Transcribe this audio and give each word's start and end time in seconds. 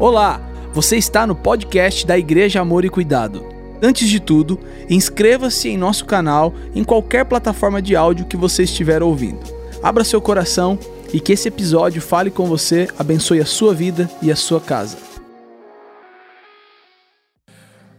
Olá, 0.00 0.40
você 0.72 0.96
está 0.96 1.26
no 1.26 1.34
podcast 1.34 2.06
da 2.06 2.16
Igreja 2.16 2.60
Amor 2.60 2.84
e 2.84 2.88
Cuidado. 2.88 3.44
Antes 3.82 4.08
de 4.08 4.20
tudo, 4.20 4.56
inscreva-se 4.88 5.68
em 5.70 5.76
nosso 5.76 6.04
canal 6.04 6.54
em 6.72 6.84
qualquer 6.84 7.24
plataforma 7.24 7.82
de 7.82 7.96
áudio 7.96 8.26
que 8.26 8.36
você 8.36 8.62
estiver 8.62 9.02
ouvindo. 9.02 9.40
Abra 9.82 10.04
seu 10.04 10.20
coração 10.20 10.78
e 11.12 11.18
que 11.18 11.32
esse 11.32 11.48
episódio 11.48 12.00
fale 12.00 12.30
com 12.30 12.46
você, 12.46 12.86
abençoe 12.96 13.40
a 13.40 13.44
sua 13.44 13.74
vida 13.74 14.08
e 14.22 14.30
a 14.30 14.36
sua 14.36 14.60
casa. 14.60 14.96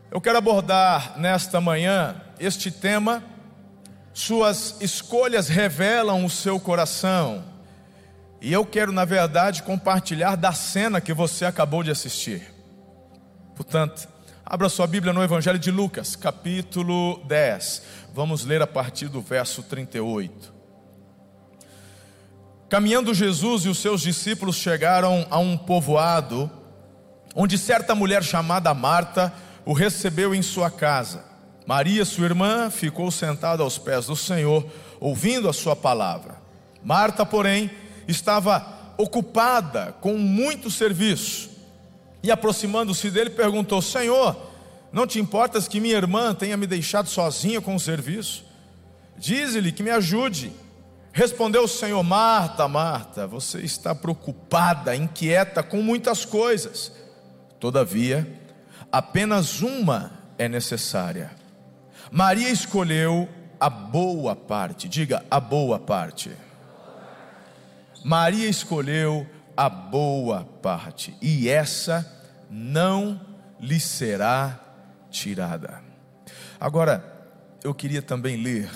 Eu 0.09 0.21
quero 0.21 0.37
abordar 0.37 1.19
nesta 1.19 1.59
manhã 1.59 2.15
este 2.39 2.71
tema. 2.71 3.21
Suas 4.13 4.77
escolhas 4.79 5.49
revelam 5.49 6.23
o 6.23 6.29
seu 6.29 6.61
coração. 6.61 7.48
E 8.41 8.53
eu 8.53 8.65
quero, 8.65 8.91
na 8.91 9.03
verdade, 9.03 9.63
compartilhar 9.63 10.35
da 10.35 10.53
cena 10.53 11.01
que 11.01 11.13
você 11.13 11.45
acabou 11.45 11.83
de 11.83 11.91
assistir. 11.91 12.53
Portanto, 13.53 14.07
abra 14.45 14.69
sua 14.69 14.87
Bíblia 14.87 15.11
no 15.11 15.21
Evangelho 15.21 15.59
de 15.59 15.69
Lucas, 15.69 16.15
capítulo 16.15 17.21
10. 17.25 17.81
Vamos 18.13 18.45
ler 18.45 18.61
a 18.61 18.67
partir 18.67 19.09
do 19.09 19.21
verso 19.21 19.61
38. 19.63 20.53
Caminhando 22.69 23.13
Jesus 23.13 23.65
e 23.65 23.67
os 23.67 23.79
seus 23.79 24.01
discípulos 24.01 24.55
chegaram 24.55 25.27
a 25.29 25.37
um 25.37 25.57
povoado, 25.57 26.49
onde 27.35 27.57
certa 27.57 27.93
mulher 27.93 28.23
chamada 28.23 28.73
Marta 28.73 29.33
o 29.65 29.73
recebeu 29.73 30.33
em 30.33 30.41
sua 30.41 30.71
casa. 30.71 31.25
Maria, 31.67 32.05
sua 32.05 32.25
irmã, 32.25 32.69
ficou 32.69 33.11
sentada 33.11 33.63
aos 33.63 33.77
pés 33.77 34.05
do 34.05 34.15
Senhor, 34.15 34.65
ouvindo 34.99 35.49
a 35.49 35.53
sua 35.53 35.75
palavra. 35.75 36.35
Marta, 36.81 37.25
porém, 37.25 37.69
estava 38.11 38.93
ocupada 38.97 39.95
com 40.01 40.17
muito 40.17 40.69
serviço. 40.69 41.49
E 42.21 42.31
aproximando-se 42.31 43.09
dele, 43.09 43.29
perguntou: 43.29 43.81
Senhor, 43.81 44.35
não 44.91 45.07
te 45.07 45.19
importas 45.19 45.67
que 45.67 45.79
minha 45.79 45.95
irmã 45.95 46.33
tenha 46.33 46.57
me 46.57 46.67
deixado 46.67 47.07
sozinha 47.07 47.61
com 47.61 47.75
o 47.75 47.79
serviço? 47.79 48.43
Dize-lhe 49.17 49.71
que 49.71 49.83
me 49.83 49.91
ajude. 49.91 50.51
Respondeu 51.13 51.63
o 51.63 51.67
Senhor: 51.67 52.03
Marta, 52.03 52.67
Marta, 52.67 53.25
você 53.25 53.59
está 53.59 53.95
preocupada, 53.95 54.95
inquieta 54.95 55.63
com 55.63 55.81
muitas 55.81 56.25
coisas. 56.25 56.91
Todavia, 57.59 58.27
apenas 58.91 59.61
uma 59.61 60.11
é 60.37 60.47
necessária. 60.47 61.31
Maria 62.11 62.49
escolheu 62.49 63.27
a 63.59 63.69
boa 63.69 64.35
parte. 64.35 64.87
Diga, 64.87 65.23
a 65.29 65.39
boa 65.39 65.77
parte. 65.77 66.31
Maria 68.03 68.47
escolheu 68.47 69.27
a 69.55 69.69
boa 69.69 70.45
parte, 70.61 71.15
e 71.21 71.49
essa 71.49 72.09
não 72.49 73.19
lhe 73.59 73.79
será 73.79 74.59
tirada. 75.09 75.81
Agora, 76.59 77.03
eu 77.63 77.73
queria 77.73 78.01
também 78.01 78.41
ler 78.41 78.69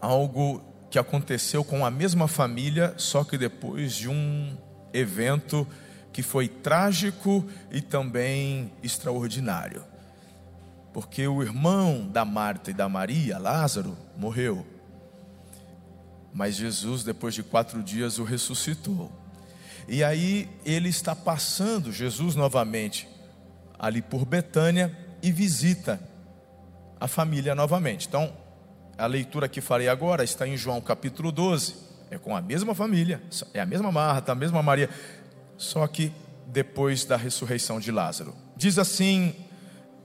algo 0.00 0.62
que 0.90 0.98
aconteceu 0.98 1.62
com 1.62 1.84
a 1.84 1.90
mesma 1.90 2.26
família, 2.26 2.94
só 2.96 3.24
que 3.24 3.36
depois 3.36 3.94
de 3.94 4.08
um 4.08 4.56
evento 4.92 5.66
que 6.12 6.22
foi 6.22 6.48
trágico 6.48 7.46
e 7.70 7.80
também 7.80 8.72
extraordinário. 8.82 9.84
Porque 10.92 11.28
o 11.28 11.42
irmão 11.42 12.08
da 12.08 12.24
Marta 12.24 12.70
e 12.70 12.74
da 12.74 12.88
Maria, 12.88 13.38
Lázaro, 13.38 13.96
morreu. 14.16 14.66
Mas 16.32 16.56
Jesus, 16.56 17.02
depois 17.02 17.34
de 17.34 17.42
quatro 17.42 17.82
dias, 17.82 18.18
o 18.18 18.24
ressuscitou. 18.24 19.10
E 19.88 20.04
aí 20.04 20.48
ele 20.64 20.88
está 20.88 21.16
passando, 21.16 21.92
Jesus 21.92 22.34
novamente, 22.34 23.08
ali 23.78 24.02
por 24.02 24.24
Betânia 24.24 24.96
e 25.22 25.32
visita 25.32 26.00
a 27.00 27.08
família 27.08 27.54
novamente. 27.54 28.06
Então, 28.06 28.32
a 28.98 29.06
leitura 29.06 29.48
que 29.48 29.60
farei 29.60 29.88
agora 29.88 30.24
está 30.24 30.46
em 30.46 30.56
João 30.56 30.80
capítulo 30.80 31.32
12. 31.32 31.74
É 32.10 32.18
com 32.18 32.34
a 32.34 32.40
mesma 32.40 32.74
família, 32.74 33.22
é 33.52 33.60
a 33.60 33.66
mesma 33.66 33.92
Marta, 33.92 34.32
a 34.32 34.34
mesma 34.34 34.62
Maria, 34.62 34.88
só 35.58 35.86
que 35.86 36.10
depois 36.46 37.04
da 37.04 37.16
ressurreição 37.16 37.78
de 37.78 37.92
Lázaro. 37.92 38.34
Diz 38.56 38.78
assim 38.78 39.34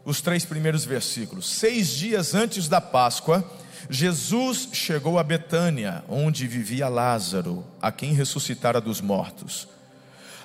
os 0.06 0.22
três 0.22 0.46
primeiros 0.46 0.86
versículos: 0.86 1.50
Seis 1.50 1.90
dias 1.90 2.34
antes 2.36 2.68
da 2.68 2.82
Páscoa, 2.82 3.44
Jesus 3.90 4.70
chegou 4.72 5.20
a 5.20 5.24
Betânia, 5.24 6.04
onde 6.08 6.48
vivia 6.48 6.88
Lázaro, 6.88 7.66
a 7.82 7.92
quem 7.92 8.14
ressuscitara 8.14 8.80
dos 8.80 9.02
mortos. 9.02 9.68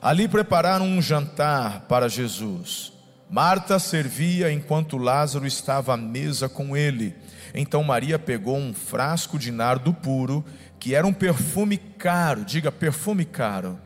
Ali 0.00 0.28
prepararam 0.28 0.86
um 0.86 1.02
jantar 1.02 1.82
para 1.88 2.08
Jesus. 2.08 2.92
Marta 3.30 3.78
servia 3.78 4.50
enquanto 4.50 4.96
Lázaro 4.96 5.46
estava 5.46 5.94
à 5.94 5.96
mesa 5.96 6.48
com 6.48 6.76
ele. 6.76 7.14
Então 7.52 7.82
Maria 7.82 8.19
pegou 8.19 8.56
um 8.56 8.72
frasco 8.72 9.38
de 9.38 9.50
nardo 9.50 9.92
puro, 9.92 10.44
que 10.78 10.94
era 10.94 11.06
um 11.06 11.12
perfume 11.12 11.76
caro, 11.76 12.44
diga 12.44 12.70
perfume 12.70 13.25
caro. 13.25 13.78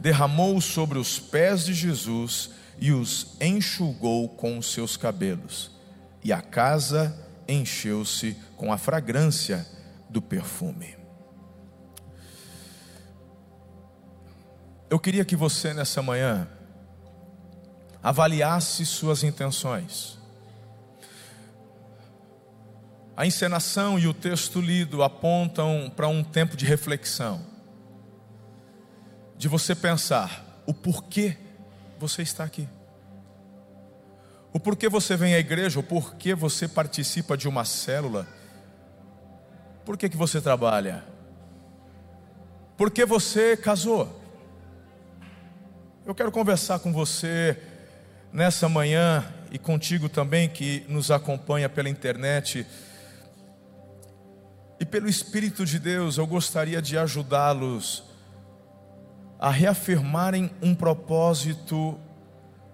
Derramou 0.00 0.60
sobre 0.60 0.98
os 0.98 1.18
pés 1.18 1.64
de 1.64 1.74
Jesus 1.74 2.50
e 2.78 2.92
os 2.92 3.36
enxugou 3.40 4.28
com 4.28 4.58
os 4.58 4.72
seus 4.72 4.96
cabelos. 4.96 5.70
E 6.22 6.32
a 6.32 6.42
casa 6.42 7.16
encheu-se 7.48 8.36
com 8.56 8.72
a 8.72 8.78
fragrância 8.78 9.66
do 10.08 10.20
perfume. 10.20 10.96
Eu 14.88 14.98
queria 14.98 15.24
que 15.24 15.34
você 15.34 15.74
nessa 15.74 16.00
manhã 16.00 16.48
avaliasse 18.02 18.86
suas 18.86 19.24
intenções. 19.24 20.16
A 23.16 23.26
encenação 23.26 23.98
e 23.98 24.06
o 24.06 24.14
texto 24.14 24.60
lido 24.60 25.02
apontam 25.02 25.90
para 25.94 26.06
um 26.06 26.22
tempo 26.22 26.56
de 26.56 26.66
reflexão, 26.66 27.44
de 29.36 29.48
você 29.48 29.74
pensar 29.74 30.62
o 30.66 30.74
porquê 30.74 31.36
você 31.98 32.22
está 32.22 32.44
aqui. 32.44 32.68
O 34.52 34.60
porquê 34.60 34.88
você 34.88 35.16
vem 35.16 35.34
à 35.34 35.38
igreja, 35.38 35.78
o 35.78 35.82
porquê 35.82 36.34
você 36.34 36.66
participa 36.66 37.36
de 37.36 37.46
uma 37.46 37.64
célula, 37.64 38.26
por 39.84 39.96
que, 39.96 40.08
você 40.08 40.40
trabalha, 40.40 41.04
por 42.76 42.90
que 42.90 43.04
você 43.04 43.56
casou. 43.56 44.22
Eu 46.04 46.14
quero 46.14 46.32
conversar 46.32 46.78
com 46.78 46.92
você 46.92 47.56
nessa 48.32 48.68
manhã 48.68 49.24
e 49.50 49.58
contigo 49.58 50.08
também 50.08 50.48
que 50.48 50.84
nos 50.88 51.10
acompanha 51.10 51.68
pela 51.68 51.88
internet. 51.88 52.66
E 54.80 54.84
pelo 54.84 55.08
Espírito 55.08 55.64
de 55.64 55.78
Deus, 55.78 56.18
eu 56.18 56.26
gostaria 56.26 56.80
de 56.80 56.96
ajudá-los 56.98 58.04
a 59.38 59.50
reafirmarem 59.50 60.50
um 60.62 60.74
propósito 60.74 61.98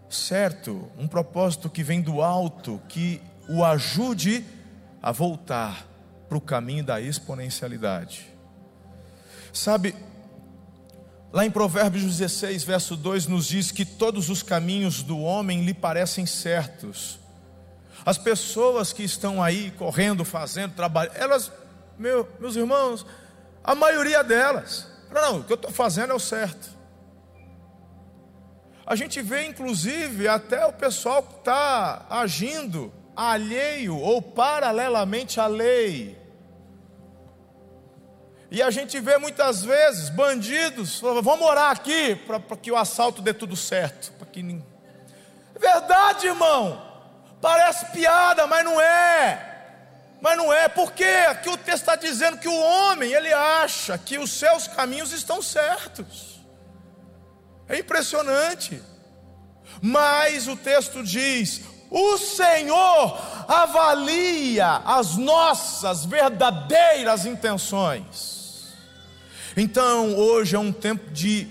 certo, 0.09 0.91
um 0.99 1.09
propósito 1.09 1.71
que 1.71 1.83
vem 1.83 2.01
do 2.01 2.21
alto, 2.21 2.81
que 2.89 3.21
o 3.49 3.65
ajude 3.65 4.45
a 5.03 5.11
voltar 5.11 5.87
para 6.29 6.39
o 6.39 6.41
caminho 6.41 6.85
da 6.85 7.01
exponencialidade. 7.01 8.27
Sabe, 9.53 9.95
lá 11.33 11.45
em 11.45 11.51
Provérbios 11.51 12.05
16, 12.05 12.65
verso 12.65 12.97
2, 12.97 13.27
nos 13.27 13.47
diz 13.47 13.71
que 13.71 13.85
todos 13.85 14.31
os 14.31 14.43
caminhos 14.43 15.03
do 15.03 15.19
homem 15.19 15.65
lhe 15.65 15.75
parecem 15.75 16.25
certos. 16.25 17.19
As 18.05 18.19
pessoas 18.19 18.93
que 18.93 19.03
estão 19.03 19.43
aí 19.43 19.71
correndo, 19.73 20.25
fazendo, 20.25 20.75
trabalhando, 20.75 21.17
elas, 21.17 21.51
meu, 21.99 22.29
meus 22.41 22.57
irmãos, 22.57 23.05
a 23.63 23.75
maioria 23.75 24.25
delas, 24.25 24.89
não, 25.21 25.41
o 25.41 25.45
que 25.45 25.53
eu 25.53 25.57
estou 25.57 25.71
fazendo 25.71 26.13
é 26.13 26.15
o 26.15 26.21
certo. 26.21 26.71
A 28.87 28.97
gente 28.97 29.21
vê, 29.23 29.47
inclusive, 29.47 30.27
até 30.27 30.67
o 30.67 30.73
pessoal 30.73 31.23
que 31.23 31.35
está 31.39 32.07
agindo 32.11 32.93
alheio 33.15 33.97
ou 33.97 34.21
paralelamente 34.21 35.39
à 35.39 35.47
lei. 35.47 36.21
E 38.51 38.63
a 38.63 38.71
gente 38.71 39.01
vê 39.01 39.17
muitas 39.17 39.63
vezes 39.63 40.11
bandidos, 40.11 41.01
vamos 41.01 41.41
orar 41.41 41.71
aqui 41.71 42.15
para 42.17 42.57
que 42.57 42.71
o 42.71 42.77
assalto 42.77 43.23
dê 43.23 43.33
tudo 43.33 43.57
certo. 43.57 44.13
Para 44.13 44.27
que 44.27 44.43
nem... 44.43 44.63
Verdade, 45.59 46.27
irmão. 46.27 46.83
Parece 47.41 47.87
piada, 47.93 48.47
mas 48.47 48.65
não 48.65 48.81
é. 48.81 49.52
Mas 50.23 50.37
não 50.39 50.53
é, 50.53 50.69
porque 50.69 51.03
aqui 51.03 51.51
o 51.51 51.57
texto 51.57 51.81
está 51.81 51.97
dizendo 51.97 52.39
que 52.39 52.47
o 52.47 52.57
homem, 52.57 53.13
ele 53.13 53.33
acha 53.33 53.99
que 53.99 54.21
os 54.21 54.31
seus 54.31 54.69
caminhos 54.69 55.11
estão 55.11 55.43
certos. 55.43 56.41
É 57.69 57.81
impressionante. 57.81 58.81
Mas 59.83 60.47
o 60.47 60.55
texto 60.55 61.03
diz: 61.03 61.63
o 61.91 62.17
Senhor 62.19 63.19
avalia 63.49 64.77
as 64.85 65.17
nossas 65.17 66.05
verdadeiras 66.05 67.27
intenções. 67.27 68.73
Então, 69.57 70.17
hoje 70.17 70.55
é 70.55 70.59
um 70.59 70.73
tempo 70.73 71.11
de 71.11 71.49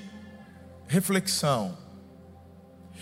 reflexão. 0.87 1.77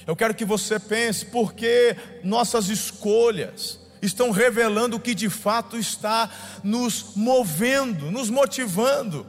Eu 0.07 0.15
quero 0.15 0.33
que 0.33 0.45
você 0.45 0.80
pense, 0.80 1.27
porque 1.27 1.95
nossas 2.24 2.69
escolhas 2.69 3.80
estão 4.01 4.31
revelando 4.31 4.98
o 4.98 5.00
que 5.00 5.13
de 5.13 5.30
fato 5.30 5.78
está 5.78 6.30
nos 6.63 7.16
movendo, 7.16 8.12
nos 8.12 8.30
motivando. 8.30 9.25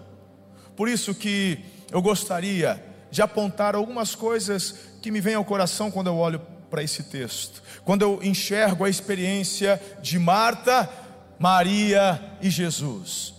Por 0.76 0.88
isso 0.88 1.14
que 1.14 1.64
eu 1.90 2.00
gostaria 2.00 2.84
de 3.10 3.20
apontar 3.22 3.74
algumas 3.74 4.14
coisas 4.14 4.74
que 5.02 5.10
me 5.10 5.20
vêm 5.20 5.34
ao 5.34 5.44
coração 5.44 5.90
quando 5.90 6.06
eu 6.06 6.16
olho 6.16 6.40
para 6.70 6.82
esse 6.82 7.02
texto. 7.04 7.62
Quando 7.84 8.02
eu 8.02 8.20
enxergo 8.22 8.84
a 8.84 8.88
experiência 8.88 9.82
de 10.00 10.18
Marta, 10.18 10.88
Maria 11.38 12.36
e 12.40 12.48
Jesus. 12.48 13.34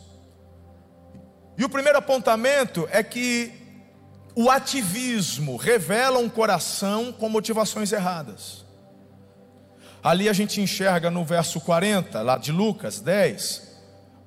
E 1.57 1.63
o 1.63 1.69
primeiro 1.69 1.99
apontamento 1.99 2.87
é 2.91 3.01
que 3.03 3.53
o 4.35 4.49
ativismo 4.49 5.55
revela 5.57 6.19
um 6.19 6.29
coração 6.29 7.11
com 7.11 7.29
motivações 7.29 7.91
erradas. 7.91 8.60
Ali 10.03 10.27
a 10.27 10.33
gente 10.33 10.59
enxerga 10.59 11.11
no 11.11 11.23
verso 11.23 11.61
40, 11.61 12.21
lá 12.21 12.37
de 12.37 12.51
Lucas 12.51 12.99
10. 12.99 13.69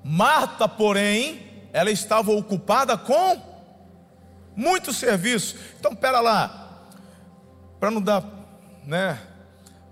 Marta, 0.05 0.69
porém, 0.69 1.69
ela 1.73 1.91
estava 1.91 2.31
ocupada 2.31 2.97
com 2.97 3.41
muito 4.55 4.93
serviço. 4.93 5.56
Então, 5.79 5.94
pera 5.94 6.21
lá, 6.21 6.65
para 7.81 7.91
não 7.91 8.00
dar, 8.00 8.23
né? 8.87 9.19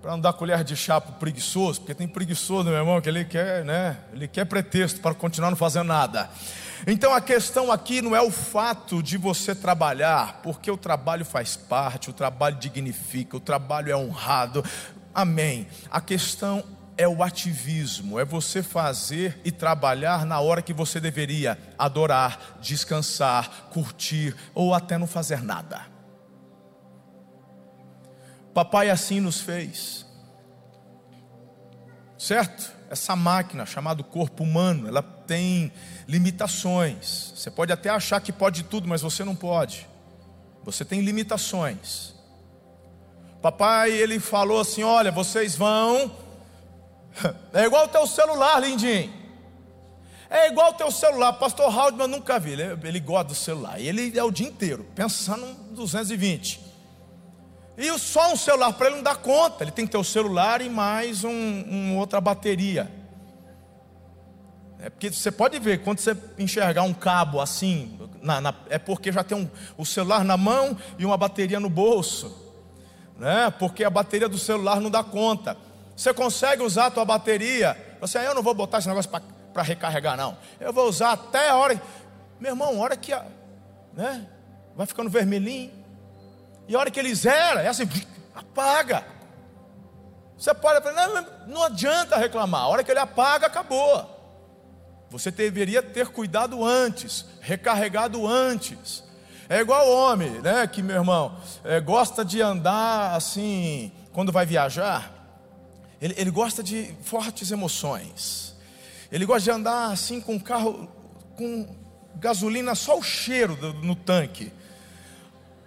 Para 0.01 0.13
não 0.13 0.21
dar 0.21 0.33
colher 0.33 0.63
de 0.63 0.77
chá 0.77 1.01
para 1.01 1.13
preguiçoso, 1.13 1.81
porque 1.81 1.95
tem 1.95 2.07
preguiçoso, 2.07 2.69
meu 2.69 2.79
irmão, 2.79 3.01
que 3.01 3.09
ele 3.09 3.25
quer, 3.25 3.65
né? 3.65 3.99
Ele 4.13 4.29
quer 4.29 4.45
pretexto 4.45 5.01
para 5.01 5.15
continuar 5.15 5.51
não 5.51 5.57
fazendo 5.57 5.87
nada. 5.89 6.31
Então 6.85 7.15
a 7.15 7.21
questão 7.21 7.71
aqui 7.71 8.03
não 8.03 8.15
é 8.15 8.21
o 8.21 8.31
fato 8.31 9.01
de 9.01 9.17
você 9.17 9.55
trabalhar, 9.55 10.41
porque 10.43 10.69
o 10.69 10.77
trabalho 10.77 11.25
faz 11.25 11.55
parte, 11.55 12.11
o 12.11 12.13
trabalho 12.13 12.57
dignifica, 12.57 13.37
o 13.37 13.41
trabalho 13.41 13.93
é 13.93 13.97
honrado. 13.97 14.65
Amém. 15.15 15.67
A 15.91 16.01
questão 16.01 16.65
é 16.97 17.09
o 17.09 17.23
ativismo, 17.23 18.19
é 18.19 18.25
você 18.25 18.63
fazer 18.63 19.41
e 19.45 19.51
trabalhar 19.51 20.27
na 20.27 20.41
hora 20.41 20.63
que 20.63 20.73
você 20.73 21.01
deveria 21.01 21.59
adorar, 21.79 22.59
descansar, 22.61 23.69
curtir 23.71 24.35
ou 24.55 24.75
até 24.75 24.99
não 24.99 25.07
fazer 25.07 25.43
nada. 25.43 25.87
Papai 28.55 28.91
assim 28.91 29.19
nos 29.21 29.41
fez, 29.41 30.05
certo? 32.19 32.71
Essa 32.91 33.17
máquina 33.17 33.65
chamada 33.65 34.03
corpo 34.03 34.45
humano, 34.45 34.87
ela 34.87 35.03
tem 35.03 35.73
limitações. 36.07 37.33
Você 37.35 37.51
pode 37.51 37.73
até 37.73 37.89
achar 37.89 38.21
que 38.21 38.31
pode 38.31 38.65
tudo, 38.65 38.87
mas 38.87 39.01
você 39.01 39.25
não 39.25 39.35
pode. 39.35 39.89
Você 40.63 40.85
tem 40.85 41.01
limitações. 41.01 42.12
Papai, 43.43 43.91
ele 43.91 44.21
falou 44.21 44.61
assim: 44.61 44.85
Olha, 44.85 45.11
vocês 45.11 45.57
vão. 45.57 46.11
É 47.53 47.65
igual 47.65 47.85
o 47.85 47.89
teu 47.89 48.07
celular, 48.07 48.59
lindinho. 48.61 49.13
É 50.31 50.49
igual 50.49 50.71
o 50.71 50.75
teu 50.75 50.91
celular. 50.91 51.35
Pastor 51.35 51.67
Haldman 51.67 52.09
nunca 52.09 52.39
vi. 52.39 52.53
Ele, 52.53 52.63
ele 52.85 53.01
gosta 53.01 53.25
do 53.25 53.35
celular. 53.35 53.79
Ele 53.79 54.19
é 54.19 54.25
o 54.25 54.31
dia 54.31 54.49
inteiro 54.49 54.87
pensando 54.95 55.45
em 55.45 55.75
220. 55.75 56.59
E 57.77 57.99
só 57.99 58.33
um 58.33 58.37
celular 58.37 58.73
para 58.73 58.87
ele 58.87 58.97
não 58.97 59.03
dá 59.03 59.15
conta. 59.15 59.63
Ele 59.63 59.71
tem 59.71 59.85
que 59.85 59.93
ter 59.93 59.99
o 59.99 60.05
celular 60.05 60.63
e 60.63 60.71
mais 60.71 61.23
um, 61.23 61.31
um 61.31 61.99
outra 61.99 62.19
bateria. 62.19 62.91
É 64.79 64.89
porque 64.89 65.11
você 65.11 65.31
pode 65.31 65.59
ver, 65.59 65.83
quando 65.83 65.99
você 65.99 66.17
enxergar 66.39 66.83
um 66.83 66.95
cabo 66.95 67.41
assim, 67.41 67.99
na, 68.23 68.41
na, 68.41 68.55
é 68.71 68.79
porque 68.79 69.13
já 69.13 69.23
tem 69.23 69.37
um, 69.37 69.49
o 69.77 69.85
celular 69.85 70.25
na 70.25 70.37
mão 70.37 70.77
e 70.99 71.05
uma 71.05 71.17
bateria 71.17 71.61
no 71.61 71.69
bolso, 71.69 72.42
né? 73.23 73.55
porque 73.57 73.85
a 73.85 73.91
bateria 73.91 74.29
do 74.29 74.37
celular 74.37 74.81
não 74.81 74.91
dá 74.91 75.05
conta. 75.05 75.57
Você 75.97 76.13
consegue 76.13 76.61
usar 76.61 76.87
a 76.87 76.91
tua 76.91 77.05
bateria, 77.05 77.97
você, 78.01 78.19
ah, 78.19 78.25
eu 78.25 78.35
não 78.35 78.43
vou 78.43 78.53
botar 78.53 78.79
esse 78.79 78.89
negócio 78.89 79.09
para 79.09 79.63
recarregar, 79.63 80.17
não. 80.17 80.37
Eu 80.59 80.73
vou 80.73 80.89
usar 80.89 81.13
até 81.13 81.49
a 81.49 81.55
hora. 81.55 81.81
Meu 82.41 82.51
irmão, 82.51 82.75
a 82.75 82.83
hora 82.83 82.97
que 82.97 83.13
a, 83.13 83.25
né? 83.93 84.27
vai 84.75 84.87
ficando 84.89 85.09
vermelhinho, 85.09 85.71
e 86.67 86.75
a 86.75 86.79
hora 86.81 86.91
que 86.91 86.99
ele 86.99 87.15
zera, 87.15 87.63
é 87.63 87.69
assim, 87.69 87.89
apaga. 88.35 89.05
Você 90.37 90.53
pode 90.53 90.85
não, 90.93 91.27
não 91.47 91.63
adianta 91.63 92.17
reclamar, 92.17 92.63
a 92.63 92.67
hora 92.67 92.83
que 92.83 92.91
ele 92.91 92.99
apaga, 92.99 93.47
acabou. 93.47 94.19
Você 95.11 95.31
deveria 95.31 95.81
ter 95.81 96.09
cuidado 96.09 96.65
antes, 96.65 97.25
recarregado 97.41 98.27
antes. 98.27 99.05
É 99.53 99.61
igual 99.61 99.87
homem, 99.87 100.31
né? 100.41 100.67
Que 100.67 100.81
meu 100.81 100.97
irmão 100.97 101.37
é, 101.63 101.79
gosta 101.79 102.25
de 102.25 102.41
andar 102.41 103.15
assim, 103.15 103.93
quando 104.11 104.33
vai 104.33 104.47
viajar, 104.47 105.13
ele, 106.01 106.15
ele 106.17 106.31
gosta 106.31 106.63
de 106.63 106.95
fortes 107.03 107.51
emoções. 107.51 108.57
Ele 109.11 109.27
gosta 109.27 109.43
de 109.43 109.51
andar 109.51 109.93
assim 109.93 110.23
com 110.23 110.41
carro, 110.41 110.89
com 111.37 111.69
gasolina, 112.15 112.75
só 112.75 112.97
o 112.99 113.03
cheiro 113.03 113.55
do, 113.55 113.75
no 113.75 113.95
tanque. 113.95 114.51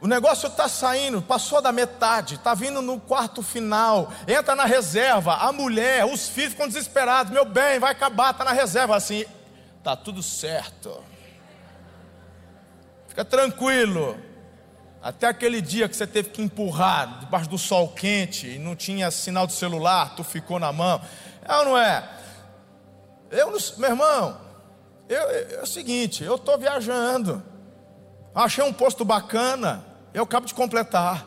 O 0.01 0.07
negócio 0.07 0.47
está 0.47 0.67
saindo, 0.67 1.21
passou 1.21 1.61
da 1.61 1.71
metade, 1.71 2.35
está 2.35 2.55
vindo 2.55 2.81
no 2.81 2.99
quarto 2.99 3.43
final, 3.43 4.11
entra 4.27 4.55
na 4.55 4.65
reserva, 4.65 5.35
a 5.35 5.51
mulher, 5.51 6.05
os 6.05 6.27
filhos 6.27 6.53
ficam 6.53 6.67
desesperados, 6.67 7.31
meu 7.31 7.45
bem, 7.45 7.77
vai 7.77 7.91
acabar, 7.91 8.31
está 8.31 8.43
na 8.43 8.51
reserva 8.51 8.95
assim, 8.95 9.25
está 9.77 9.95
tudo 9.95 10.23
certo. 10.23 11.03
Fica 13.15 13.23
tranquilo. 13.23 14.17
Até 15.01 15.27
aquele 15.27 15.61
dia 15.61 15.87
que 15.87 15.95
você 15.95 16.05
teve 16.05 16.31
que 16.31 16.41
empurrar 16.41 17.19
debaixo 17.21 17.49
do 17.49 17.57
sol 17.57 17.87
quente 17.87 18.45
e 18.45 18.59
não 18.59 18.75
tinha 18.75 19.09
sinal 19.09 19.47
de 19.47 19.53
celular, 19.53 20.15
tu 20.17 20.23
ficou 20.25 20.59
na 20.59 20.73
mão. 20.73 20.99
É 21.41 21.55
ou 21.55 21.63
não 21.63 21.77
é? 21.77 22.09
Eu, 23.31 23.57
meu 23.77 23.89
irmão, 23.89 24.37
eu, 25.07 25.17
eu, 25.17 25.59
é 25.59 25.63
o 25.63 25.65
seguinte, 25.65 26.25
eu 26.25 26.35
estou 26.35 26.57
viajando. 26.57 27.41
Achei 28.33 28.61
um 28.65 28.73
posto 28.73 29.05
bacana, 29.05 29.85
eu 30.13 30.23
acabo 30.23 30.45
de 30.45 30.53
completar. 30.53 31.25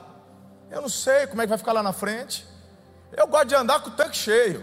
Eu 0.70 0.82
não 0.82 0.90
sei 0.90 1.26
como 1.26 1.40
é 1.40 1.46
que 1.46 1.48
vai 1.48 1.56
ficar 1.56 1.72
lá 1.72 1.82
na 1.82 1.94
frente. 1.94 2.44
Eu 3.16 3.26
gosto 3.26 3.46
de 3.46 3.54
andar 3.54 3.80
com 3.80 3.88
o 3.88 3.94
tanque 3.94 4.18
cheio. 4.18 4.62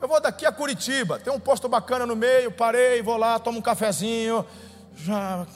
Eu 0.00 0.08
vou 0.08 0.20
daqui 0.20 0.44
a 0.44 0.50
Curitiba, 0.50 1.16
tem 1.20 1.32
um 1.32 1.38
posto 1.38 1.68
bacana 1.68 2.04
no 2.04 2.16
meio, 2.16 2.50
parei, 2.50 3.02
vou 3.02 3.16
lá, 3.16 3.38
tomo 3.38 3.60
um 3.60 3.62
cafezinho, 3.62 4.44
já 4.96 5.46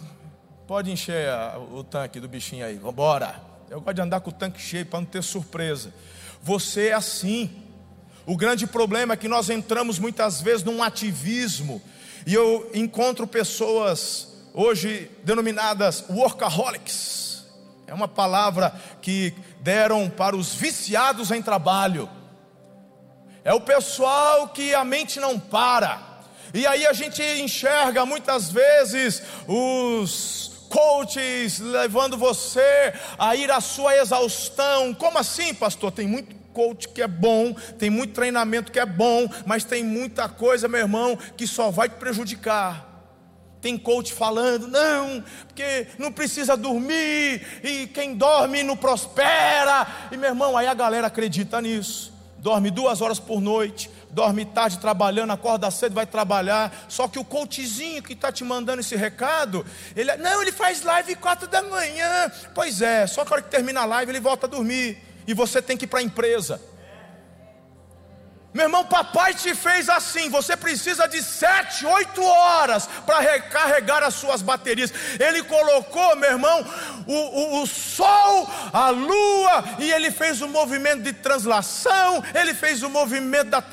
pode 0.67 0.91
encher 0.91 1.29
o 1.73 1.85
tanque 1.85 2.21
do 2.21 2.29
bichinho 2.29 2.65
aí, 2.65 2.77
vambora. 2.77 3.41
Eu 3.71 3.81
gosto 3.81 3.95
de 3.95 4.03
andar 4.03 4.21
com 4.21 4.31
o 4.31 4.33
tanque 4.33 4.61
cheio 4.61 4.87
para 4.87 5.01
não 5.01 5.07
ter 5.07 5.23
surpresa. 5.23 5.93
Você 6.43 6.89
é 6.89 6.93
assim. 6.93 7.51
O 8.27 8.37
grande 8.37 8.67
problema 8.67 9.15
é 9.15 9.17
que 9.17 9.29
nós 9.29 9.51
entramos 9.51 9.99
muitas 9.99 10.41
vezes 10.41 10.63
num 10.63 10.83
ativismo, 10.83 11.83
e 12.27 12.33
eu 12.33 12.71
encontro 12.73 13.27
pessoas 13.27 14.29
hoje 14.55 15.11
denominadas 15.23 16.05
workaholics. 16.09 17.45
É 17.87 17.93
uma 17.93 18.09
palavra 18.09 18.75
que 19.03 19.35
deram 19.61 20.09
para 20.09 20.35
os 20.35 20.55
viciados 20.55 21.31
em 21.31 21.43
trabalho 21.43 22.09
é 23.45 23.53
o 23.53 23.61
pessoal 23.61 24.49
que 24.49 24.75
a 24.75 24.83
mente 24.85 25.21
não 25.21 25.39
para. 25.39 26.01
E 26.55 26.67
aí 26.67 26.87
a 26.87 26.95
gente 26.95 27.23
enxerga 27.23 28.07
muitas 28.07 28.51
vezes 28.51 29.23
os 29.47 30.54
coaches 30.69 31.59
levando 31.61 32.17
você 32.17 32.93
a 33.19 33.35
ir 33.37 33.51
à 33.51 33.61
sua 33.61 33.97
exaustão. 33.97 34.95
Como 34.95 35.19
assim, 35.19 35.55
pastor? 35.55 35.93
Tem 35.93 36.07
muito 36.07 36.35
coach 36.53 36.89
que 36.89 37.03
é 37.03 37.09
bom, 37.09 37.53
tem 37.79 37.91
muito 37.91 38.15
treinamento 38.15 38.71
que 38.71 38.79
é 38.79 38.87
bom, 38.87 39.29
mas 39.45 39.65
tem 39.65 39.83
muita 39.83 40.29
coisa, 40.29 40.69
meu 40.69 40.81
irmão, 40.81 41.19
que 41.37 41.47
só 41.47 41.71
vai 41.71 41.89
te 41.89 41.97
prejudicar. 41.97 42.93
Tem 43.61 43.79
coach 43.79 44.13
falando, 44.13 44.69
não, 44.69 45.25
porque 45.47 45.89
não 45.99 46.13
precisa 46.13 46.57
dormir, 46.57 47.41
e 47.63 47.87
quem 47.89 48.15
dorme 48.15 48.63
não 48.63 48.77
prospera. 48.77 49.87
E 50.13 50.17
meu 50.17 50.29
irmão, 50.29 50.57
aí 50.57 50.67
a 50.67 50.75
galera 50.75 51.07
acredita 51.07 51.61
nisso 51.61 52.15
dorme 52.45 52.71
duas 52.71 53.01
horas 53.01 53.19
por 53.19 53.41
noite, 53.41 53.91
dorme 54.15 54.45
tarde 54.45 54.79
trabalhando, 54.79 55.33
acorda 55.33 55.71
cedo, 55.71 55.95
vai 55.95 56.07
trabalhar. 56.07 56.73
Só 56.89 57.09
que 57.09 57.19
o 57.19 57.25
coachzinho 57.25 58.03
que 58.03 58.13
está 58.13 58.31
te 58.31 58.45
mandando 58.45 58.81
esse 58.81 58.95
recado, 58.95 59.67
ele 59.95 60.15
não, 60.17 60.41
ele 60.41 60.53
faz 60.53 60.83
live 60.83 61.17
quatro 61.17 61.49
da 61.49 61.63
manhã. 61.63 62.31
Pois 62.55 62.81
é, 62.81 63.07
só 63.07 63.25
que 63.25 63.33
a 63.33 63.35
hora 63.35 63.43
que 63.43 63.51
termina 63.51 63.81
a 63.81 63.85
live 63.85 64.13
ele 64.13 64.21
volta 64.21 64.47
a 64.47 64.49
dormir 64.49 64.99
e 65.27 65.35
você 65.35 65.61
tem 65.61 65.77
que 65.77 65.85
ir 65.85 65.89
para 65.89 65.99
a 65.99 66.03
empresa. 66.03 66.61
Meu 68.55 68.67
irmão, 68.67 68.85
papai 68.85 69.35
te 69.35 69.53
fez 69.53 69.89
assim. 69.89 70.31
Você 70.31 70.57
precisa 70.57 71.09
de 71.09 71.21
sete, 71.21 71.85
oito 71.85 72.23
horas 72.23 72.89
para 73.05 73.19
recarregar 73.19 74.05
as 74.05 74.15
suas 74.15 74.43
baterias. 74.43 74.95
Ele 75.19 75.43
colocou, 75.43 76.15
meu 76.15 76.31
irmão, 76.31 76.65
o, 77.05 77.13
o, 77.13 77.63
o, 77.63 77.67
sol, 77.67 78.49
a 78.73 78.91
lua, 78.91 79.65
e 79.81 79.91
ele 79.91 80.13
fez 80.13 80.41
o 80.41 80.47
movimento 80.47 81.03
de 81.03 81.13
translação. 81.13 82.23
Ele 82.33 82.55
fez 82.55 82.85
o 82.85 82.89
movimento 82.89 83.51
da. 83.51 83.65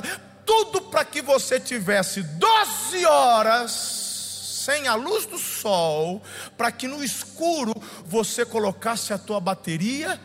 Tudo 0.52 0.82
para 0.82 1.06
que 1.06 1.22
você 1.22 1.62
tivesse 1.62 2.22
12 2.22 3.06
horas 3.06 3.72
sem 3.72 4.86
a 4.86 4.96
luz 4.96 5.26
do 5.26 5.38
sol, 5.38 6.22
para 6.58 6.70
que 6.74 6.90
no 6.90 7.02
escuro 7.02 7.74
você 8.06 8.46
colocasse 8.46 9.14
a 9.14 9.18
tua 9.18 9.40
bateria 9.40 10.20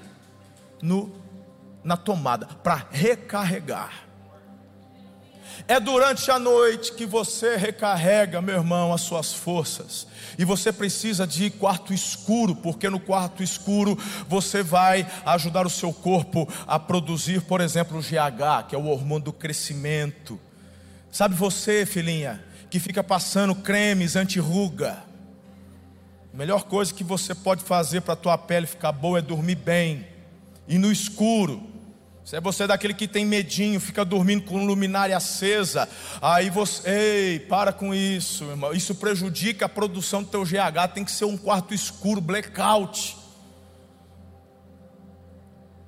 no, 0.82 1.14
na 1.84 1.96
tomada 1.96 2.46
para 2.46 2.88
recarregar. 2.90 4.05
É 5.68 5.80
durante 5.80 6.30
a 6.30 6.38
noite 6.38 6.92
que 6.92 7.04
você 7.04 7.56
recarrega, 7.56 8.40
meu 8.40 8.54
irmão, 8.54 8.92
as 8.92 9.00
suas 9.00 9.32
forças. 9.32 10.06
E 10.38 10.44
você 10.44 10.72
precisa 10.72 11.26
de 11.26 11.50
quarto 11.50 11.92
escuro, 11.92 12.54
porque 12.54 12.88
no 12.88 13.00
quarto 13.00 13.42
escuro 13.42 13.98
você 14.28 14.62
vai 14.62 15.04
ajudar 15.24 15.66
o 15.66 15.70
seu 15.70 15.92
corpo 15.92 16.48
a 16.68 16.78
produzir, 16.78 17.42
por 17.42 17.60
exemplo, 17.60 17.98
o 17.98 18.00
GH, 18.00 18.68
que 18.68 18.76
é 18.76 18.78
o 18.78 18.86
hormônio 18.86 19.24
do 19.24 19.32
crescimento. 19.32 20.38
Sabe 21.10 21.34
você, 21.34 21.84
filhinha, 21.84 22.44
que 22.70 22.78
fica 22.78 23.02
passando 23.02 23.54
cremes 23.54 24.14
anti-ruga. 24.14 25.02
A 26.32 26.36
melhor 26.36 26.64
coisa 26.64 26.94
que 26.94 27.02
você 27.02 27.34
pode 27.34 27.64
fazer 27.64 28.02
para 28.02 28.12
a 28.12 28.16
tua 28.16 28.38
pele 28.38 28.68
ficar 28.68 28.92
boa 28.92 29.18
é 29.18 29.22
dormir 29.22 29.56
bem. 29.56 30.06
E 30.68 30.78
no 30.78 30.92
escuro, 30.92 31.75
se 32.26 32.34
é 32.34 32.40
você 32.40 32.66
daquele 32.66 32.92
que 32.92 33.06
tem 33.06 33.24
medinho, 33.24 33.78
fica 33.78 34.04
dormindo 34.04 34.42
com 34.42 34.66
luminária 34.66 35.16
acesa, 35.16 35.88
aí 36.20 36.50
você, 36.50 36.90
ei, 36.90 37.38
para 37.38 37.72
com 37.72 37.94
isso, 37.94 38.42
irmão. 38.46 38.72
Isso 38.72 38.96
prejudica 38.96 39.66
a 39.66 39.68
produção 39.68 40.24
do 40.24 40.28
teu 40.28 40.42
GH, 40.42 40.92
tem 40.92 41.04
que 41.04 41.12
ser 41.12 41.24
um 41.24 41.36
quarto 41.36 41.72
escuro, 41.72 42.20
blackout. 42.20 43.16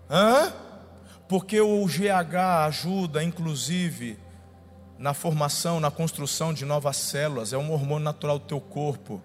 Hã? 0.08 0.52
Porque 1.28 1.60
o 1.60 1.84
GH 1.86 2.36
ajuda, 2.66 3.24
inclusive, 3.24 4.16
na 4.96 5.14
formação, 5.14 5.80
na 5.80 5.90
construção 5.90 6.54
de 6.54 6.64
novas 6.64 6.98
células, 6.98 7.52
é 7.52 7.58
um 7.58 7.72
hormônio 7.72 8.04
natural 8.04 8.38
do 8.38 8.44
teu 8.44 8.60
corpo. 8.60 9.20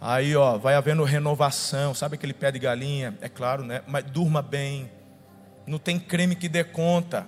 Aí, 0.00 0.34
ó, 0.34 0.58
vai 0.58 0.74
havendo 0.74 1.04
renovação, 1.04 1.94
sabe 1.94 2.16
aquele 2.16 2.34
pé 2.34 2.50
de 2.50 2.58
galinha? 2.58 3.16
É 3.20 3.28
claro, 3.28 3.62
né? 3.62 3.82
Mas 3.86 4.02
durma 4.06 4.42
bem 4.42 4.90
não 5.72 5.78
tem 5.78 5.98
creme 5.98 6.36
que 6.36 6.50
dê 6.50 6.62
conta. 6.62 7.26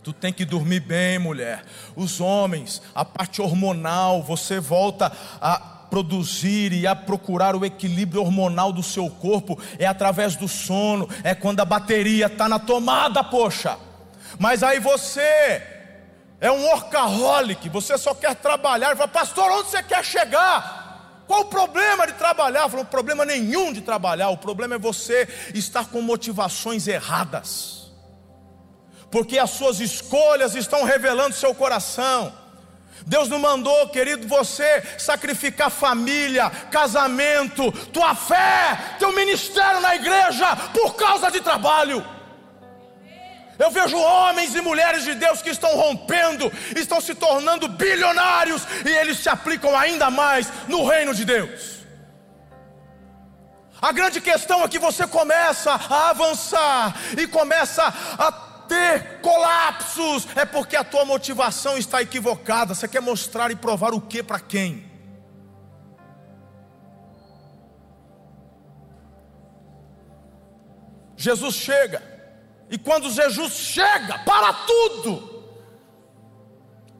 Tu 0.00 0.12
tem 0.12 0.32
que 0.32 0.44
dormir 0.44 0.78
bem, 0.78 1.18
mulher. 1.18 1.64
Os 1.96 2.20
homens, 2.20 2.80
a 2.94 3.04
parte 3.04 3.42
hormonal, 3.42 4.22
você 4.22 4.60
volta 4.60 5.10
a 5.40 5.58
produzir 5.90 6.72
e 6.72 6.86
a 6.86 6.94
procurar 6.94 7.56
o 7.56 7.64
equilíbrio 7.64 8.22
hormonal 8.22 8.72
do 8.72 8.82
seu 8.82 9.10
corpo 9.10 9.60
é 9.76 9.86
através 9.86 10.36
do 10.36 10.46
sono, 10.46 11.08
é 11.24 11.34
quando 11.34 11.58
a 11.58 11.64
bateria 11.64 12.26
está 12.26 12.48
na 12.48 12.60
tomada, 12.60 13.24
poxa. 13.24 13.76
Mas 14.38 14.62
aí 14.62 14.78
você 14.78 15.60
é 16.40 16.48
um 16.48 16.62
workaholic, 16.62 17.68
você 17.68 17.98
só 17.98 18.14
quer 18.14 18.36
trabalhar, 18.36 18.92
e 18.92 18.96
fala, 18.96 19.08
pastor, 19.08 19.50
onde 19.50 19.70
você 19.70 19.82
quer 19.82 20.04
chegar? 20.04 20.85
Qual 21.26 21.40
o 21.40 21.44
problema 21.46 22.06
de 22.06 22.12
trabalhar? 22.14 22.68
Falou, 22.68 22.84
problema 22.84 23.24
nenhum 23.24 23.72
de 23.72 23.80
trabalhar. 23.80 24.30
O 24.30 24.38
problema 24.38 24.76
é 24.76 24.78
você 24.78 25.28
estar 25.52 25.86
com 25.86 26.00
motivações 26.00 26.86
erradas. 26.86 27.90
Porque 29.10 29.38
as 29.38 29.50
suas 29.50 29.80
escolhas 29.80 30.54
estão 30.54 30.84
revelando 30.84 31.34
seu 31.34 31.54
coração. 31.54 32.32
Deus 33.06 33.28
não 33.28 33.38
mandou, 33.38 33.88
querido, 33.88 34.26
você 34.26 34.82
sacrificar 34.98 35.70
família, 35.70 36.50
casamento, 36.70 37.70
tua 37.92 38.14
fé, 38.14 38.96
teu 38.98 39.12
ministério 39.12 39.80
na 39.80 39.94
igreja 39.94 40.56
por 40.72 40.94
causa 40.94 41.30
de 41.30 41.40
trabalho. 41.40 42.15
Eu 43.58 43.70
vejo 43.70 43.96
homens 43.96 44.54
e 44.54 44.60
mulheres 44.60 45.02
de 45.04 45.14
Deus 45.14 45.40
que 45.40 45.50
estão 45.50 45.74
rompendo, 45.76 46.52
estão 46.76 47.00
se 47.00 47.14
tornando 47.14 47.68
bilionários 47.68 48.62
e 48.84 48.88
eles 48.88 49.18
se 49.18 49.28
aplicam 49.28 49.76
ainda 49.76 50.10
mais 50.10 50.52
no 50.68 50.84
reino 50.84 51.14
de 51.14 51.24
Deus. 51.24 51.76
A 53.80 53.92
grande 53.92 54.20
questão 54.20 54.62
é 54.62 54.68
que 54.68 54.78
você 54.78 55.06
começa 55.06 55.72
a 55.72 56.10
avançar 56.10 56.94
e 57.16 57.26
começa 57.26 57.82
a 58.18 58.32
ter 58.66 59.20
colapsos, 59.20 60.26
é 60.34 60.44
porque 60.44 60.76
a 60.76 60.84
tua 60.84 61.04
motivação 61.04 61.78
está 61.78 62.02
equivocada. 62.02 62.74
Você 62.74 62.88
quer 62.88 63.00
mostrar 63.00 63.50
e 63.50 63.56
provar 63.56 63.94
o 63.94 64.00
que 64.00 64.22
para 64.22 64.40
quem? 64.40 64.84
Jesus 71.16 71.54
chega 71.54 72.15
e 72.70 72.78
quando 72.78 73.10
Jesus 73.10 73.52
chega, 73.52 74.18
para 74.20 74.52
tudo. 74.52 75.36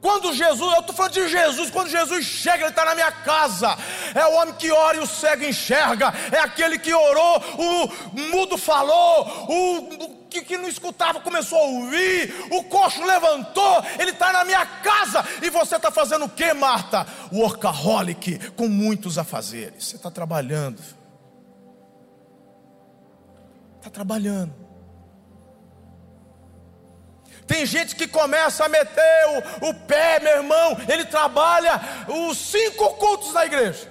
Quando 0.01 0.33
Jesus, 0.33 0.73
eu 0.73 0.81
estou 0.81 0.95
falando 0.95 1.15
de 1.15 1.29
Jesus, 1.29 1.71
quando 1.71 1.89
Jesus 1.89 2.25
chega, 2.25 2.59
Ele 2.59 2.69
está 2.69 2.85
na 2.85 2.95
minha 2.95 3.11
casa. 3.11 3.77
É 4.15 4.25
o 4.27 4.35
homem 4.35 4.55
que 4.55 4.71
ora 4.71 4.99
e 4.99 5.01
o 5.01 5.07
cego 5.07 5.45
enxerga. 5.45 6.13
É 6.31 6.39
aquele 6.39 6.79
que 6.79 6.95
orou, 6.95 7.43
o 7.59 8.21
mudo 8.31 8.57
falou, 8.57 9.27
o, 9.49 10.29
que, 10.29 10.43
que 10.43 10.59
não 10.59 10.69
escutava 10.69 11.21
começou 11.21 11.59
a 11.59 11.63
ouvir, 11.63 12.33
o 12.53 12.63
coxo 12.65 13.05
levantou, 13.05 13.83
ele 13.99 14.13
está 14.13 14.33
na 14.33 14.45
minha 14.45 14.65
casa. 14.65 15.25
E 15.43 15.51
você 15.51 15.75
está 15.75 15.91
fazendo 15.91 16.27
o 16.27 16.29
que, 16.29 16.53
Marta? 16.53 17.05
Workaholic, 17.33 18.51
com 18.51 18.69
muitos 18.69 19.19
afazeres. 19.19 19.89
Você 19.89 19.97
está 19.97 20.11
trabalhando. 20.11 20.81
Está 23.79 23.91
trabalhando. 23.91 24.66
Tem 27.47 27.65
gente 27.65 27.95
que 27.95 28.09
começa 28.09 28.65
a 28.65 28.69
meter 28.69 29.03
o, 29.63 29.69
o 29.69 29.75
pé, 29.75 30.19
meu 30.21 30.39
irmão, 30.39 30.77
ele 30.89 31.05
trabalha 31.05 31.81
os 32.09 32.37
cinco 32.37 32.95
cultos 32.95 33.33
da 33.33 33.47
igreja. 33.47 33.91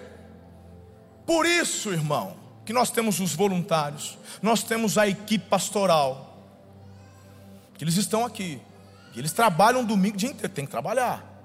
Por 1.25 1.45
isso, 1.45 1.91
irmão, 1.91 2.37
que 2.65 2.73
nós 2.73 2.91
temos 2.91 3.19
os 3.19 3.33
voluntários, 3.33 4.17
nós 4.41 4.61
temos 4.61 4.97
a 4.97 5.07
equipe 5.07 5.47
pastoral, 5.47 6.37
que 7.77 7.83
eles 7.83 7.95
estão 7.95 8.25
aqui, 8.25 8.61
que 9.13 9.19
eles 9.19 9.31
trabalham 9.31 9.83
domingo 9.83 10.15
o 10.15 10.17
dia 10.17 10.29
inteiro, 10.29 10.53
tem 10.53 10.65
que 10.65 10.71
trabalhar. 10.71 11.35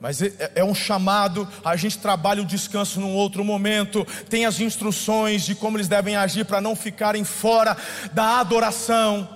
Mas 0.00 0.20
é, 0.20 0.26
é, 0.38 0.52
é 0.56 0.64
um 0.64 0.74
chamado, 0.74 1.48
a 1.64 1.74
gente 1.76 1.98
trabalha 1.98 2.42
o 2.42 2.46
descanso 2.46 3.00
num 3.00 3.14
outro 3.14 3.44
momento, 3.44 4.04
tem 4.28 4.44
as 4.44 4.60
instruções 4.60 5.44
de 5.44 5.54
como 5.54 5.76
eles 5.76 5.88
devem 5.88 6.16
agir 6.16 6.44
para 6.44 6.60
não 6.60 6.76
ficarem 6.76 7.24
fora 7.24 7.76
da 8.12 8.40
adoração. 8.40 9.35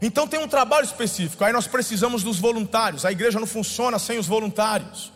Então 0.00 0.26
tem 0.26 0.40
um 0.40 0.48
trabalho 0.48 0.84
específico, 0.84 1.44
aí 1.44 1.52
nós 1.52 1.66
precisamos 1.66 2.22
dos 2.22 2.38
voluntários. 2.38 3.04
A 3.04 3.12
igreja 3.12 3.40
não 3.40 3.46
funciona 3.46 3.98
sem 3.98 4.18
os 4.18 4.26
voluntários. 4.26 5.12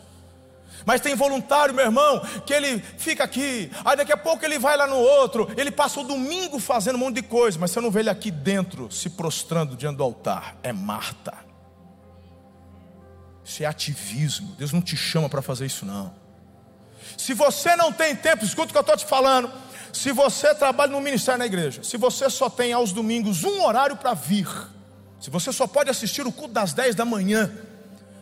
Mas 0.86 1.00
tem 1.00 1.14
voluntário, 1.14 1.74
meu 1.74 1.84
irmão, 1.84 2.20
que 2.46 2.54
ele 2.54 2.82
fica 2.96 3.24
aqui, 3.24 3.70
aí 3.84 3.96
daqui 3.96 4.12
a 4.12 4.16
pouco 4.16 4.44
ele 4.44 4.58
vai 4.58 4.76
lá 4.76 4.86
no 4.86 4.96
outro, 4.96 5.52
ele 5.56 5.70
passa 5.70 6.00
o 6.00 6.04
domingo 6.04 6.58
fazendo 6.58 6.96
um 6.96 7.00
monte 7.00 7.16
de 7.16 7.22
coisa, 7.22 7.58
mas 7.58 7.72
você 7.72 7.80
não 7.80 7.90
vê 7.90 8.00
ele 8.00 8.08
aqui 8.08 8.30
dentro 8.30 8.90
se 8.90 9.10
prostrando 9.10 9.76
diante 9.76 9.96
do 9.98 10.02
altar. 10.02 10.56
É 10.62 10.72
Marta. 10.72 11.34
Isso 13.44 13.62
é 13.62 13.66
ativismo. 13.66 14.54
Deus 14.58 14.72
não 14.72 14.80
te 14.80 14.96
chama 14.96 15.28
para 15.28 15.42
fazer 15.42 15.66
isso, 15.66 15.84
não. 15.84 16.14
Se 17.16 17.34
você 17.34 17.74
não 17.76 17.92
tem 17.92 18.14
tempo, 18.14 18.44
escuta 18.44 18.68
o 18.68 18.72
que 18.72 18.78
eu 18.78 18.82
estou 18.82 18.96
te 18.96 19.06
falando. 19.06 19.50
Se 19.92 20.12
você 20.12 20.54
trabalha 20.54 20.92
no 20.92 21.00
ministério 21.00 21.38
na 21.38 21.46
igreja, 21.46 21.82
se 21.82 21.96
você 21.96 22.28
só 22.28 22.48
tem 22.48 22.72
aos 22.72 22.92
domingos 22.92 23.44
um 23.44 23.62
horário 23.62 23.96
para 23.96 24.14
vir, 24.14 24.48
se 25.20 25.30
você 25.30 25.52
só 25.52 25.66
pode 25.66 25.90
assistir 25.90 26.26
o 26.26 26.32
culto 26.32 26.54
das 26.54 26.72
10 26.72 26.94
da 26.94 27.04
manhã, 27.04 27.50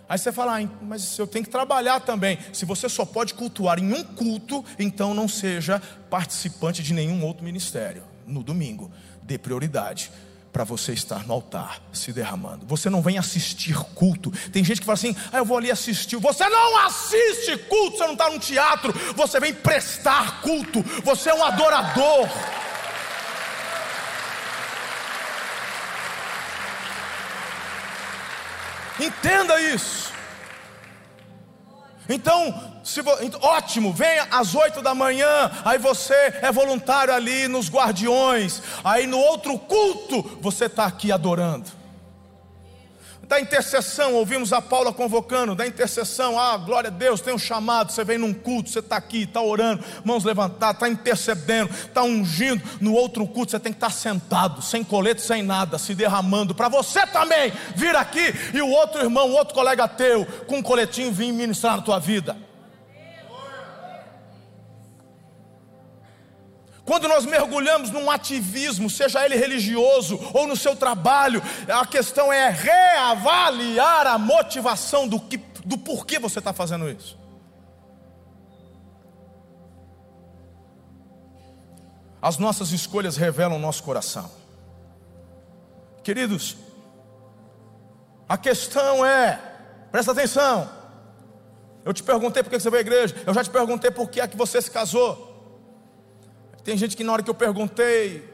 aí 0.08 0.18
você 0.18 0.32
fala, 0.32 0.60
ah, 0.60 0.68
mas 0.82 1.18
eu 1.18 1.26
tenho 1.26 1.44
que 1.44 1.50
trabalhar 1.50 2.00
também. 2.00 2.38
Se 2.52 2.64
você 2.64 2.88
só 2.88 3.04
pode 3.04 3.34
cultuar 3.34 3.78
em 3.78 3.92
um 3.92 4.02
culto, 4.02 4.64
então 4.78 5.12
não 5.12 5.28
seja 5.28 5.82
participante 6.08 6.82
de 6.82 6.94
nenhum 6.94 7.24
outro 7.24 7.44
ministério 7.44 8.02
no 8.26 8.42
domingo. 8.42 8.90
Dê 9.22 9.36
prioridade 9.36 10.10
para 10.52 10.64
você 10.64 10.92
estar 10.92 11.26
no 11.26 11.34
altar 11.34 11.80
se 11.92 12.12
derramando. 12.12 12.66
Você 12.66 12.88
não 12.88 13.02
vem 13.02 13.18
assistir 13.18 13.76
culto. 13.94 14.30
Tem 14.50 14.64
gente 14.64 14.80
que 14.80 14.86
fala 14.86 14.94
assim: 14.94 15.14
ah, 15.32 15.38
eu 15.38 15.44
vou 15.44 15.58
ali 15.58 15.70
assistir. 15.70 16.16
Você 16.16 16.48
não 16.48 16.78
assiste 16.86 17.56
culto, 17.68 17.98
você 17.98 18.04
não 18.04 18.12
está 18.12 18.30
num 18.30 18.38
teatro. 18.38 18.92
Você 19.14 19.38
vem 19.38 19.52
prestar 19.52 20.40
culto. 20.40 20.82
Você 21.04 21.30
é 21.30 21.34
um 21.34 21.44
adorador. 21.44 22.28
Entenda 28.98 29.60
isso. 29.60 30.15
Então, 32.08 32.54
se, 32.84 33.00
ótimo, 33.40 33.92
venha 33.92 34.28
às 34.30 34.54
oito 34.54 34.80
da 34.80 34.94
manhã, 34.94 35.50
aí 35.64 35.78
você 35.78 36.14
é 36.40 36.52
voluntário 36.52 37.12
ali 37.12 37.48
nos 37.48 37.68
guardiões, 37.68 38.62
aí 38.84 39.06
no 39.06 39.18
outro 39.18 39.58
culto 39.58 40.38
você 40.40 40.66
está 40.66 40.86
aqui 40.86 41.10
adorando 41.10 41.75
da 43.28 43.40
intercessão, 43.40 44.14
ouvimos 44.14 44.52
a 44.52 44.62
Paula 44.62 44.92
convocando, 44.92 45.54
da 45.54 45.66
intercessão, 45.66 46.38
ah, 46.38 46.56
glória 46.56 46.88
a 46.88 46.92
Deus, 46.92 47.20
tem 47.20 47.34
um 47.34 47.38
chamado, 47.38 47.90
você 47.90 48.04
vem 48.04 48.18
num 48.18 48.32
culto, 48.32 48.70
você 48.70 48.78
está 48.78 48.96
aqui, 48.96 49.22
está 49.22 49.40
orando, 49.40 49.82
mãos 50.04 50.24
levantadas, 50.24 50.76
está 50.76 50.88
intercedendo, 50.88 51.70
está 51.72 52.02
ungindo, 52.02 52.62
no 52.80 52.92
outro 52.92 53.26
culto 53.26 53.50
você 53.50 53.58
tem 53.58 53.72
que 53.72 53.78
estar 53.78 53.88
tá 53.88 53.92
sentado, 53.92 54.62
sem 54.62 54.84
colete, 54.84 55.20
sem 55.20 55.42
nada, 55.42 55.78
se 55.78 55.94
derramando, 55.94 56.54
para 56.54 56.68
você 56.68 57.06
também 57.06 57.52
vir 57.74 57.96
aqui 57.96 58.32
e 58.54 58.62
o 58.62 58.68
outro 58.68 59.00
irmão, 59.02 59.30
outro 59.32 59.54
colega 59.54 59.88
teu, 59.88 60.24
com 60.46 60.58
um 60.58 60.62
coletinho 60.62 61.12
vir 61.12 61.32
ministrar 61.32 61.76
na 61.76 61.82
tua 61.82 61.98
vida. 61.98 62.45
Quando 66.86 67.08
nós 67.08 67.26
mergulhamos 67.26 67.90
num 67.90 68.08
ativismo, 68.08 68.88
seja 68.88 69.24
ele 69.24 69.34
religioso 69.34 70.20
ou 70.32 70.46
no 70.46 70.56
seu 70.56 70.76
trabalho, 70.76 71.42
a 71.68 71.84
questão 71.84 72.32
é 72.32 72.48
reavaliar 72.48 74.06
a 74.06 74.16
motivação 74.16 75.08
do, 75.08 75.18
que, 75.18 75.36
do 75.64 75.76
porquê 75.76 76.20
você 76.20 76.38
está 76.38 76.52
fazendo 76.52 76.88
isso. 76.88 77.18
As 82.22 82.38
nossas 82.38 82.70
escolhas 82.70 83.16
revelam 83.16 83.56
o 83.56 83.60
nosso 83.60 83.82
coração. 83.82 84.30
Queridos, 86.04 86.56
a 88.28 88.38
questão 88.38 89.04
é, 89.04 89.40
presta 89.90 90.12
atenção. 90.12 90.70
Eu 91.84 91.92
te 91.92 92.04
perguntei 92.04 92.44
por 92.44 92.50
que 92.50 92.60
você 92.60 92.70
veio 92.70 92.78
à 92.78 92.86
igreja, 92.86 93.16
eu 93.26 93.34
já 93.34 93.42
te 93.42 93.50
perguntei 93.50 93.90
por 93.90 94.08
que 94.08 94.20
é 94.20 94.28
que 94.28 94.36
você 94.36 94.62
se 94.62 94.70
casou. 94.70 95.25
Tem 96.66 96.76
gente 96.76 96.96
que 96.96 97.04
na 97.04 97.12
hora 97.12 97.22
que 97.22 97.30
eu 97.30 97.34
perguntei, 97.34 98.28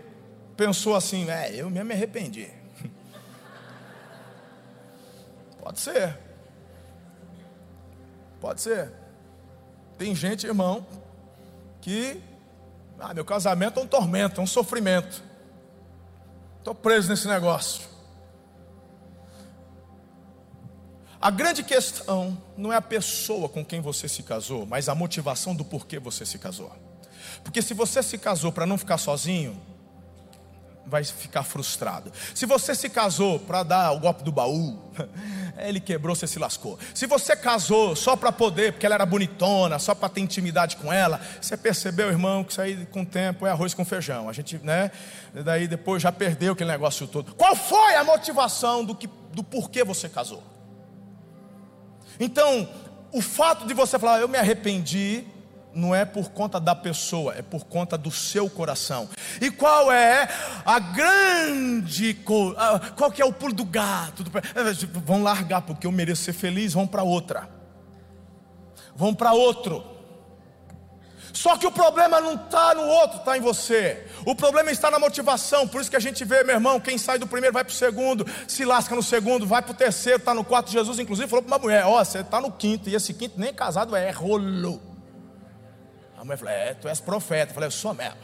pensou 0.56 0.96
assim, 0.96 1.28
é, 1.28 1.54
eu 1.54 1.68
mesmo 1.68 1.88
me 1.88 1.94
arrependi. 1.94 2.48
Pode 5.60 5.78
ser. 5.78 6.18
Pode 8.40 8.62
ser. 8.62 8.90
Tem 9.98 10.14
gente, 10.14 10.46
irmão, 10.46 10.86
que 11.82 12.22
ah, 12.98 13.12
meu 13.12 13.22
casamento 13.22 13.78
é 13.78 13.82
um 13.82 13.86
tormento, 13.86 14.40
é 14.40 14.42
um 14.42 14.46
sofrimento. 14.46 15.22
Estou 16.56 16.74
preso 16.74 17.10
nesse 17.10 17.28
negócio. 17.28 17.86
A 21.20 21.30
grande 21.30 21.62
questão 21.62 22.42
não 22.56 22.72
é 22.72 22.76
a 22.76 22.82
pessoa 22.82 23.46
com 23.46 23.62
quem 23.62 23.82
você 23.82 24.08
se 24.08 24.22
casou, 24.22 24.64
mas 24.64 24.88
a 24.88 24.94
motivação 24.94 25.54
do 25.54 25.66
porquê 25.66 25.98
você 25.98 26.24
se 26.24 26.38
casou. 26.38 26.72
Porque 27.42 27.60
se 27.62 27.74
você 27.74 28.02
se 28.02 28.18
casou 28.18 28.52
para 28.52 28.66
não 28.66 28.78
ficar 28.78 28.98
sozinho, 28.98 29.60
vai 30.86 31.04
ficar 31.04 31.42
frustrado. 31.42 32.12
Se 32.34 32.44
você 32.44 32.74
se 32.74 32.88
casou 32.88 33.38
para 33.38 33.62
dar 33.62 33.92
o 33.92 34.00
golpe 34.00 34.22
do 34.22 34.32
baú, 34.32 34.78
ele 35.58 35.80
quebrou, 35.80 36.14
você 36.14 36.26
se 36.26 36.38
lascou. 36.38 36.78
Se 36.94 37.06
você 37.06 37.36
casou 37.36 37.96
só 37.96 38.16
para 38.16 38.32
poder, 38.32 38.72
porque 38.72 38.84
ela 38.84 38.96
era 38.96 39.06
bonitona, 39.06 39.78
só 39.78 39.94
para 39.94 40.08
ter 40.08 40.20
intimidade 40.20 40.76
com 40.76 40.92
ela, 40.92 41.20
você 41.40 41.56
percebeu, 41.56 42.08
irmão, 42.08 42.44
que 42.44 42.52
isso 42.52 42.60
aí 42.60 42.86
com 42.86 43.02
o 43.02 43.06
tempo 43.06 43.46
é 43.46 43.50
arroz 43.50 43.74
com 43.74 43.84
feijão. 43.84 44.28
A 44.28 44.32
gente, 44.32 44.58
né? 44.58 44.90
Daí 45.32 45.66
depois 45.66 46.02
já 46.02 46.12
perdeu 46.12 46.52
aquele 46.52 46.70
negócio 46.70 47.06
todo. 47.06 47.34
Qual 47.34 47.56
foi 47.56 47.94
a 47.94 48.04
motivação 48.04 48.84
do 48.84 48.94
que 48.94 49.08
do 49.32 49.42
porquê 49.42 49.82
você 49.82 50.08
casou? 50.08 50.42
Então, 52.20 52.68
o 53.10 53.22
fato 53.22 53.66
de 53.66 53.72
você 53.72 53.98
falar, 53.98 54.20
eu 54.20 54.28
me 54.28 54.36
arrependi, 54.36 55.24
não 55.74 55.94
é 55.94 56.04
por 56.04 56.30
conta 56.30 56.60
da 56.60 56.74
pessoa, 56.74 57.34
é 57.34 57.42
por 57.42 57.64
conta 57.64 57.96
do 57.96 58.10
seu 58.10 58.48
coração. 58.48 59.08
E 59.40 59.50
qual 59.50 59.90
é 59.90 60.28
a 60.64 60.78
grande 60.78 62.14
qual 62.96 63.10
que 63.10 63.22
é 63.22 63.24
o 63.24 63.32
pulo 63.32 63.52
do 63.52 63.64
gato? 63.64 64.24
Vão 65.04 65.22
largar 65.22 65.62
porque 65.62 65.86
eu 65.86 65.92
mereço 65.92 66.24
ser 66.24 66.32
feliz, 66.32 66.72
vão 66.72 66.86
para 66.86 67.02
outra. 67.02 67.48
Vão 68.94 69.14
para 69.14 69.32
outro. 69.32 69.92
Só 71.32 71.56
que 71.56 71.66
o 71.66 71.72
problema 71.72 72.20
não 72.20 72.34
está 72.34 72.74
no 72.74 72.82
outro, 72.82 73.18
está 73.18 73.36
em 73.38 73.40
você. 73.40 74.06
O 74.26 74.34
problema 74.34 74.70
está 74.70 74.90
na 74.90 74.98
motivação. 74.98 75.66
Por 75.66 75.80
isso 75.80 75.90
que 75.90 75.96
a 75.96 76.00
gente 76.00 76.24
vê, 76.24 76.44
meu 76.44 76.56
irmão, 76.56 76.78
quem 76.78 76.98
sai 76.98 77.18
do 77.18 77.26
primeiro 77.26 77.54
vai 77.54 77.64
para 77.64 77.72
o 77.72 77.74
segundo, 77.74 78.26
se 78.46 78.64
lasca 78.66 78.94
no 78.94 79.02
segundo, 79.02 79.46
vai 79.46 79.62
para 79.62 79.72
o 79.72 79.74
terceiro, 79.74 80.18
está 80.18 80.34
no 80.34 80.44
quarto. 80.44 80.70
Jesus, 80.70 80.98
inclusive, 80.98 81.28
falou 81.28 81.42
para 81.42 81.56
uma 81.56 81.62
mulher: 81.62 81.86
Ó, 81.86 81.98
oh, 81.98 82.04
você 82.04 82.18
está 82.18 82.40
no 82.40 82.52
quinto, 82.52 82.90
e 82.90 82.94
esse 82.94 83.14
quinto 83.14 83.40
nem 83.40 83.52
casado 83.52 83.96
é, 83.96 84.08
é 84.08 84.10
rolo. 84.10 84.91
A 86.22 86.24
mulher 86.24 86.36
falou: 86.36 86.54
É, 86.54 86.72
tu 86.74 86.86
és 86.86 87.00
profeta. 87.00 87.50
Eu 87.50 87.54
falei: 87.54 87.66
Eu 87.66 87.72
sou 87.72 87.92
mesmo. 87.92 88.16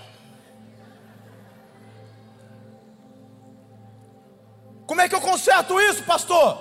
Como 4.86 5.00
é 5.00 5.08
que 5.08 5.14
eu 5.16 5.20
conserto 5.20 5.80
isso, 5.80 6.04
pastor? 6.04 6.56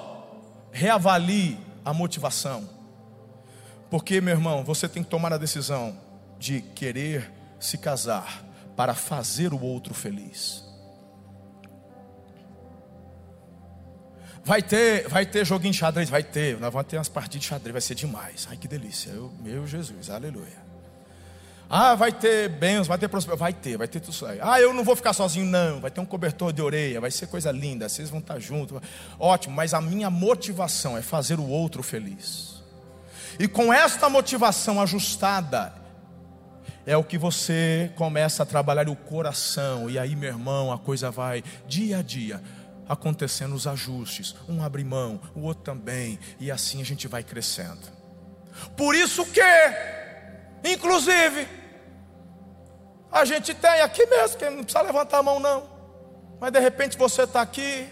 Reavalie 0.72 1.60
a 1.86 1.94
motivação. 1.94 2.68
Porque, 3.88 4.20
meu 4.20 4.34
irmão, 4.34 4.64
você 4.64 4.90
tem 4.90 5.04
que 5.04 5.10
tomar 5.12 5.32
a 5.32 5.38
decisão 5.38 5.96
de 6.40 6.60
querer 6.60 7.32
se 7.60 7.78
casar 7.78 8.44
para 8.76 8.96
fazer 8.96 9.54
o 9.54 9.62
outro 9.62 9.94
feliz. 9.94 10.66
Vai 14.44 14.64
ter, 14.64 15.08
vai 15.08 15.26
ter 15.26 15.46
joguinho 15.46 15.72
de 15.72 15.78
xadrez, 15.78 16.10
vai 16.10 16.24
ter. 16.24 16.60
Nós 16.60 16.74
vamos 16.74 16.88
ter 16.88 16.98
umas 16.98 17.10
partidas 17.10 17.42
de 17.42 17.48
xadrez, 17.48 17.72
vai 17.74 17.82
ser 17.82 17.94
demais. 17.94 18.48
Ai 18.50 18.58
que 18.58 18.68
delícia. 18.68 19.12
Eu, 19.12 19.32
meu 19.40 19.68
Jesus, 19.68 20.10
aleluia. 20.10 20.67
Ah, 21.70 21.96
vai 21.96 22.12
ter 22.12 22.50
bens, 22.50 22.88
vai 22.88 22.98
ter 22.98 23.08
prosperidade. 23.08 23.40
Vai 23.40 23.54
ter, 23.54 23.78
vai 23.78 23.88
ter 23.88 24.00
tudo 24.00 24.14
isso 24.14 24.26
aí. 24.26 24.40
Ah, 24.42 24.60
eu 24.60 24.74
não 24.74 24.84
vou 24.84 24.96
ficar 24.96 25.14
sozinho, 25.14 25.46
não. 25.46 25.82
Vai 25.82 25.92
ter 25.92 26.00
um 26.00 26.06
cobertor 26.06 26.54
de 26.54 26.62
orelha, 26.62 27.02
vai 27.02 27.12
ser 27.12 27.28
coisa 27.28 27.52
linda. 27.52 27.90
Vocês 27.90 28.10
vão 28.10 28.20
estar 28.20 28.40
juntos. 28.40 28.80
Ótimo, 29.20 29.56
mas 29.56 29.74
a 29.74 29.82
minha 29.82 30.10
motivação 30.10 30.98
é 30.98 31.02
fazer 31.02 31.40
o 31.40 31.48
outro 31.48 31.84
feliz. 31.84 32.64
E 33.38 33.48
com 33.48 33.72
esta 33.72 34.10
motivação 34.10 34.82
ajustada, 34.82 35.74
é 36.86 36.96
o 36.96 37.04
que 37.04 37.18
você 37.18 37.92
começa 37.98 38.44
a 38.44 38.46
trabalhar 38.46 38.88
o 38.88 38.96
coração. 38.96 39.90
E 39.90 40.00
aí, 40.00 40.16
meu 40.16 40.30
irmão, 40.30 40.72
a 40.72 40.80
coisa 40.80 41.12
vai 41.12 41.44
dia 41.68 41.98
a 41.98 42.02
dia 42.02 42.42
acontecendo 42.88 43.54
os 43.54 43.68
ajustes. 43.68 44.34
Um 44.48 44.64
abre 44.64 44.86
mão, 44.86 45.20
o 45.36 45.42
outro 45.42 45.64
também. 45.66 46.18
E 46.40 46.50
assim 46.50 46.82
a 46.82 46.86
gente 46.86 47.10
vai 47.10 47.24
crescendo. 47.24 47.98
Por 48.78 48.96
isso 48.96 49.26
que 49.26 49.42
Inclusive, 50.64 51.48
a 53.12 53.26
gente 53.26 53.54
tem 53.54 53.82
aqui 53.82 54.06
mesmo, 54.06 54.38
que 54.38 54.50
não 54.50 54.64
precisa 54.64 54.82
levantar 54.82 55.20
a 55.20 55.24
mão, 55.24 55.40
não. 55.40 55.64
Mas 56.40 56.52
de 56.52 56.60
repente 56.60 56.98
você 56.98 57.24
está 57.24 57.42
aqui, 57.42 57.88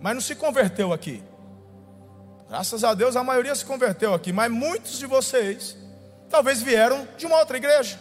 mas 0.00 0.14
não 0.14 0.20
se 0.20 0.34
converteu 0.34 0.92
aqui. 0.92 1.22
Graças 2.48 2.84
a 2.84 2.92
Deus 2.92 3.16
a 3.16 3.24
maioria 3.24 3.54
se 3.54 3.64
converteu 3.64 4.12
aqui, 4.12 4.32
mas 4.32 4.50
muitos 4.50 4.98
de 4.98 5.06
vocês 5.06 5.76
talvez 6.28 6.60
vieram 6.60 7.08
de 7.16 7.26
uma 7.26 7.38
outra 7.38 7.56
igreja. 7.56 8.00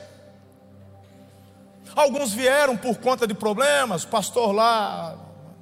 Alguns 1.95 2.33
vieram 2.33 2.75
por 2.77 2.97
conta 2.97 3.27
de 3.27 3.33
problemas, 3.33 4.03
o 4.03 4.07
pastor 4.07 4.53
lá 4.53 5.17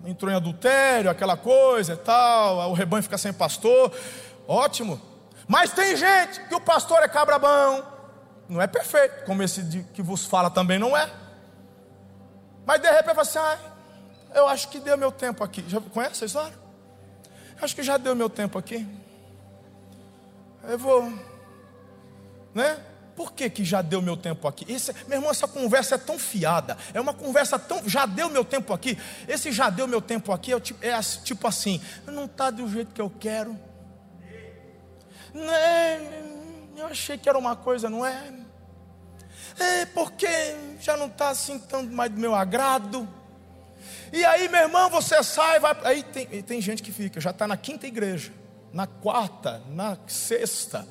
entrou 0.05 0.31
em 0.31 0.35
adultério, 0.35 1.09
aquela 1.09 1.35
coisa 1.35 1.93
e 1.93 1.97
tal, 1.97 2.71
o 2.71 2.73
rebanho 2.73 3.03
fica 3.03 3.17
sem 3.17 3.33
pastor. 3.33 3.91
Ótimo. 4.47 5.01
Mas 5.47 5.71
tem 5.71 5.95
gente 5.95 6.39
que 6.47 6.55
o 6.55 6.61
pastor 6.61 7.01
é 7.03 7.07
cabrabão, 7.07 7.83
não 8.49 8.59
é 8.59 8.65
perfeito, 8.65 9.25
como 9.25 9.43
esse 9.43 9.61
de, 9.61 9.83
que 9.93 10.01
vos 10.01 10.25
fala 10.25 10.49
também 10.49 10.79
não 10.79 10.97
é. 10.97 11.07
Mas 12.65 12.81
de 12.81 12.89
repente 12.89 13.15
você, 13.15 13.37
assim, 13.37 13.61
ah, 13.63 14.35
eu 14.35 14.47
acho 14.47 14.67
que 14.69 14.79
deu 14.79 14.97
meu 14.97 15.11
tempo 15.11 15.43
aqui. 15.43 15.63
Já 15.67 15.79
conhece 15.79 16.23
a 16.23 16.27
história? 16.27 16.53
Acho 17.61 17.75
que 17.75 17.83
já 17.83 17.97
deu 17.97 18.15
meu 18.15 18.29
tempo 18.29 18.57
aqui. 18.57 18.87
Eu 20.63 20.79
vou, 20.79 21.13
né? 22.53 22.79
Por 23.15 23.33
que, 23.33 23.49
que 23.49 23.65
já 23.65 23.81
deu 23.81 24.01
meu 24.01 24.15
tempo 24.15 24.47
aqui? 24.47 24.65
Esse, 24.71 24.93
meu 25.07 25.17
irmão, 25.17 25.29
essa 25.29 25.47
conversa 25.47 25.95
é 25.95 25.97
tão 25.97 26.17
fiada, 26.17 26.77
é 26.93 27.01
uma 27.01 27.13
conversa 27.13 27.59
tão. 27.59 27.87
Já 27.87 28.05
deu 28.05 28.29
meu 28.29 28.45
tempo 28.45 28.73
aqui. 28.73 28.97
Esse 29.27 29.51
já 29.51 29.69
deu 29.69 29.87
meu 29.87 30.01
tempo 30.01 30.31
aqui 30.31 30.53
é, 30.53 30.59
tipo, 30.59 30.83
é 30.83 30.99
tipo 31.01 31.47
assim: 31.47 31.81
não 32.07 32.25
está 32.25 32.49
do 32.49 32.67
jeito 32.67 32.93
que 32.93 33.01
eu 33.01 33.09
quero. 33.19 33.59
Né? 35.33 36.38
Eu 36.79 36.87
achei 36.87 37.17
que 37.17 37.27
era 37.27 37.37
uma 37.37 37.55
coisa, 37.55 37.89
não 37.89 38.05
é? 38.05 38.33
É 39.59 39.85
porque 39.87 40.27
já 40.79 40.95
não 40.95 41.07
está 41.07 41.29
assim 41.29 41.61
mais 41.91 42.09
do 42.11 42.19
meu 42.19 42.33
agrado. 42.33 43.07
E 44.13 44.23
aí, 44.23 44.47
meu 44.47 44.61
irmão, 44.61 44.89
você 44.89 45.21
sai, 45.21 45.59
vai. 45.59 45.75
Aí 45.83 46.03
tem, 46.03 46.25
tem 46.41 46.61
gente 46.61 46.81
que 46.81 46.91
fica, 46.91 47.19
já 47.19 47.31
está 47.31 47.47
na 47.47 47.57
quinta 47.57 47.85
igreja, 47.85 48.31
na 48.71 48.87
quarta, 48.87 49.61
na 49.67 49.97
sexta. 50.07 50.87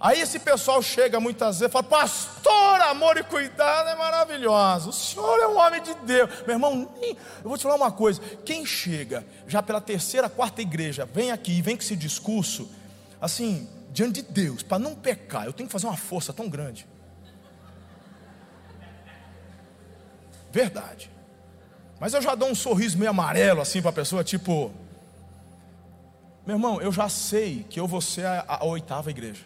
Aí 0.00 0.20
esse 0.20 0.38
pessoal 0.38 0.82
chega 0.82 1.20
muitas 1.20 1.60
vezes 1.60 1.70
e 1.70 1.72
fala: 1.72 1.84
Pastor, 1.84 2.80
amor 2.82 3.16
e 3.16 3.22
cuidado 3.22 3.88
é 3.88 3.94
maravilhoso. 3.94 4.90
O 4.90 4.92
senhor 4.92 5.38
é 5.40 5.46
um 5.46 5.56
homem 5.56 5.80
de 5.80 5.94
Deus. 5.94 6.28
Meu 6.46 6.56
irmão, 6.56 6.92
eu 7.00 7.48
vou 7.48 7.56
te 7.56 7.62
falar 7.62 7.76
uma 7.76 7.92
coisa: 7.92 8.20
quem 8.44 8.66
chega 8.66 9.24
já 9.46 9.62
pela 9.62 9.80
terceira, 9.80 10.28
quarta 10.28 10.60
igreja, 10.60 11.06
vem 11.06 11.30
aqui 11.30 11.52
e 11.52 11.62
vem 11.62 11.76
com 11.76 11.82
esse 11.82 11.96
discurso, 11.96 12.68
assim, 13.20 13.68
diante 13.94 14.20
de 14.20 14.22
Deus, 14.22 14.64
para 14.64 14.80
não 14.80 14.92
pecar, 14.96 15.46
eu 15.46 15.52
tenho 15.52 15.68
que 15.68 15.72
fazer 15.72 15.86
uma 15.86 15.96
força 15.96 16.32
tão 16.32 16.48
grande. 16.48 16.84
Verdade. 20.50 21.08
Mas 22.00 22.12
eu 22.12 22.20
já 22.20 22.34
dou 22.34 22.48
um 22.48 22.56
sorriso 22.56 22.98
meio 22.98 23.10
amarelo 23.10 23.60
assim 23.60 23.80
para 23.80 23.90
a 23.90 23.94
pessoa, 23.94 24.24
tipo, 24.24 24.74
meu 26.44 26.56
irmão, 26.56 26.82
eu 26.82 26.90
já 26.90 27.08
sei 27.08 27.64
que 27.70 27.78
eu 27.78 27.86
vou 27.86 28.00
ser 28.00 28.26
a, 28.26 28.44
a, 28.48 28.64
oitava 28.64 29.10
igreja. 29.10 29.44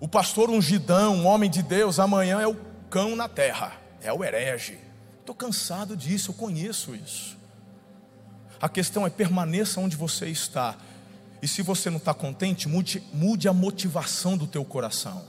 O 0.00 0.08
pastor 0.08 0.48
ungidão, 0.48 1.14
um 1.14 1.26
homem 1.26 1.50
de 1.50 1.62
Deus, 1.62 1.98
amanhã 1.98 2.40
é 2.40 2.46
o 2.46 2.56
cão 2.88 3.14
na 3.14 3.28
terra, 3.28 3.74
é 4.00 4.10
o 4.10 4.24
herege. 4.24 4.78
Estou 5.20 5.34
cansado 5.34 5.94
disso, 5.94 6.30
eu 6.30 6.34
conheço 6.34 6.94
isso. 6.94 7.38
A 8.58 8.68
questão 8.68 9.06
é 9.06 9.10
permaneça 9.10 9.78
onde 9.78 9.94
você 9.94 10.26
está 10.26 10.76
e 11.42 11.48
se 11.48 11.62
você 11.62 11.88
não 11.88 11.96
está 11.96 12.12
contente, 12.12 12.68
mude, 12.68 13.02
mude 13.12 13.48
a 13.48 13.52
motivação 13.52 14.36
do 14.36 14.46
teu 14.46 14.64
coração. 14.64 15.24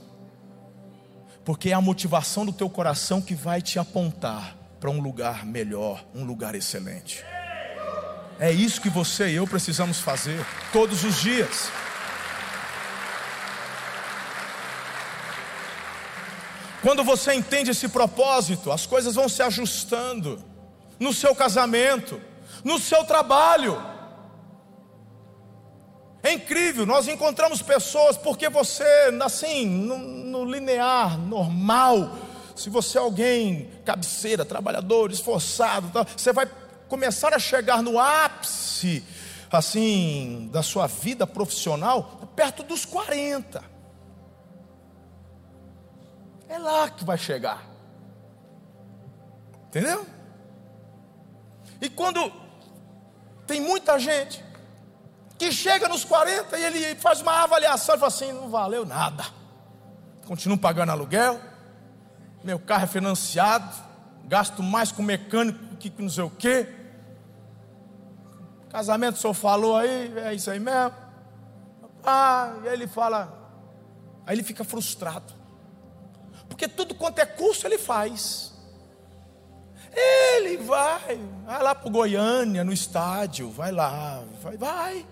Porque 1.44 1.70
é 1.70 1.72
a 1.72 1.80
motivação 1.80 2.44
do 2.46 2.52
teu 2.52 2.68
coração 2.68 3.20
que 3.20 3.34
vai 3.34 3.62
te 3.62 3.78
apontar 3.78 4.56
para 4.78 4.90
um 4.90 5.00
lugar 5.00 5.46
melhor, 5.46 6.04
um 6.14 6.24
lugar 6.24 6.54
excelente. 6.54 7.24
É 8.38 8.50
isso 8.50 8.80
que 8.80 8.90
você 8.90 9.30
e 9.30 9.36
eu 9.36 9.46
precisamos 9.46 10.00
fazer 10.00 10.44
todos 10.72 11.04
os 11.04 11.20
dias. 11.20 11.70
Quando 16.82 17.04
você 17.04 17.32
entende 17.32 17.70
esse 17.70 17.88
propósito, 17.88 18.72
as 18.72 18.84
coisas 18.84 19.14
vão 19.14 19.28
se 19.28 19.40
ajustando 19.40 20.42
no 20.98 21.12
seu 21.12 21.34
casamento, 21.34 22.20
no 22.64 22.78
seu 22.78 23.04
trabalho. 23.04 23.91
É 26.22 26.32
incrível, 26.32 26.86
nós 26.86 27.08
encontramos 27.08 27.60
pessoas 27.60 28.16
porque 28.16 28.48
você, 28.48 28.84
assim, 29.24 29.66
no, 29.66 29.98
no 29.98 30.44
linear, 30.44 31.18
normal, 31.18 32.16
se 32.54 32.70
você 32.70 32.96
é 32.96 33.00
alguém 33.00 33.68
cabeceira, 33.84 34.44
trabalhador, 34.44 35.10
esforçado, 35.10 35.90
você 36.16 36.32
vai 36.32 36.48
começar 36.88 37.34
a 37.34 37.40
chegar 37.40 37.82
no 37.82 37.98
ápice, 37.98 39.04
assim, 39.50 40.48
da 40.52 40.62
sua 40.62 40.86
vida 40.86 41.26
profissional, 41.26 42.20
perto 42.36 42.62
dos 42.62 42.84
40. 42.84 43.64
É 46.48 46.58
lá 46.58 46.88
que 46.88 47.04
vai 47.04 47.18
chegar. 47.18 47.66
Entendeu? 49.66 50.06
E 51.80 51.88
quando 51.88 52.30
tem 53.44 53.60
muita 53.60 53.98
gente 53.98 54.51
que 55.42 55.50
chega 55.50 55.88
nos 55.88 56.04
40 56.04 56.56
e 56.56 56.64
ele 56.64 56.94
faz 56.94 57.20
uma 57.20 57.42
avaliação 57.42 57.96
e 57.96 57.98
fala 57.98 58.12
assim: 58.12 58.32
não 58.32 58.48
valeu 58.48 58.86
nada. 58.86 59.24
Continuo 60.24 60.56
pagando 60.56 60.92
aluguel, 60.92 61.40
meu 62.44 62.60
carro 62.60 62.84
é 62.84 62.86
financiado, 62.86 63.68
gasto 64.24 64.62
mais 64.62 64.92
com 64.92 65.02
mecânico 65.02 65.58
que 65.78 65.92
não 65.98 66.08
sei 66.08 66.22
o 66.22 66.30
quê. 66.30 66.72
Casamento 68.70 69.16
o 69.16 69.18
senhor 69.18 69.34
falou 69.34 69.76
aí, 69.76 70.16
é 70.16 70.32
isso 70.32 70.48
aí 70.48 70.60
mesmo. 70.60 70.94
Ah, 72.04 72.54
e 72.62 72.68
aí 72.68 72.74
ele 72.74 72.86
fala, 72.86 73.36
aí 74.24 74.36
ele 74.36 74.44
fica 74.44 74.62
frustrado. 74.62 75.34
Porque 76.48 76.68
tudo 76.68 76.94
quanto 76.94 77.18
é 77.18 77.26
curso 77.26 77.66
ele 77.66 77.78
faz. 77.78 78.52
Ele 79.92 80.56
vai, 80.58 81.18
vai 81.44 81.62
lá 81.64 81.74
para 81.74 81.90
Goiânia, 81.90 82.62
no 82.62 82.72
estádio, 82.72 83.50
vai 83.50 83.72
lá, 83.72 84.22
vai, 84.40 84.56
vai. 84.56 85.06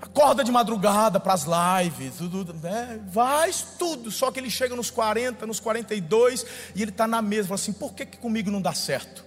Acorda 0.00 0.44
de 0.44 0.52
madrugada 0.52 1.18
para 1.18 1.32
as 1.32 1.44
lives, 1.44 2.16
tudo, 2.18 2.52
né? 2.54 3.00
faz 3.12 3.66
tudo. 3.78 4.10
Só 4.10 4.30
que 4.30 4.38
ele 4.38 4.50
chega 4.50 4.76
nos 4.76 4.90
40, 4.90 5.46
nos 5.46 5.58
42 5.58 6.44
e 6.74 6.82
ele 6.82 6.90
está 6.90 7.06
na 7.06 7.22
mesa, 7.22 7.48
fala 7.48 7.54
assim: 7.54 7.72
por 7.72 7.94
que, 7.94 8.04
que 8.04 8.18
comigo 8.18 8.50
não 8.50 8.60
dá 8.60 8.74
certo? 8.74 9.24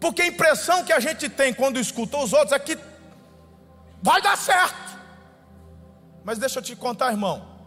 Porque 0.00 0.22
a 0.22 0.26
impressão 0.26 0.84
que 0.84 0.92
a 0.92 1.00
gente 1.00 1.28
tem 1.28 1.52
quando 1.52 1.78
escuta 1.78 2.18
os 2.18 2.32
outros 2.32 2.52
é 2.52 2.58
que 2.58 2.78
vai 4.02 4.20
dar 4.22 4.36
certo. 4.36 4.98
Mas 6.24 6.38
deixa 6.38 6.58
eu 6.58 6.62
te 6.62 6.76
contar, 6.76 7.10
irmão. 7.10 7.57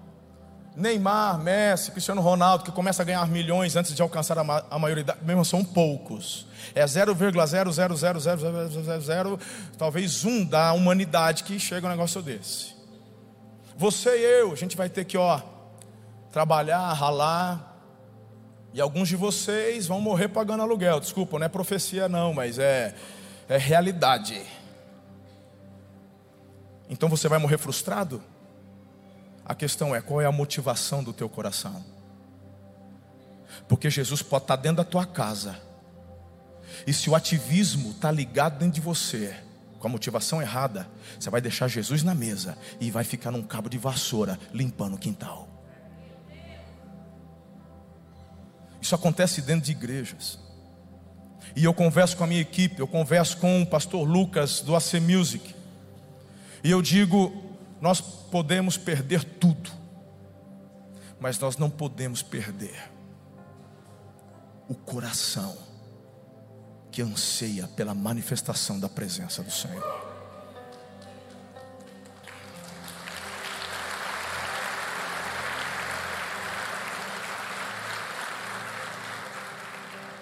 Neymar, 0.76 1.38
Messi, 1.38 1.92
Cristiano 1.92 2.22
Ronaldo, 2.22 2.64
que 2.64 2.72
começa 2.72 3.02
a 3.02 3.06
ganhar 3.06 3.28
milhões 3.28 3.76
antes 3.76 3.94
de 3.94 4.02
alcançar 4.02 4.38
a, 4.38 4.44
ma 4.44 4.64
a 4.70 4.80
maioridade, 4.80 5.20
mesmo 5.22 5.44
são 5.44 5.66
poucos. 5.66 6.48
É 6.74 6.86
0,0000000, 6.86 9.40
talvez 9.78 10.24
um 10.24 10.46
da 10.46 10.72
humanidade 10.72 11.44
que 11.44 11.60
chega 11.60 11.88
um 11.88 11.90
negócio 11.90 12.22
desse. 12.22 12.74
Você 13.76 14.18
e 14.18 14.24
eu, 14.40 14.54
a 14.54 14.56
gente 14.56 14.78
vai 14.78 14.88
ter 14.90 15.04
que, 15.06 15.18
ó, 15.18 15.42
trabalhar, 16.32 16.94
ralar. 16.94 17.68
E 18.74 18.80
alguns 18.80 19.10
de 19.10 19.18
vocês 19.18 19.88
vão 19.88 20.00
morrer 20.00 20.30
pagando 20.30 20.64
aluguel. 20.64 21.02
Desculpa, 21.02 21.38
não 21.38 21.46
é 21.46 21.50
profecia 21.50 22.08
não, 22.08 22.34
mas 22.34 22.58
é, 22.58 22.96
é 23.50 23.58
realidade. 23.58 24.42
Então 26.90 27.10
você 27.10 27.28
vai 27.28 27.40
morrer 27.40 27.58
frustrado? 27.58 28.24
A 29.52 29.54
questão 29.54 29.94
é 29.94 30.00
qual 30.00 30.22
é 30.22 30.26
a 30.26 30.32
motivação 30.32 31.04
do 31.04 31.12
teu 31.12 31.28
coração. 31.28 31.84
Porque 33.68 33.90
Jesus 33.90 34.22
pode 34.22 34.46
estar 34.46 34.56
dentro 34.56 34.78
da 34.78 34.86
tua 34.86 35.06
casa. 35.06 35.60
E 36.88 36.94
se 36.94 37.10
o 37.10 37.16
ativismo 37.16 37.92
está 37.92 38.10
ligado 38.10 38.60
dentro 38.60 38.76
de 38.76 38.80
você, 38.80 39.36
com 39.78 39.90
a 39.90 39.92
motivação 39.92 40.42
errada, 40.42 40.88
você 41.20 41.30
vai 41.30 41.42
deixar 41.42 41.68
Jesus 41.68 42.02
na 42.02 42.16
mesa 42.16 42.58
e 42.80 42.90
vai 42.90 43.04
ficar 43.04 43.30
num 43.30 43.44
cabo 43.44 43.68
de 43.68 43.78
vassoura 43.78 44.40
limpando 44.54 44.94
o 44.94 44.98
quintal. 44.98 45.50
Isso 48.82 48.96
acontece 48.96 49.42
dentro 49.42 49.66
de 49.66 49.74
igrejas. 49.74 50.40
E 51.58 51.66
eu 51.66 51.74
converso 51.74 52.16
com 52.16 52.24
a 52.24 52.28
minha 52.28 52.40
equipe, 52.40 52.80
eu 52.80 52.88
converso 52.88 53.36
com 53.36 53.62
o 53.62 53.68
pastor 53.68 54.08
Lucas 54.08 54.62
do 54.62 54.78
AC 54.78 54.94
Music. 54.94 55.54
E 56.64 56.72
eu 56.72 56.82
digo, 56.82 57.51
nós 57.82 58.00
podemos 58.00 58.78
perder 58.78 59.24
tudo, 59.24 59.72
mas 61.20 61.40
nós 61.40 61.58
não 61.58 61.70
podemos 61.70 62.22
perder 62.22 62.92
o 64.70 64.76
coração 64.76 65.58
que 66.92 67.02
anseia 67.02 67.68
pela 67.70 67.96
manifestação 67.96 68.80
da 68.80 68.88
presença 68.88 69.42
do 69.42 69.50
Senhor. 69.50 70.12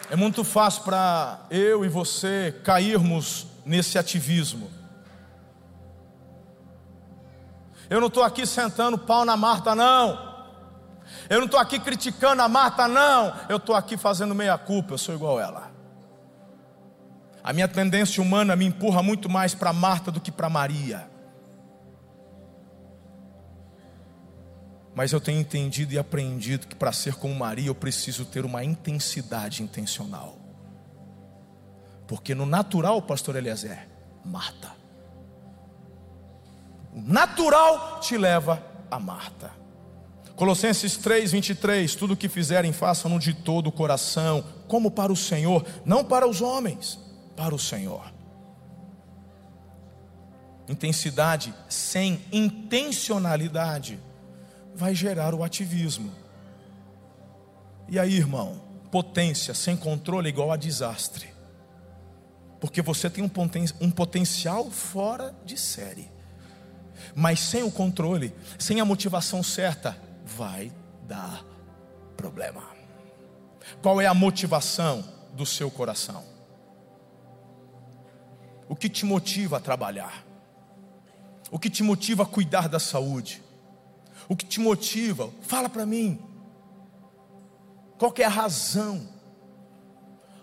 É 0.10 0.16
muito 0.16 0.44
fácil 0.44 0.84
para 0.84 1.46
eu 1.52 1.86
e 1.86 1.90
você 1.90 2.56
cairmos 2.64 3.46
nesse 3.66 3.98
ativismo. 3.98 4.79
Eu 7.90 8.00
não 8.00 8.08
estou 8.08 8.24
aqui 8.24 8.46
sentando 8.46 8.98
pau 8.98 9.26
na 9.26 9.36
Marta, 9.36 9.74
não. 9.74 10.30
Eu 11.30 11.40
não 11.40 11.46
estou 11.46 11.60
aqui 11.60 11.80
criticando 11.80 12.42
a 12.42 12.48
Marta, 12.48 12.88
não. 12.88 13.34
Eu 13.50 13.58
estou 13.58 13.76
aqui 13.76 13.98
fazendo 13.98 14.36
meia-culpa, 14.36 14.94
eu 14.94 14.98
sou 14.98 15.16
igual 15.16 15.40
ela. 15.40 15.72
A 17.44 17.52
minha 17.52 17.68
tendência 17.68 18.22
humana 18.22 18.56
me 18.56 18.66
empurra 18.66 19.02
muito 19.02 19.28
mais 19.28 19.56
para 19.56 19.74
Marta 19.74 20.12
do 20.12 20.22
que 20.22 20.32
para 20.32 20.50
Maria. 20.50 21.10
Mas 24.94 25.12
eu 25.12 25.22
tenho 25.22 25.40
entendido 25.40 25.94
e 25.94 25.98
aprendido 25.98 26.68
que 26.68 26.76
para 26.76 26.92
ser 26.92 27.16
como 27.16 27.34
Maria 27.34 27.68
eu 27.68 27.76
preciso 27.76 28.26
ter 28.26 28.46
uma 28.46 28.64
intensidade 28.64 29.64
intencional. 29.64 30.38
Porque 32.08 32.36
no 32.36 32.46
natural, 32.46 33.02
pastor 33.02 33.36
Eliezer, 33.36 33.88
Marta. 34.26 34.79
O 36.94 37.02
natural 37.02 38.00
te 38.00 38.18
leva 38.18 38.62
a 38.90 39.00
Marta. 39.00 39.52
Colossenses 40.36 40.98
3, 40.98 41.32
23: 41.34 41.96
Tudo 41.96 42.14
o 42.14 42.18
que 42.18 42.30
fizerem, 42.30 42.72
façam-no 42.72 43.20
de 43.20 43.34
todo 43.34 43.68
o 43.68 43.72
coração, 43.72 44.44
como 44.68 44.90
para 44.90 45.12
o 45.12 45.16
Senhor, 45.16 45.66
não 45.86 46.04
para 46.04 46.28
os 46.28 46.42
homens, 46.42 47.00
para 47.36 47.54
o 47.54 47.60
Senhor. 47.60 48.12
Intensidade 50.68 51.54
sem 51.68 52.22
intencionalidade 52.32 54.00
vai 54.76 54.96
gerar 54.96 55.34
o 55.34 55.44
ativismo. 55.44 56.12
E 57.88 58.00
aí, 58.00 58.16
irmão, 58.16 58.62
potência 58.92 59.54
sem 59.54 59.76
controle 59.76 60.28
é 60.28 60.30
igual 60.30 60.52
a 60.52 60.58
desastre, 60.58 61.28
porque 62.60 62.82
você 62.82 63.10
tem 63.10 63.24
um, 63.24 63.30
poten 63.30 63.66
um 63.82 63.90
potencial 63.90 64.70
fora 64.70 65.36
de 65.44 65.58
série 65.58 66.19
mas 67.16 67.40
sem 67.40 67.64
o 67.64 67.72
controle, 67.72 68.34
sem 68.58 68.80
a 68.80 68.86
motivação 68.86 69.44
certa, 69.44 69.98
vai 70.26 70.72
dar 71.08 71.44
problema. 72.16 72.64
Qual 73.82 74.02
é 74.02 74.06
a 74.06 74.14
motivação 74.14 75.04
do 75.34 75.46
seu 75.46 75.70
coração? 75.70 76.24
O 78.68 78.76
que 78.76 78.90
te 78.90 79.06
motiva 79.06 79.58
a 79.58 79.60
trabalhar? 79.60 80.26
O 81.52 81.58
que 81.58 81.70
te 81.70 81.82
motiva 81.82 82.24
a 82.24 82.26
cuidar 82.26 82.70
da 82.70 82.80
saúde? 82.80 83.42
O 84.28 84.36
que 84.36 84.46
te 84.46 84.60
motiva? 84.60 85.30
Fala 85.42 85.68
para 85.68 85.86
mim. 85.86 86.20
Qual 87.98 88.14
é 88.18 88.24
a 88.24 88.30
razão? 88.30 89.08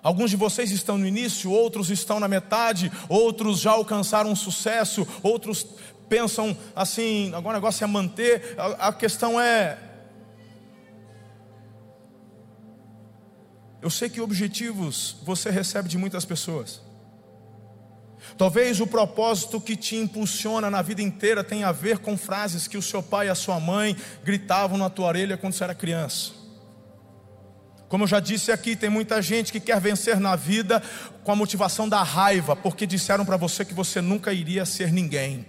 Alguns 0.03 0.31
de 0.31 0.37
vocês 0.37 0.71
estão 0.71 0.97
no 0.99 1.07
início, 1.07 1.51
outros 1.51 1.91
estão 1.91 2.21
na 2.21 2.29
metade, 2.29 2.93
outros 3.09 3.59
já 3.59 3.73
alcançaram 3.73 4.31
um 4.31 4.37
sucesso, 4.37 5.07
outros 5.23 5.67
pensam 6.09 6.57
assim, 6.75 7.29
agora 7.35 7.57
o 7.57 7.61
negócio 7.61 7.85
é 7.85 7.87
manter, 7.87 8.55
a, 8.59 8.89
a 8.89 8.93
questão 8.93 9.41
é. 9.41 9.79
Eu 13.83 13.91
sei 13.91 14.09
que 14.09 14.21
objetivos 14.21 15.17
você 15.23 15.51
recebe 15.51 15.89
de 15.89 15.97
muitas 15.97 16.25
pessoas, 16.25 16.81
Talvez 18.37 18.81
o 18.81 18.87
propósito 18.87 19.61
que 19.61 19.77
te 19.77 19.97
impulsiona 19.97 20.71
na 20.71 20.83
vida 20.83 21.01
inteira 21.01 21.45
tenha 21.45 21.69
a 21.69 21.73
ver 21.73 21.99
com 21.99 22.17
frases 22.17 22.67
que 22.69 22.77
o 22.77 22.83
seu 22.83 23.03
pai 23.03 23.29
e 23.29 23.31
a 23.31 23.35
sua 23.35 23.59
mãe 23.59 23.97
gritavam 24.25 24.77
na 24.77 24.91
tua 24.91 25.07
orelha 25.07 25.37
quando 25.37 25.55
você 25.55 25.65
era 25.65 25.75
criança. 25.75 26.33
Como 27.89 28.05
eu 28.05 28.09
já 28.09 28.19
disse 28.19 28.51
aqui, 28.51 28.75
tem 28.75 28.91
muita 28.91 29.23
gente 29.23 29.53
que 29.53 29.61
quer 29.61 29.81
vencer 29.81 30.19
na 30.19 30.35
vida 30.35 30.83
com 31.23 31.33
a 31.33 31.37
motivação 31.37 31.89
da 31.89 32.03
raiva, 32.03 32.57
porque 32.57 32.85
disseram 32.85 33.25
para 33.25 33.37
você 33.37 33.65
que 33.65 33.73
você 33.73 34.01
nunca 34.01 34.33
iria 34.33 34.67
ser 34.67 34.93
ninguém. 34.93 35.47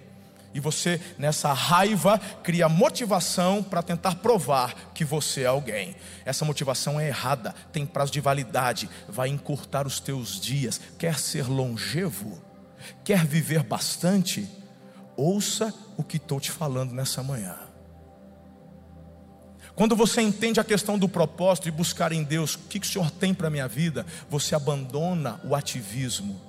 E 0.58 0.60
você, 0.60 1.00
nessa 1.20 1.54
raiva, 1.54 2.17
cria 2.41 2.67
motivação 2.67 3.62
para 3.62 3.84
tentar 3.84 4.15
provar 4.15 4.89
que 4.91 5.06
você 5.06 5.43
é 5.43 5.46
alguém. 5.46 5.96
Essa 6.26 6.43
motivação 6.46 7.00
é 7.00 7.10
errada, 7.10 7.54
tem 7.72 7.86
prazo 7.86 8.12
de 8.12 8.20
validade, 8.20 8.89
vai 9.08 9.30
encurtar 9.30 9.86
os 9.86 10.00
teus 10.00 10.41
dias. 10.41 10.82
Quer 10.98 11.20
ser 11.20 11.48
longevo? 11.48 12.41
Quer 13.04 13.24
viver 13.24 13.62
bastante? 13.62 14.50
Ouça 15.15 15.72
o 15.96 16.04
que 16.04 16.17
estou 16.17 16.39
te 16.39 16.50
falando 16.50 16.91
nessa 16.91 17.22
manhã. 17.22 17.56
Quando 19.76 19.96
você 19.96 20.22
entende 20.24 20.60
a 20.60 20.63
questão 20.63 20.98
do 20.98 21.08
propósito 21.08 21.67
e 21.67 21.72
buscar 21.72 22.12
em 22.12 22.24
Deus 22.24 22.56
o 22.56 22.60
que, 22.62 22.80
que 22.80 22.88
o 22.88 22.89
Senhor 22.89 23.12
tem 23.12 23.32
para 23.32 23.46
a 23.46 23.52
minha 23.52 23.67
vida, 23.67 24.08
você 24.28 24.56
abandona 24.56 25.39
o 25.43 25.54
ativismo 25.54 26.46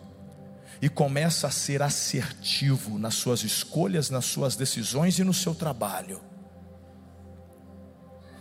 e 0.80 0.88
começa 0.88 1.46
a 1.46 1.50
ser 1.50 1.82
assertivo 1.82 2.98
nas 2.98 3.14
suas 3.14 3.42
escolhas, 3.42 4.10
nas 4.10 4.24
suas 4.24 4.56
decisões 4.56 5.18
e 5.18 5.24
no 5.24 5.34
seu 5.34 5.54
trabalho. 5.54 6.20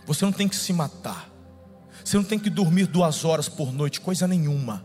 Você 0.06 0.24
não 0.24 0.32
tem 0.32 0.48
que 0.48 0.56
se 0.56 0.72
matar, 0.72 1.30
você 2.04 2.16
não 2.16 2.24
tem 2.24 2.38
que 2.38 2.48
dormir 2.48 2.86
duas 2.86 3.24
horas 3.24 3.48
por 3.48 3.72
noite, 3.72 4.00
coisa 4.00 4.26
nenhuma. 4.26 4.84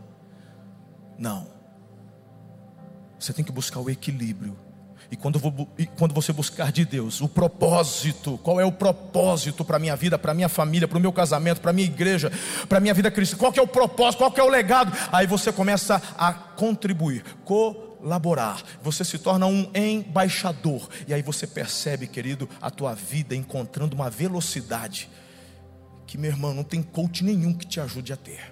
Não, 1.18 1.48
você 3.20 3.32
tem 3.32 3.46
que 3.46 3.52
buscar 3.52 3.80
o 3.80 3.90
equilíbrio. 3.90 4.58
E 5.14 5.16
quando, 5.16 5.38
vou, 5.38 5.70
e 5.78 5.86
quando 5.86 6.12
você 6.12 6.34
buscar 6.34 6.72
de 6.72 6.84
Deus 6.84 7.22
o 7.22 7.30
propósito, 7.30 8.36
qual 8.42 8.60
é 8.60 8.66
o 8.66 8.72
propósito 8.72 9.64
para 9.64 9.78
a 9.78 9.80
minha 9.80 9.96
vida, 9.96 10.18
para 10.18 10.32
a 10.32 10.34
minha 10.34 10.50
família, 10.50 10.88
para 10.88 10.98
o 10.98 11.00
meu 11.00 11.14
casamento, 11.14 11.62
para 11.62 11.70
a 11.70 11.74
minha 11.74 11.86
igreja, 11.86 12.32
para 12.68 12.80
a 12.80 12.82
minha 12.82 12.96
vida 12.96 13.12
cristã, 13.12 13.38
qual 13.38 13.54
é 13.56 13.62
o 13.62 13.68
propósito, 13.68 14.18
qual 14.18 14.34
é 14.36 14.42
o 14.42 14.50
legado, 14.50 14.92
aí 15.12 15.28
você 15.28 15.54
começa 15.54 16.02
a 16.18 16.34
contribuir, 16.34 17.24
colaborar, 17.46 18.64
você 18.82 19.06
se 19.06 19.20
torna 19.20 19.46
um 19.46 19.70
embaixador, 19.76 20.90
e 21.08 21.14
aí 21.14 21.22
você 21.22 21.46
percebe, 21.46 22.08
querido, 22.08 22.50
a 22.60 22.72
tua 22.72 22.96
vida 22.96 23.36
encontrando 23.36 23.96
uma 23.96 24.10
velocidade 24.10 25.12
que, 26.08 26.18
meu 26.18 26.32
irmão, 26.32 26.56
não 26.56 26.64
tem 26.64 26.82
coach 26.82 27.24
nenhum 27.24 27.54
que 27.54 27.68
te 27.68 27.80
ajude 27.80 28.12
a 28.12 28.18
ter. 28.18 28.52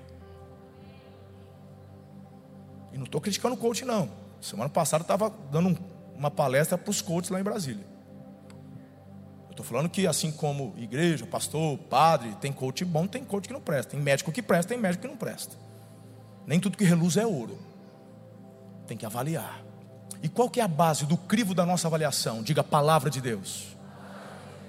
E 2.94 2.98
não 3.00 3.06
estou 3.06 3.20
criticando 3.20 3.56
o 3.56 3.58
coach, 3.58 3.84
não. 3.84 4.12
Semana 4.40 4.70
passada 4.70 5.04
estava 5.04 5.34
dando 5.52 5.70
um, 5.70 6.01
uma 6.22 6.30
palestra 6.30 6.78
para 6.78 6.92
os 6.92 7.02
coaches 7.02 7.32
lá 7.32 7.40
em 7.40 7.44
Brasília. 7.44 7.84
Eu 9.46 9.52
estou 9.52 9.66
falando 9.66 9.90
que 9.90 10.06
assim 10.06 10.32
como 10.32 10.72
igreja, 10.78 11.26
pastor, 11.26 11.80
padre, 11.80 12.36
tem 12.40 12.54
coach 12.54 12.86
bom, 12.86 13.08
tem 13.08 13.26
coach 13.26 13.48
que 13.48 13.54
não 13.54 13.60
presta. 13.60 13.94
Tem 13.94 14.00
médico 14.00 14.32
que 14.32 14.40
presta, 14.40 14.70
tem 14.70 14.78
médico 14.78 15.02
que 15.02 15.08
não 15.08 15.18
presta. 15.18 15.56
Nem 16.46 16.60
tudo 16.60 16.78
que 16.78 16.84
reluz 16.84 17.18
é 17.18 17.26
ouro. 17.26 17.58
Tem 18.86 18.96
que 18.96 19.04
avaliar. 19.04 19.64
E 20.22 20.30
qual 20.30 20.48
que 20.48 20.60
é 20.60 20.64
a 20.64 20.68
base 20.68 21.08
do 21.08 21.18
crivo 21.18 21.56
da 21.56 21.66
nossa 21.66 21.88
avaliação? 21.88 22.44
Diga 22.44 22.62
a 22.62 22.64
palavra 22.64 23.10
de 23.10 23.20
Deus. 23.20 23.76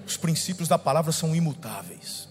Os 0.07 0.17
princípios 0.17 0.67
da 0.67 0.79
palavra 0.79 1.11
são 1.11 1.35
imutáveis. 1.35 2.27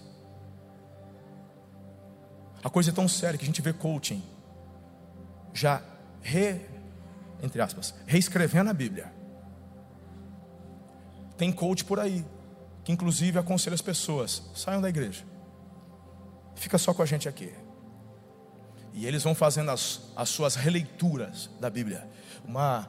A 2.61 2.69
coisa 2.69 2.89
é 2.89 2.93
tão 2.93 3.07
séria 3.07 3.37
que 3.37 3.45
a 3.45 3.47
gente 3.47 3.61
vê 3.61 3.71
coaching 3.71 4.21
já 5.53 5.81
re 6.21 6.59
entre 7.43 7.61
aspas, 7.61 7.93
reescrevendo 8.07 8.69
a 8.69 8.73
Bíblia. 8.73 9.13
Tem 11.37 11.51
coach 11.51 11.83
por 11.83 11.99
aí, 11.99 12.25
que 12.85 12.91
inclusive 12.93 13.37
aconselha 13.37 13.73
as 13.73 13.81
pessoas: 13.81 14.41
saiam 14.55 14.81
da 14.81 14.87
igreja, 14.87 15.25
fica 16.55 16.77
só 16.77 16.93
com 16.93 17.03
a 17.03 17.05
gente 17.05 17.27
aqui. 17.27 17.53
E 18.93 19.05
eles 19.05 19.23
vão 19.23 19.35
fazendo 19.35 19.71
as, 19.71 20.01
as 20.15 20.29
suas 20.29 20.55
releituras 20.55 21.49
da 21.59 21.69
Bíblia, 21.69 22.07
uma, 22.45 22.87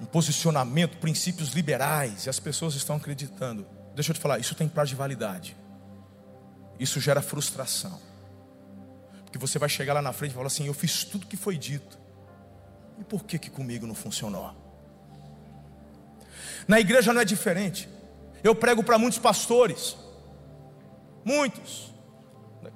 um 0.00 0.04
posicionamento, 0.04 0.98
princípios 0.98 1.48
liberais, 1.50 2.26
e 2.26 2.30
as 2.30 2.38
pessoas 2.38 2.74
estão 2.74 2.96
acreditando. 2.96 3.66
Deixa 3.94 4.12
eu 4.12 4.14
te 4.14 4.20
falar, 4.20 4.38
isso 4.38 4.54
tem 4.54 4.68
prazo 4.68 4.90
de 4.90 4.94
validade, 4.94 5.56
isso 6.78 7.00
gera 7.00 7.20
frustração, 7.20 7.98
porque 9.24 9.38
você 9.38 9.58
vai 9.58 9.68
chegar 9.68 9.94
lá 9.94 10.02
na 10.02 10.12
frente 10.12 10.30
e 10.32 10.34
falar 10.34 10.46
assim: 10.46 10.66
Eu 10.66 10.74
fiz 10.74 11.02
tudo 11.02 11.26
que 11.26 11.36
foi 11.36 11.58
dito, 11.58 11.98
e 12.98 13.04
por 13.04 13.24
que 13.24 13.38
que 13.38 13.50
comigo 13.50 13.86
não 13.86 13.94
funcionou? 13.94 14.52
Na 16.66 16.80
igreja 16.80 17.12
não 17.12 17.20
é 17.20 17.24
diferente. 17.24 17.88
Eu 18.42 18.54
prego 18.54 18.82
para 18.82 18.98
muitos 18.98 19.18
pastores. 19.18 19.96
Muitos. 21.24 21.92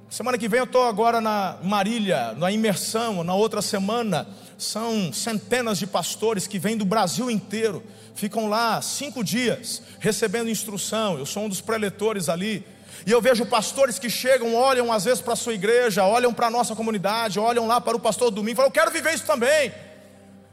Semana 0.09 0.39
que 0.39 0.49
vem 0.49 0.59
eu 0.59 0.65
estou 0.65 0.87
agora 0.87 1.21
na 1.21 1.59
Marília, 1.63 2.33
na 2.35 2.51
imersão, 2.51 3.25
na 3.25 3.35
outra 3.35 3.61
semana. 3.61 4.27
São 4.57 5.13
centenas 5.13 5.79
de 5.79 5.87
pastores 5.87 6.47
que 6.47 6.59
vêm 6.59 6.77
do 6.77 6.85
Brasil 6.85 7.31
inteiro. 7.31 7.83
Ficam 8.15 8.49
lá 8.49 8.81
cinco 8.81 9.25
dias 9.25 9.83
recebendo 9.99 10.49
instrução. 10.49 11.19
Eu 11.19 11.27
sou 11.27 11.45
um 11.45 11.49
dos 11.49 11.61
preletores 11.61 12.29
ali. 12.29 12.65
E 13.05 13.11
eu 13.11 13.21
vejo 13.21 13.45
pastores 13.47 13.99
que 13.99 14.09
chegam, 14.09 14.55
olham 14.55 14.93
às 14.93 15.05
vezes 15.05 15.21
para 15.21 15.33
a 15.33 15.37
sua 15.37 15.55
igreja, 15.55 16.05
olham 16.05 16.33
para 16.33 16.47
a 16.47 16.51
nossa 16.51 16.77
comunidade, 16.77 17.41
olham 17.41 17.67
lá 17.67 17.81
para 17.81 17.97
o 17.97 18.01
pastor 18.01 18.31
domingo 18.31 18.53
e 18.53 18.57
falam: 18.57 18.69
Eu 18.69 18.73
quero 18.73 18.91
viver 18.91 19.15
isso 19.15 19.27
também. 19.27 19.73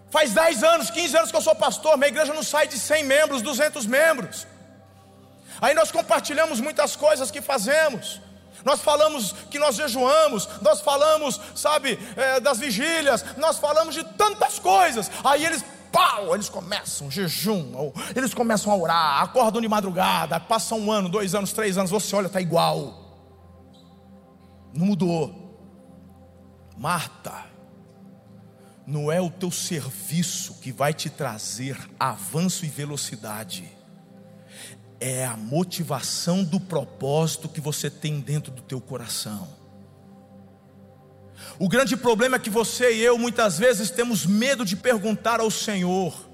Faz 0.10 0.34
10 0.34 0.64
anos, 0.64 0.90
15 0.90 1.18
anos 1.18 1.32
que 1.32 1.38
eu 1.38 1.42
sou 1.42 1.56
pastor, 1.56 1.98
minha 1.98 2.08
igreja 2.08 2.34
não 2.34 2.44
sai 2.44 2.68
de 2.68 2.80
100 2.80 3.04
membros, 3.04 3.42
200 3.42 3.86
membros. 3.86 4.48
Aí 5.62 5.74
nós 5.74 5.92
compartilhamos 5.92 6.60
muitas 6.60 6.96
coisas 6.96 7.30
que 7.30 7.42
fazemos. 7.42 8.22
Nós 8.64 8.82
falamos 8.82 9.34
que 9.50 9.60
nós 9.60 9.76
jejuamos, 9.76 10.48
nós 10.62 10.82
falamos, 10.82 11.40
sabe, 11.56 11.98
é, 12.16 12.40
das 12.40 12.60
vigílias, 12.60 13.24
nós 13.38 13.58
falamos 13.58 13.96
de 13.96 14.04
tantas 14.04 14.60
coisas. 14.60 15.10
Aí 15.24 15.46
eles, 15.46 15.64
pau, 15.92 16.34
eles 16.34 16.50
começam 16.50 17.10
jejum, 17.10 17.92
eles 18.16 18.34
começam 18.34 18.72
a 18.72 18.76
orar, 18.76 19.24
acordam 19.24 19.62
de 19.62 19.68
madrugada, 19.68 20.40
passa 20.40 20.76
um 20.76 20.92
ano, 20.92 21.08
dois 21.08 21.34
anos, 21.36 21.54
três 21.54 21.78
anos, 21.78 21.92
você 21.92 22.16
olha, 22.16 22.28
está 22.28 22.42
igual, 22.42 22.96
não 24.74 24.86
mudou. 24.88 25.48
Marta, 26.78 27.49
não 28.90 29.12
é 29.12 29.22
o 29.22 29.30
teu 29.30 29.52
serviço 29.52 30.56
que 30.56 30.72
vai 30.72 30.96
te 30.96 31.12
trazer 31.12 31.78
avanço 32.00 32.66
e 32.66 32.68
velocidade, 32.68 33.70
é 35.00 35.26
a 35.26 35.38
motivação 35.38 36.44
do 36.44 36.60
propósito 36.60 37.48
que 37.48 37.62
você 37.62 37.88
tem 37.88 38.20
dentro 38.20 38.52
do 38.52 38.64
teu 38.64 38.82
coração. 38.82 39.48
O 41.60 41.70
grande 41.70 41.96
problema 41.96 42.38
é 42.38 42.40
que 42.40 42.50
você 42.50 42.96
e 42.96 43.02
eu 43.02 43.16
muitas 43.18 43.60
vezes 43.60 43.92
temos 43.92 44.26
medo 44.26 44.66
de 44.66 44.76
perguntar 44.76 45.40
ao 45.40 45.52
Senhor. 45.52 46.28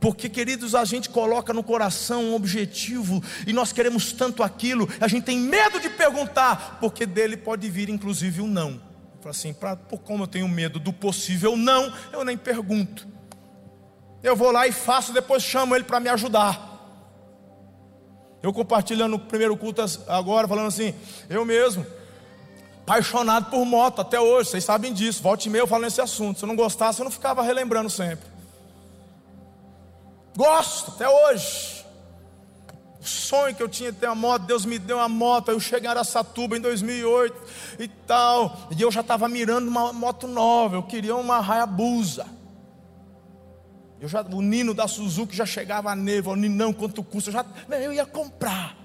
Porque, 0.00 0.28
queridos, 0.28 0.74
a 0.74 0.84
gente 0.84 1.08
coloca 1.08 1.52
no 1.52 1.62
coração 1.62 2.24
um 2.24 2.34
objetivo 2.34 3.22
e 3.46 3.52
nós 3.52 3.72
queremos 3.72 4.12
tanto 4.12 4.42
aquilo, 4.42 4.88
a 5.00 5.06
gente 5.06 5.24
tem 5.24 5.38
medo 5.38 5.78
de 5.78 5.88
perguntar, 5.88 6.78
porque 6.80 7.06
dele 7.06 7.36
pode 7.36 7.70
vir 7.70 7.88
inclusive 7.88 8.40
um 8.40 8.48
não. 8.48 8.89
Fala 9.20 9.30
assim, 9.30 9.52
pra, 9.52 9.76
por 9.76 9.98
como 9.98 10.24
eu 10.24 10.26
tenho 10.26 10.48
medo 10.48 10.78
do 10.78 10.92
possível 10.92 11.56
não, 11.56 11.92
eu 12.12 12.24
nem 12.24 12.36
pergunto. 12.36 13.06
Eu 14.22 14.34
vou 14.34 14.50
lá 14.50 14.66
e 14.66 14.72
faço, 14.72 15.12
depois 15.12 15.42
chamo 15.42 15.74
ele 15.74 15.84
para 15.84 16.00
me 16.00 16.08
ajudar. 16.08 16.68
Eu 18.42 18.52
compartilhando 18.52 19.16
o 19.16 19.18
primeiro 19.18 19.56
culto 19.56 19.82
agora, 20.08 20.48
falando 20.48 20.68
assim, 20.68 20.94
eu 21.28 21.44
mesmo, 21.44 21.86
apaixonado 22.82 23.50
por 23.50 23.64
moto 23.64 24.00
até 24.00 24.18
hoje, 24.18 24.50
vocês 24.50 24.64
sabem 24.64 24.92
disso. 24.92 25.22
Volte 25.22 25.46
e 25.46 25.50
meia 25.50 25.62
eu 25.62 25.66
falo 25.66 25.82
nesse 25.82 26.00
assunto. 26.00 26.38
Se 26.38 26.44
eu 26.44 26.48
não 26.48 26.56
gostasse, 26.56 26.98
eu 27.00 27.04
não 27.04 27.10
ficava 27.10 27.42
relembrando 27.42 27.88
sempre. 27.88 28.28
Gosto 30.36 30.92
até 30.92 31.08
hoje. 31.08 31.79
O 33.00 33.06
sonho 33.06 33.54
que 33.54 33.62
eu 33.62 33.68
tinha 33.68 33.90
de 33.90 33.98
ter 33.98 34.06
uma 34.06 34.14
moto, 34.14 34.42
Deus 34.42 34.66
me 34.66 34.78
deu 34.78 34.98
uma 34.98 35.08
moto. 35.08 35.50
Eu 35.50 35.58
cheguei 35.58 35.88
em 35.88 35.90
Aracatuba 35.90 36.56
em 36.56 36.60
2008 36.60 37.34
e 37.78 37.88
tal. 37.88 38.68
E 38.76 38.82
eu 38.82 38.92
já 38.92 39.00
estava 39.00 39.26
mirando 39.26 39.68
uma 39.68 39.92
moto 39.92 40.28
nova. 40.28 40.76
Eu 40.76 40.82
queria 40.82 41.16
uma 41.16 41.38
Hayabusa. 41.38 42.26
Eu 43.98 44.08
já, 44.08 44.22
o 44.22 44.42
Nino 44.42 44.74
da 44.74 44.86
Suzuki 44.86 45.34
já 45.34 45.46
chegava 45.46 45.90
a 45.90 45.96
neve. 45.96 46.28
O 46.28 46.36
Ninão, 46.36 46.74
quanto 46.74 47.02
custa? 47.02 47.30
Eu, 47.30 47.32
já, 47.32 47.46
eu 47.76 47.92
ia 47.92 48.04
comprar. 48.04 48.76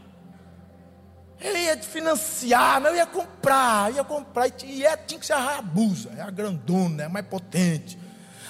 Eu 1.42 1.56
ia 1.58 1.78
financiar, 1.78 2.82
eu 2.86 2.96
ia 2.96 3.06
comprar. 3.06 3.94
Ia 3.94 4.04
comprar. 4.04 4.48
E 4.64 4.86
é, 4.86 4.96
tinha 4.96 5.20
que 5.20 5.26
ser 5.26 5.34
a 5.34 5.46
Hayabusa. 5.46 6.12
É 6.18 6.22
a 6.22 6.30
grandona, 6.30 7.04
é 7.04 7.06
a 7.08 7.10
mais 7.10 7.26
potente. 7.26 8.05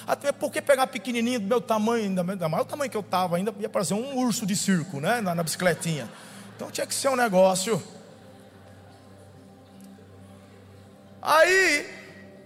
Até 0.07 0.31
porque 0.31 0.61
pegar 0.61 0.87
pequenininho 0.87 1.39
do 1.39 1.47
meu 1.47 1.59
tamanho, 1.59 2.05
ainda 2.05 2.47
maior 2.47 2.63
tamanho 2.63 2.91
que 2.91 2.97
eu 2.97 3.01
estava, 3.01 3.37
ainda 3.37 3.53
ia 3.59 3.69
parecer 3.69 3.95
um 3.95 4.17
urso 4.17 4.45
de 4.45 4.55
circo, 4.55 4.99
né? 4.99 5.19
Na, 5.19 5.33
na 5.33 5.43
bicicletinha. 5.43 6.09
Então 6.55 6.69
tinha 6.69 6.85
que 6.85 6.93
ser 6.93 7.09
um 7.09 7.15
negócio. 7.15 7.81
Aí, 11.21 11.89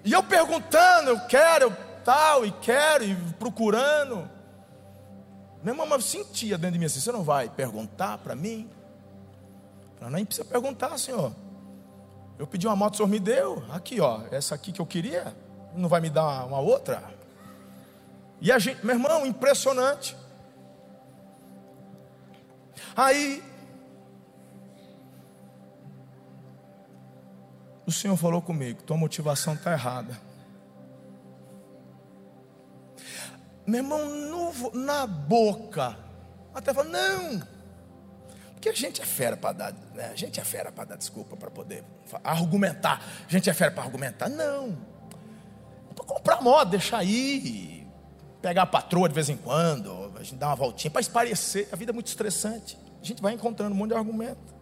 E 0.06 0.14
eu 0.14 0.24
perguntando, 0.24 1.10
eu 1.10 1.20
quero, 1.28 1.66
eu 1.66 1.78
tal, 2.06 2.46
e 2.46 2.52
quero, 2.52 3.04
e 3.04 3.16
procurando. 3.38 4.30
Minha 5.62 5.76
mamãe 5.76 6.00
sentia 6.00 6.58
dentro 6.58 6.74
de 6.74 6.80
mim 6.80 6.86
assim: 6.86 7.02
você 7.02 7.12
não 7.12 7.24
vai 7.24 7.50
perguntar 7.50 8.18
para 8.20 8.36
mim? 8.36 8.70
Ela 10.00 10.10
nem 10.10 10.24
precisa 10.24 10.48
perguntar, 10.48 10.98
senhor. 10.98 11.34
Eu 12.38 12.48
pedi 12.48 12.66
uma 12.66 12.76
moto, 12.76 12.94
o 12.94 12.98
senhor 12.98 13.10
me 13.10 13.20
deu. 13.20 13.62
Aqui, 13.70 14.00
ó, 14.00 14.22
essa 14.32 14.56
aqui 14.56 14.72
que 14.72 14.80
eu 14.80 14.86
queria. 14.86 15.36
Não 15.76 15.90
vai 15.90 16.00
me 16.00 16.10
dar 16.10 16.46
uma 16.46 16.60
outra? 16.60 17.19
E 18.42 18.52
a 18.52 18.60
gente, 18.60 18.86
meu 18.86 18.96
irmão, 18.96 19.26
impressionante. 19.26 20.16
Aí, 22.96 23.44
o 27.86 27.92
Senhor 27.92 28.16
falou 28.16 28.42
comigo: 28.42 28.84
tua 28.84 28.98
motivação 28.98 29.54
está 29.54 29.74
errada. 29.74 30.20
Meu 33.66 33.82
irmão, 33.82 34.06
no, 34.06 34.72
na 34.74 35.06
boca, 35.06 35.98
até 36.54 36.74
falou: 36.74 36.92
não, 36.92 37.42
porque 38.54 38.70
a 38.70 38.74
gente 38.74 39.02
é 39.02 39.06
fera 39.06 39.38
para 39.38 39.54
dar, 39.54 39.74
né? 39.94 40.10
a 40.12 40.16
gente 40.16 40.40
é 40.40 40.44
fera 40.44 40.72
para 40.72 40.84
dar 40.86 40.96
desculpa 40.98 41.38
para 41.38 41.50
poder 41.50 41.84
argumentar, 42.24 43.02
a 43.28 43.32
gente 43.32 43.50
é 43.50 43.54
fera 43.54 43.72
para 43.72 43.84
argumentar, 43.84 44.28
não, 44.28 44.78
para 45.96 46.06
comprar 46.06 46.42
moda, 46.42 46.72
deixar 46.72 46.98
aí, 46.98 47.79
pegar 48.42 48.64
a 48.64 48.66
patroa 48.66 49.08
de 49.08 49.16
vez 49.16 49.30
em 49.30 49.38
quando, 49.38 50.12
a 50.16 50.24
gente 50.24 50.36
dar 50.36 50.48
uma 50.48 50.56
voltinha 50.56 50.90
para 50.90 51.02
esparecer, 51.02 51.68
a 51.72 51.76
vida 51.76 51.92
é 51.92 51.94
muito 51.94 52.08
estressante, 52.08 52.78
a 53.02 53.06
gente 53.06 53.22
vai 53.22 53.34
encontrando 53.34 53.74
um 53.74 53.78
monte 53.78 53.90
de 53.90 53.96
argumento. 53.96 54.54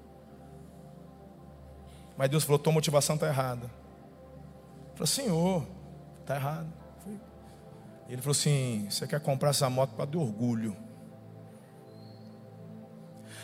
Mas 2.18 2.30
Deus 2.30 2.44
falou: 2.44 2.58
tua 2.58 2.74
motivação 2.74 3.16
está 3.16 3.28
errada. 3.28 3.66
Eu 3.66 4.96
falei, 4.96 5.08
Senhor, 5.08 5.68
está 6.22 6.36
errado. 6.36 6.68
Ele 8.10 8.22
falou 8.22 8.32
assim: 8.32 8.88
você 8.90 9.06
quer 9.06 9.20
comprar 9.20 9.50
essa 9.50 9.70
moto 9.70 9.92
para 9.92 10.06
do 10.06 10.20
orgulho. 10.20 10.76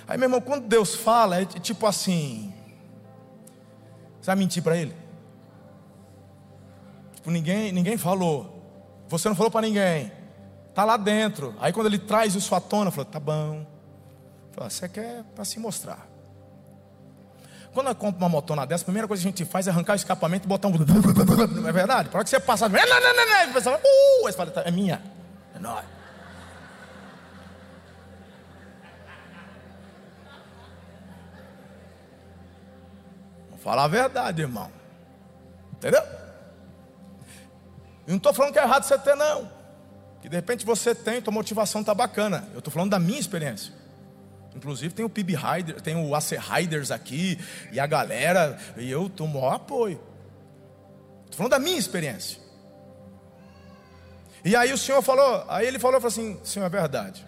Aí, 0.08 0.17
meu 0.17 0.26
irmão, 0.26 0.41
quando 0.41 0.67
Deus 0.67 0.96
fala, 0.96 1.41
é 1.41 1.46
tipo 1.46 1.86
assim: 1.86 2.52
você 4.19 4.28
vai 4.28 4.36
mentir 4.36 4.63
para 4.63 4.76
ele? 4.76 4.96
Tipo, 7.15 7.30
ninguém, 7.30 7.72
ninguém 7.72 7.98
falou. 7.98 8.50
Você 9.08 9.30
não 9.30 9.36
falou 9.36 9.52
para 9.52 9.67
ninguém. 9.67 10.12
Está 10.73 10.83
lá 10.83 10.97
dentro. 10.97 11.53
Aí 11.62 11.71
quando 11.71 11.86
ele 11.86 11.99
traz 11.99 12.33
isso 12.33 12.55
à 12.55 12.59
tona, 12.59 12.89
falou: 12.89 13.05
tá 13.05 13.19
bom. 13.19 13.63
Falou, 14.53 14.71
você 14.71 14.89
quer 14.89 15.23
para 15.36 15.45
se 15.45 15.59
mostrar. 15.59 16.07
Quando 17.71 17.89
eu 17.89 17.95
compro 17.95 18.17
uma 18.17 18.29
motona 18.29 18.65
dessa, 18.65 18.83
a 18.83 18.86
primeira 18.86 19.07
coisa 19.07 19.21
que 19.21 19.27
a 19.27 19.31
gente 19.31 19.45
faz 19.45 19.67
é 19.67 19.69
arrancar 19.69 19.93
o 19.93 19.95
escapamento 19.95 20.45
e 20.45 20.47
botar 20.47 20.69
um. 20.69 20.71
Não 20.71 21.69
é 21.69 21.71
verdade? 21.71 22.09
Para 22.09 22.23
que 22.23 22.31
você 22.31 22.39
passar. 22.39 22.69
Não, 22.69 22.79
não, 22.79 22.88
não, 22.88 23.13
não. 23.13 23.53
Você 23.53 23.62
fala, 23.62 23.77
uh, 23.77 24.33
fala, 24.33 24.51
é 24.65 24.71
minha. 24.71 24.99
É 25.55 25.59
nóis. 25.59 25.86
Vamos 33.49 33.63
falar 33.63 33.83
a 33.83 33.88
verdade, 33.88 34.41
irmão. 34.41 34.71
Entendeu? 35.73 36.01
Eu 36.01 36.07
não 38.07 38.17
estou 38.17 38.33
falando 38.33 38.53
que 38.53 38.59
é 38.59 38.63
errado 38.63 38.86
você 38.86 38.97
ter, 38.97 39.15
não. 39.15 39.62
Que 40.23 40.29
de 40.29 40.38
repente 40.38 40.65
você 40.65 40.95
tem, 40.95 41.21
tua 41.21 41.33
motivação 41.33 41.81
está 41.81 41.93
bacana. 41.93 42.47
Eu 42.53 42.59
estou 42.59 42.71
falando 42.73 42.91
da 42.91 42.97
minha 42.97 43.19
experiência. 43.19 43.73
Inclusive 44.55 44.93
tem 44.93 45.03
o 45.03 45.09
PIB 45.09 45.36
Rider, 45.36 45.81
tem 45.81 45.97
o 45.97 46.15
AC 46.15 46.38
Riders 46.38 46.91
aqui, 46.91 47.38
e 47.73 47.79
a 47.79 47.86
galera, 47.86 48.57
e 48.77 48.89
eu 48.89 49.09
tomo 49.09 49.41
maior 49.41 49.55
apoio. 49.55 49.99
Estou 51.25 51.39
falando 51.39 51.51
da 51.51 51.59
minha 51.59 51.77
experiência. 51.77 52.39
E 54.45 54.55
aí 54.55 54.71
o 54.71 54.77
senhor 54.77 55.01
falou, 55.01 55.43
aí 55.49 55.67
ele 55.67 55.77
falou, 55.77 55.99
falou 55.99 56.07
assim, 56.07 56.39
senhor, 56.41 56.67
é 56.67 56.69
verdade. 56.69 57.27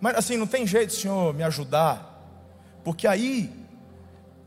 Mas 0.00 0.16
assim, 0.16 0.36
não 0.36 0.48
tem 0.48 0.66
jeito, 0.66 0.92
senhor, 0.92 1.32
me 1.32 1.44
ajudar. 1.44 2.20
Porque 2.82 3.06
aí 3.06 3.48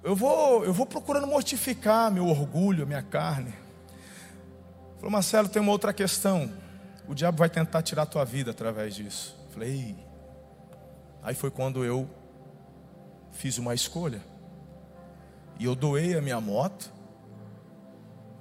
eu 0.04 0.14
vou, 0.14 0.66
eu 0.66 0.74
vou 0.74 0.86
procurando 0.86 1.26
mortificar 1.26 2.12
meu 2.12 2.28
orgulho, 2.28 2.86
minha 2.86 3.02
carne. 3.02 3.54
Falou, 4.98 5.10
Marcelo, 5.10 5.48
tem 5.48 5.62
uma 5.62 5.72
outra 5.72 5.94
questão. 5.94 6.52
O 7.08 7.14
diabo 7.14 7.38
vai 7.38 7.50
tentar 7.50 7.82
tirar 7.82 8.04
a 8.04 8.06
tua 8.06 8.26
vida 8.26 8.52
através 8.52 8.96
disso. 8.96 9.36
Falei, 9.52 9.96
Aí 11.26 11.34
foi 11.34 11.50
quando 11.50 11.84
eu 11.84 12.08
fiz 13.32 13.58
uma 13.58 13.74
escolha. 13.74 14.22
E 15.60 15.66
eu 15.66 15.74
doei 15.74 16.16
a 16.16 16.22
minha 16.22 16.40
moto. 16.40 16.94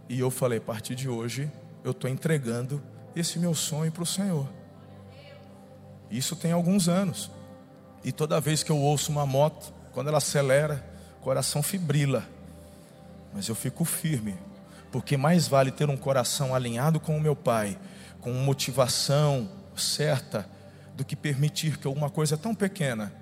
E 0.06 0.20
eu 0.20 0.30
falei: 0.30 0.58
a 0.58 0.60
partir 0.60 0.94
de 0.94 1.08
hoje, 1.08 1.50
eu 1.82 1.92
estou 1.92 2.10
entregando 2.10 2.82
esse 3.16 3.38
meu 3.38 3.54
sonho 3.54 3.90
para 3.90 4.02
o 4.02 4.06
Senhor. 4.06 4.46
Isso 6.10 6.36
tem 6.36 6.52
alguns 6.52 6.86
anos. 6.86 7.30
E 8.04 8.12
toda 8.12 8.38
vez 8.38 8.62
que 8.62 8.70
eu 8.70 8.78
ouço 8.78 9.10
uma 9.10 9.24
moto, 9.24 9.72
quando 9.92 10.08
ela 10.08 10.18
acelera, 10.18 10.84
o 11.18 11.24
coração 11.24 11.62
fibrila. 11.62 12.22
Mas 13.32 13.48
eu 13.48 13.54
fico 13.54 13.86
firme, 13.86 14.36
porque 14.92 15.16
mais 15.16 15.48
vale 15.48 15.70
ter 15.70 15.88
um 15.88 15.96
coração 15.96 16.54
alinhado 16.54 17.00
com 17.00 17.16
o 17.16 17.20
meu 17.20 17.34
Pai, 17.34 17.78
com 18.24 18.32
motivação 18.32 19.50
certa, 19.76 20.48
do 20.96 21.04
que 21.04 21.14
permitir 21.14 21.76
que 21.76 21.86
alguma 21.86 22.08
coisa 22.08 22.38
tão 22.38 22.54
pequena 22.54 23.12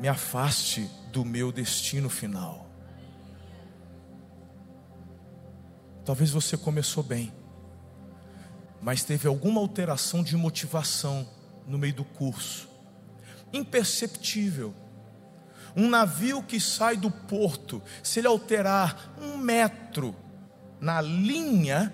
me 0.00 0.08
afaste 0.08 0.90
do 1.12 1.24
meu 1.24 1.52
destino 1.52 2.08
final. 2.08 2.68
Talvez 6.04 6.30
você 6.32 6.56
começou 6.56 7.04
bem, 7.04 7.32
mas 8.82 9.04
teve 9.04 9.28
alguma 9.28 9.60
alteração 9.60 10.24
de 10.24 10.36
motivação 10.36 11.28
no 11.64 11.78
meio 11.78 11.94
do 11.94 12.04
curso, 12.04 12.68
imperceptível. 13.52 14.74
Um 15.76 15.88
navio 15.88 16.42
que 16.42 16.58
sai 16.58 16.96
do 16.96 17.12
porto, 17.12 17.80
se 18.02 18.18
ele 18.18 18.26
alterar 18.26 19.14
um 19.22 19.36
metro 19.36 20.16
na 20.80 21.00
linha, 21.00 21.92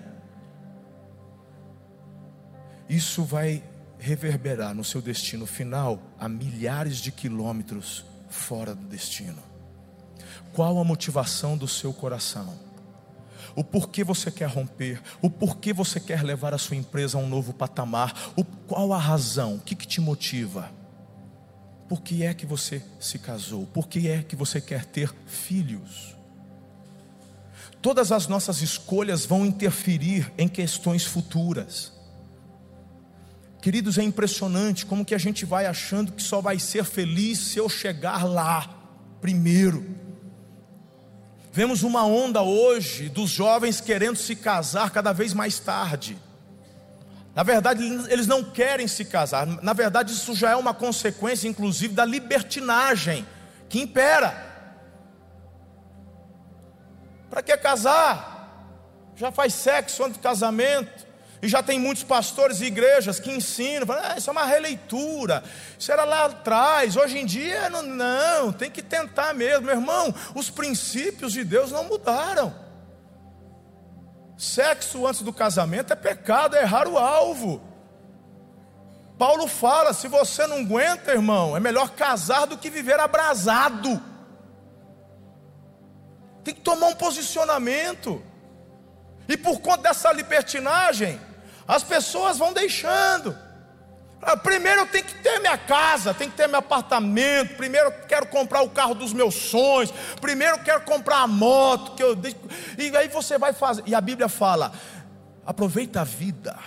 isso 2.89 3.23
vai 3.23 3.63
reverberar 3.97 4.73
no 4.73 4.83
seu 4.83 5.01
destino 5.01 5.45
final 5.45 5.99
a 6.19 6.29
milhares 6.29 6.97
de 6.97 7.11
quilômetros 7.11 8.05
fora 8.29 8.75
do 8.75 8.85
destino. 8.85 9.41
Qual 10.53 10.79
a 10.79 10.83
motivação 10.83 11.57
do 11.57 11.67
seu 11.67 11.93
coração? 11.93 12.57
O 13.55 13.63
porquê 13.63 14.03
você 14.03 14.29
quer 14.29 14.49
romper? 14.49 15.01
O 15.21 15.29
porquê 15.29 15.73
você 15.73 15.99
quer 15.99 16.23
levar 16.23 16.53
a 16.53 16.57
sua 16.57 16.75
empresa 16.75 17.17
a 17.17 17.21
um 17.21 17.27
novo 17.27 17.53
patamar? 17.53 18.13
O, 18.35 18.43
qual 18.43 18.93
a 18.93 18.97
razão? 18.97 19.55
O 19.55 19.59
que, 19.59 19.75
que 19.75 19.87
te 19.87 20.01
motiva? 20.01 20.69
Por 21.87 22.01
que 22.01 22.23
é 22.23 22.33
que 22.33 22.45
você 22.45 22.81
se 22.99 23.17
casou? 23.19 23.65
Por 23.67 23.87
que 23.87 24.09
é 24.09 24.23
que 24.23 24.35
você 24.35 24.59
quer 24.59 24.85
ter 24.85 25.13
filhos? 25.25 26.15
Todas 27.81 28.11
as 28.11 28.27
nossas 28.27 28.61
escolhas 28.61 29.25
vão 29.25 29.45
interferir 29.45 30.31
em 30.37 30.47
questões 30.47 31.05
futuras. 31.05 31.94
Queridos, 33.65 33.97
é 33.97 34.03
impressionante 34.03 34.85
como 34.85 35.03
que 35.03 35.15
a 35.15 35.17
gente 35.17 35.43
vai 35.43 35.65
achando 35.65 36.11
que 36.11 36.21
só 36.21 36.39
vai 36.39 36.59
ser 36.59 36.85
feliz 36.85 37.39
se 37.39 37.57
eu 37.57 37.67
chegar 37.67 38.23
lá 38.23 38.69
primeiro. 39.19 39.83
Vemos 41.51 41.81
uma 41.81 42.05
onda 42.05 42.43
hoje 42.43 43.09
dos 43.09 43.31
jovens 43.31 43.81
querendo 43.81 44.17
se 44.17 44.35
casar 44.35 44.91
cada 44.91 45.11
vez 45.11 45.33
mais 45.33 45.57
tarde. 45.57 46.15
Na 47.33 47.41
verdade, 47.41 47.83
eles 48.07 48.27
não 48.27 48.43
querem 48.43 48.87
se 48.87 49.03
casar. 49.03 49.47
Na 49.47 49.73
verdade, 49.73 50.13
isso 50.13 50.35
já 50.35 50.51
é 50.51 50.55
uma 50.55 50.71
consequência, 50.71 51.47
inclusive, 51.47 51.91
da 51.91 52.05
libertinagem 52.05 53.25
que 53.67 53.81
impera. 53.81 54.45
Para 57.31 57.41
que 57.41 57.57
casar? 57.57 58.77
Já 59.15 59.31
faz 59.31 59.55
sexo 59.55 60.03
antes 60.03 60.17
do 60.17 60.21
casamento. 60.21 61.04
E 61.41 61.47
já 61.47 61.61
tem 61.61 61.79
muitos 61.79 62.03
pastores 62.03 62.61
e 62.61 62.65
igrejas 62.65 63.19
que 63.19 63.31
ensinam, 63.31 63.85
falam, 63.85 64.03
ah, 64.05 64.17
isso 64.17 64.29
é 64.29 64.31
uma 64.31 64.45
releitura, 64.45 65.43
isso 65.77 65.91
era 65.91 66.03
lá 66.03 66.25
atrás, 66.25 66.95
hoje 66.95 67.19
em 67.19 67.25
dia 67.25 67.69
não, 67.69 67.83
não, 67.83 68.51
tem 68.51 68.71
que 68.71 68.81
tentar 68.81 69.33
mesmo, 69.33 69.65
meu 69.65 69.75
irmão, 69.75 70.13
os 70.33 70.49
princípios 70.49 71.33
de 71.33 71.43
Deus 71.43 71.71
não 71.71 71.83
mudaram. 71.83 72.53
Sexo 74.37 75.05
antes 75.07 75.21
do 75.21 75.31
casamento 75.31 75.93
é 75.93 75.95
pecado, 75.95 76.55
é 76.55 76.61
errar 76.61 76.87
o 76.87 76.97
alvo. 76.97 77.61
Paulo 79.17 79.47
fala: 79.47 79.93
se 79.93 80.07
você 80.07 80.45
não 80.45 80.57
aguenta, 80.57 81.11
irmão, 81.11 81.55
é 81.55 81.59
melhor 81.59 81.91
casar 81.91 82.45
do 82.45 82.57
que 82.57 82.69
viver 82.69 82.99
abrasado. 82.99 84.01
Tem 86.43 86.53
que 86.53 86.61
tomar 86.61 86.87
um 86.87 86.95
posicionamento. 86.95 88.21
E 89.27 89.35
por 89.35 89.59
conta 89.59 89.83
dessa 89.83 90.11
libertinagem, 90.11 91.19
as 91.67 91.83
pessoas 91.83 92.37
vão 92.37 92.53
deixando. 92.53 93.35
Ah, 94.21 94.35
primeiro 94.35 94.81
eu 94.81 94.87
tenho 94.87 95.05
que 95.05 95.13
ter 95.15 95.39
minha 95.39 95.57
casa, 95.57 96.13
tenho 96.13 96.31
que 96.31 96.37
ter 96.37 96.47
meu 96.47 96.59
apartamento. 96.59 97.55
Primeiro 97.55 97.89
eu 97.89 97.91
quero 98.07 98.25
comprar 98.27 98.61
o 98.61 98.69
carro 98.69 98.95
dos 98.95 99.13
meus 99.13 99.35
sonhos. 99.35 99.91
Primeiro 100.19 100.55
eu 100.55 100.63
quero 100.63 100.81
comprar 100.81 101.19
a 101.19 101.27
moto 101.27 101.95
que 101.95 102.03
eu 102.03 102.17
e 102.77 102.97
aí 102.97 103.07
você 103.07 103.37
vai 103.37 103.53
fazer. 103.53 103.83
E 103.85 103.93
a 103.93 104.01
Bíblia 104.01 104.27
fala: 104.27 104.71
Aproveita 105.45 106.01
a 106.01 106.03
vida 106.03 106.57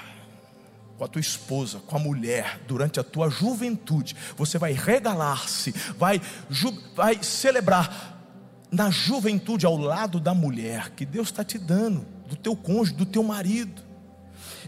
com 0.96 1.04
a 1.04 1.08
tua 1.08 1.20
esposa, 1.20 1.80
com 1.86 1.96
a 1.96 1.98
mulher, 1.98 2.60
durante 2.66 3.00
a 3.00 3.04
tua 3.04 3.30
juventude. 3.30 4.16
Você 4.36 4.58
vai 4.58 4.72
regalar-se, 4.72 5.72
vai, 5.96 6.20
vai 6.94 7.22
celebrar 7.22 8.18
na 8.70 8.90
juventude 8.90 9.64
ao 9.64 9.76
lado 9.76 10.20
da 10.20 10.34
mulher 10.34 10.90
que 10.90 11.06
Deus 11.06 11.28
está 11.28 11.42
te 11.42 11.58
dando, 11.58 12.06
do 12.28 12.36
teu 12.36 12.54
cônjuge, 12.54 12.94
do 12.94 13.06
teu 13.06 13.22
marido. 13.22 13.82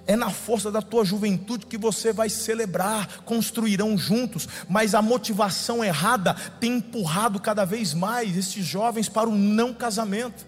É 0.06 0.16
na 0.16 0.30
força 0.30 0.70
da 0.70 0.80
tua 0.80 1.04
juventude 1.04 1.66
que 1.66 1.76
você 1.76 2.12
vai 2.12 2.28
celebrar, 2.28 3.22
construirão 3.24 3.96
juntos, 3.96 4.48
mas 4.68 4.94
a 4.94 5.02
motivação 5.02 5.84
errada 5.84 6.34
tem 6.58 6.78
empurrado 6.78 7.38
cada 7.38 7.64
vez 7.64 7.94
mais 7.94 8.36
esses 8.36 8.64
jovens 8.64 9.08
para 9.08 9.28
o 9.28 9.34
não 9.34 9.74
casamento. 9.74 10.46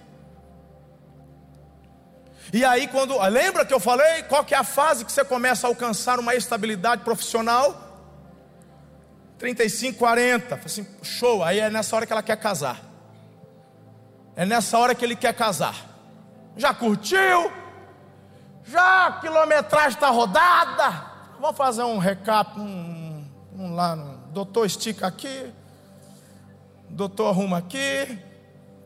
E 2.52 2.64
aí, 2.64 2.88
quando. 2.88 3.18
Lembra 3.28 3.64
que 3.64 3.72
eu 3.72 3.80
falei? 3.80 4.22
Qual 4.24 4.44
que 4.44 4.54
é 4.54 4.58
a 4.58 4.64
fase 4.64 5.04
que 5.04 5.12
você 5.12 5.24
começa 5.24 5.66
a 5.66 5.70
alcançar 5.70 6.18
uma 6.18 6.34
estabilidade 6.34 7.02
profissional? 7.02 7.90
35, 9.38 9.98
40. 9.98 10.54
Assim, 10.56 10.86
show. 11.02 11.42
Aí 11.42 11.60
é 11.60 11.70
nessa 11.70 11.94
hora 11.94 12.06
que 12.06 12.12
ela 12.12 12.22
quer 12.22 12.36
casar. 12.36 12.80
É 14.34 14.44
nessa 14.44 14.78
hora 14.78 14.94
que 14.94 15.04
ele 15.04 15.16
quer 15.16 15.34
casar. 15.34 15.91
Já 16.56 16.74
curtiu? 16.74 17.50
Já 18.64 19.06
a 19.06 19.12
quilometragem 19.20 19.90
está 19.90 20.10
rodada? 20.10 21.06
Vamos 21.40 21.56
fazer 21.56 21.82
um 21.82 21.98
recap. 21.98 22.58
Um, 22.58 23.26
um 23.56 23.74
lá. 23.74 23.96
Doutor 24.32 24.66
estica 24.66 25.06
aqui. 25.06 25.52
Doutor 26.88 27.28
arruma 27.28 27.58
aqui 27.58 28.18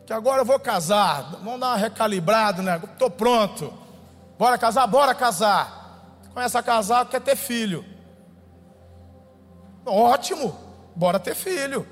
que 0.07 0.13
agora 0.13 0.39
eu 0.39 0.45
vou 0.45 0.57
casar, 0.57 1.33
vamos 1.43 1.59
dar 1.59 1.67
uma 1.67 1.75
recalibrada, 1.75 2.61
né? 2.61 2.81
Estou 2.81 3.09
pronto. 3.09 3.73
Bora 4.39 4.57
casar? 4.57 4.87
Bora 4.87 5.13
casar. 5.13 6.23
Começa 6.33 6.59
a 6.59 6.63
casar, 6.63 7.05
quer 7.07 7.19
ter 7.19 7.35
filho. 7.35 7.83
Ótimo, 9.85 10.57
bora 10.95 11.19
ter 11.19 11.35
filho. 11.35 11.85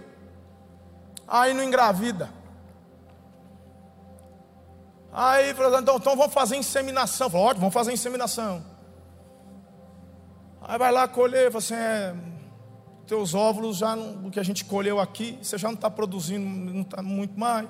Aí 1.28 1.54
não 1.54 1.62
engravida. 1.62 2.30
Aí, 5.18 5.52
então, 5.52 5.96
então 5.96 6.16
vamos 6.18 6.34
fazer 6.34 6.58
inseminação. 6.58 7.30
Falou, 7.30 7.48
ótimo, 7.48 7.62
vamos 7.62 7.74
fazer 7.74 7.94
inseminação. 7.94 8.66
Aí 10.62 10.78
vai 10.78 10.92
lá 10.92 11.08
colher, 11.08 11.50
fala 11.50 11.60
assim, 11.60 11.74
é, 11.74 12.14
teus 13.08 13.34
óvulos 13.34 13.78
já, 13.78 13.96
o 13.96 14.30
que 14.30 14.42
a 14.42 14.44
gente 14.44 14.66
colheu 14.66 15.00
aqui, 15.00 15.40
você 15.42 15.58
já 15.58 15.70
não 15.70 15.76
está 15.76 15.90
produzindo, 15.90 16.46
não 16.46 16.82
está 16.82 17.02
muito 17.02 17.40
mais. 17.40 17.70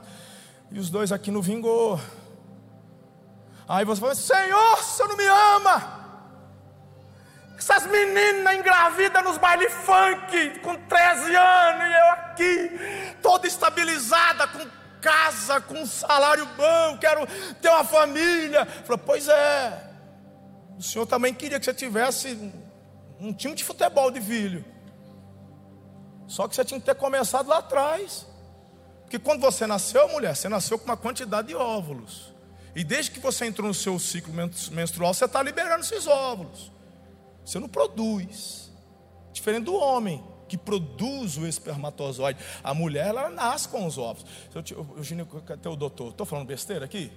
E 0.71 0.79
os 0.79 0.89
dois 0.89 1.11
aqui 1.11 1.29
não 1.29 1.39
vingou. 1.39 1.99
Aí 3.67 3.85
você 3.85 4.01
fala: 4.01 4.15
Senhor, 4.15 4.77
você 4.77 5.03
não 5.03 5.15
me 5.15 5.27
ama. 5.27 6.03
Essas 7.55 7.85
meninas 7.85 8.55
engravidas 8.55 9.23
nos 9.23 9.37
baile 9.37 9.69
funk, 9.69 10.59
com 10.61 10.75
13 10.75 11.35
anos, 11.35 11.85
e 11.85 11.93
eu 11.93 12.11
aqui, 12.11 13.15
toda 13.21 13.45
estabilizada, 13.45 14.47
com 14.47 14.84
casa, 15.05 15.61
com 15.61 15.85
salário 15.85 16.47
bom, 16.57 16.97
quero 16.97 17.27
ter 17.61 17.69
uma 17.69 17.83
família. 17.83 18.65
Falou, 18.65 18.97
pois 18.97 19.27
é, 19.27 19.91
o 20.79 20.81
senhor 20.81 21.05
também 21.05 21.31
queria 21.31 21.59
que 21.59 21.65
você 21.65 21.73
tivesse 21.75 22.51
um 23.19 23.31
time 23.31 23.53
de 23.53 23.63
futebol 23.63 24.09
de 24.09 24.19
filho. 24.19 24.65
Só 26.27 26.47
que 26.47 26.55
você 26.55 26.65
tinha 26.65 26.79
que 26.79 26.85
ter 26.87 26.95
começado 26.95 27.47
lá 27.47 27.59
atrás. 27.59 28.25
Porque 29.03 29.19
quando 29.19 29.41
você 29.41 29.67
nasceu, 29.67 30.09
mulher, 30.09 30.35
você 30.35 30.49
nasceu 30.49 30.79
com 30.79 30.85
uma 30.85 30.97
quantidade 30.97 31.49
de 31.49 31.55
óvulos. 31.55 32.33
E 32.75 32.83
desde 32.83 33.11
que 33.11 33.19
você 33.19 33.45
entrou 33.45 33.67
no 33.67 33.75
seu 33.75 33.99
ciclo 33.99 34.33
menstrual, 34.33 35.13
você 35.13 35.25
está 35.25 35.41
liberando 35.43 35.81
esses 35.81 36.07
óvulos. 36.07 36.71
Você 37.45 37.59
não 37.59 37.69
produz. 37.69 38.71
Diferente 39.31 39.65
do 39.65 39.75
homem, 39.75 40.23
que 40.55 40.57
produz 40.57 41.37
o 41.37 41.45
espermatozoide. 41.45 42.39
A 42.63 42.73
mulher, 42.73 43.07
ela 43.07 43.29
nasce 43.29 43.67
com 43.67 43.85
os 43.85 43.97
óvulos. 43.97 44.25
Eugênio, 44.97 45.25
cadê 45.25 45.67
o 45.67 45.75
doutor? 45.75 46.09
Estou 46.09 46.25
falando 46.25 46.47
besteira 46.47 46.85
aqui? 46.85 47.11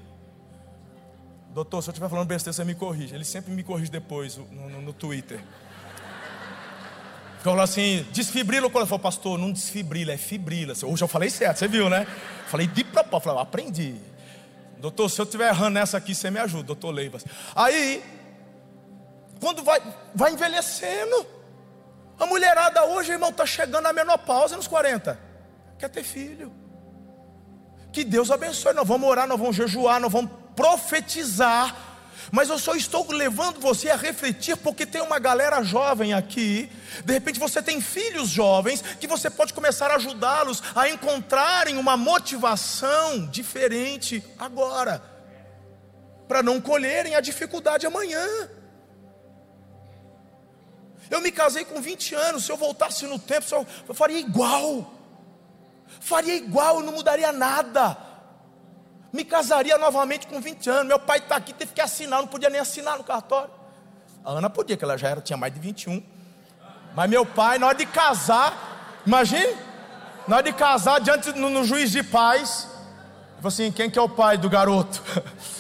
Doutor, 1.51 1.83
se 1.83 1.89
eu 1.89 1.93
estiver 1.93 2.09
falando 2.09 2.27
besteira, 2.27 2.53
você 2.53 2.65
me 2.65 2.75
corrige. 2.75 3.15
Ele 3.15 3.25
sempre 3.25 3.53
me 3.53 3.63
corrige 3.63 3.91
depois 3.91 4.37
no, 4.37 4.69
no, 4.69 4.83
no 4.83 4.93
Twitter. 4.93 5.41
Falou 7.43 7.61
assim, 7.61 8.05
desfibrila. 8.13 8.69
Quando 8.69 8.83
eu 8.83 8.87
falei, 8.87 9.03
pastor, 9.03 9.39
não 9.39 9.53
desfibrila, 9.53 10.13
é 10.13 10.17
fibrila. 10.17 10.75
Hoje 10.85 11.03
eu 11.03 11.09
falei 11.09 11.31
certo, 11.31 11.59
você 11.59 11.69
viu, 11.69 11.89
né? 11.89 12.07
Falei 12.49 12.67
de 12.67 12.85
propósito, 12.85 13.25
falei, 13.25 13.43
aprendi. 13.43 13.95
Doutor, 14.79 15.09
se 15.09 15.21
eu 15.21 15.25
estiver 15.25 15.49
errando 15.49 15.71
nessa 15.71 15.97
aqui, 15.97 16.15
você 16.15 16.31
me 16.31 16.39
ajuda, 16.39 16.65
doutor 16.65 16.91
Leivas. 16.91 17.25
Aí, 17.55 18.03
quando 19.41 19.63
vai, 19.63 19.81
vai 20.15 20.33
envelhecendo, 20.33 21.38
a 22.19 22.27
mulherada 22.27 22.85
hoje, 22.85 23.13
irmão, 23.13 23.31
está 23.31 23.47
chegando 23.47 23.87
à 23.87 23.93
menopausa 23.93 24.57
nos 24.57 24.67
40. 24.67 25.19
Quer 25.79 25.89
ter 25.89 26.03
filho. 26.03 26.53
Que 27.93 28.05
Deus 28.05 28.31
abençoe. 28.31 28.75
Nós 28.75 28.87
vamos 28.87 29.09
orar, 29.09 29.27
nós 29.27 29.39
vamos 29.39 29.57
jejuar, 29.57 30.01
nós 30.01 30.13
vamos 30.13 30.31
profetizar 30.55 31.89
mas 32.31 32.49
eu 32.49 32.59
só 32.59 32.75
estou 32.75 33.11
levando 33.11 33.61
você 33.61 33.91
a 33.91 33.97
refletir, 33.97 34.57
porque 34.57 34.85
tem 34.85 35.01
uma 35.01 35.19
galera 35.19 35.63
jovem 35.63 36.13
aqui. 36.13 36.71
De 37.05 37.13
repente 37.13 37.39
você 37.39 37.63
tem 37.63 37.81
filhos 37.81 38.29
jovens 38.29 38.83
que 39.01 39.07
você 39.07 39.31
pode 39.31 39.55
começar 39.55 39.91
a 39.91 39.97
ajudá-los 39.97 40.63
a 40.75 40.89
encontrarem 40.89 41.79
uma 41.79 41.97
motivação 41.97 43.27
diferente 43.27 44.23
agora, 44.39 45.03
para 46.27 46.43
não 46.43 46.61
colherem 46.61 47.15
a 47.15 47.21
dificuldade 47.21 47.87
amanhã. 47.87 48.27
Eu 51.11 51.21
me 51.21 51.31
casei 51.33 51.65
com 51.65 51.81
20 51.81 52.15
anos, 52.15 52.45
se 52.45 52.53
eu 52.53 52.57
voltasse 52.57 53.07
no 53.07 53.19
tempo, 53.19 53.47
eu 53.89 53.95
faria 53.95 54.19
igual. 54.19 54.93
Faria 56.01 56.35
igual, 56.35 56.81
não 56.81 56.93
mudaria 56.93 57.33
nada 57.33 58.09
me 59.13 59.25
casaria 59.25 59.79
novamente 59.79 60.27
com 60.27 60.41
20 60.41 60.71
anos. 60.71 60.87
Meu 60.87 60.99
pai 60.99 61.19
está 61.19 61.37
aqui, 61.37 61.53
teve 61.53 61.73
que 61.73 61.81
assinar, 61.81 62.21
não 62.21 62.29
podia 62.29 62.51
nem 62.51 62.61
assinar 62.61 62.99
no 62.99 63.05
cartório. 63.05 63.51
A 64.25 64.33
Ana 64.33 64.51
podia, 64.51 64.77
que 64.77 64.85
ela 64.85 64.97
já 64.97 65.09
era, 65.09 65.21
tinha 65.21 65.37
mais 65.37 65.53
de 65.53 65.61
21. 65.61 66.03
Mas 66.95 67.09
meu 67.09 67.25
pai, 67.25 67.59
na 67.59 67.67
hora 67.69 67.77
de 67.77 67.87
casar, 67.87 69.01
imagine, 69.07 69.57
na 70.27 70.37
hora 70.37 70.45
de 70.45 70.53
casar, 70.53 71.01
diante 71.01 71.33
no, 71.33 71.49
no 71.49 71.65
juiz 71.65 71.91
de 71.91 72.03
paz, 72.03 72.69
falou 73.37 73.49
assim: 73.49 73.73
quem 73.73 73.91
que 73.91 73.99
é 73.99 74.03
o 74.03 74.09
pai 74.09 74.37
do 74.37 74.49
garoto? 74.51 75.03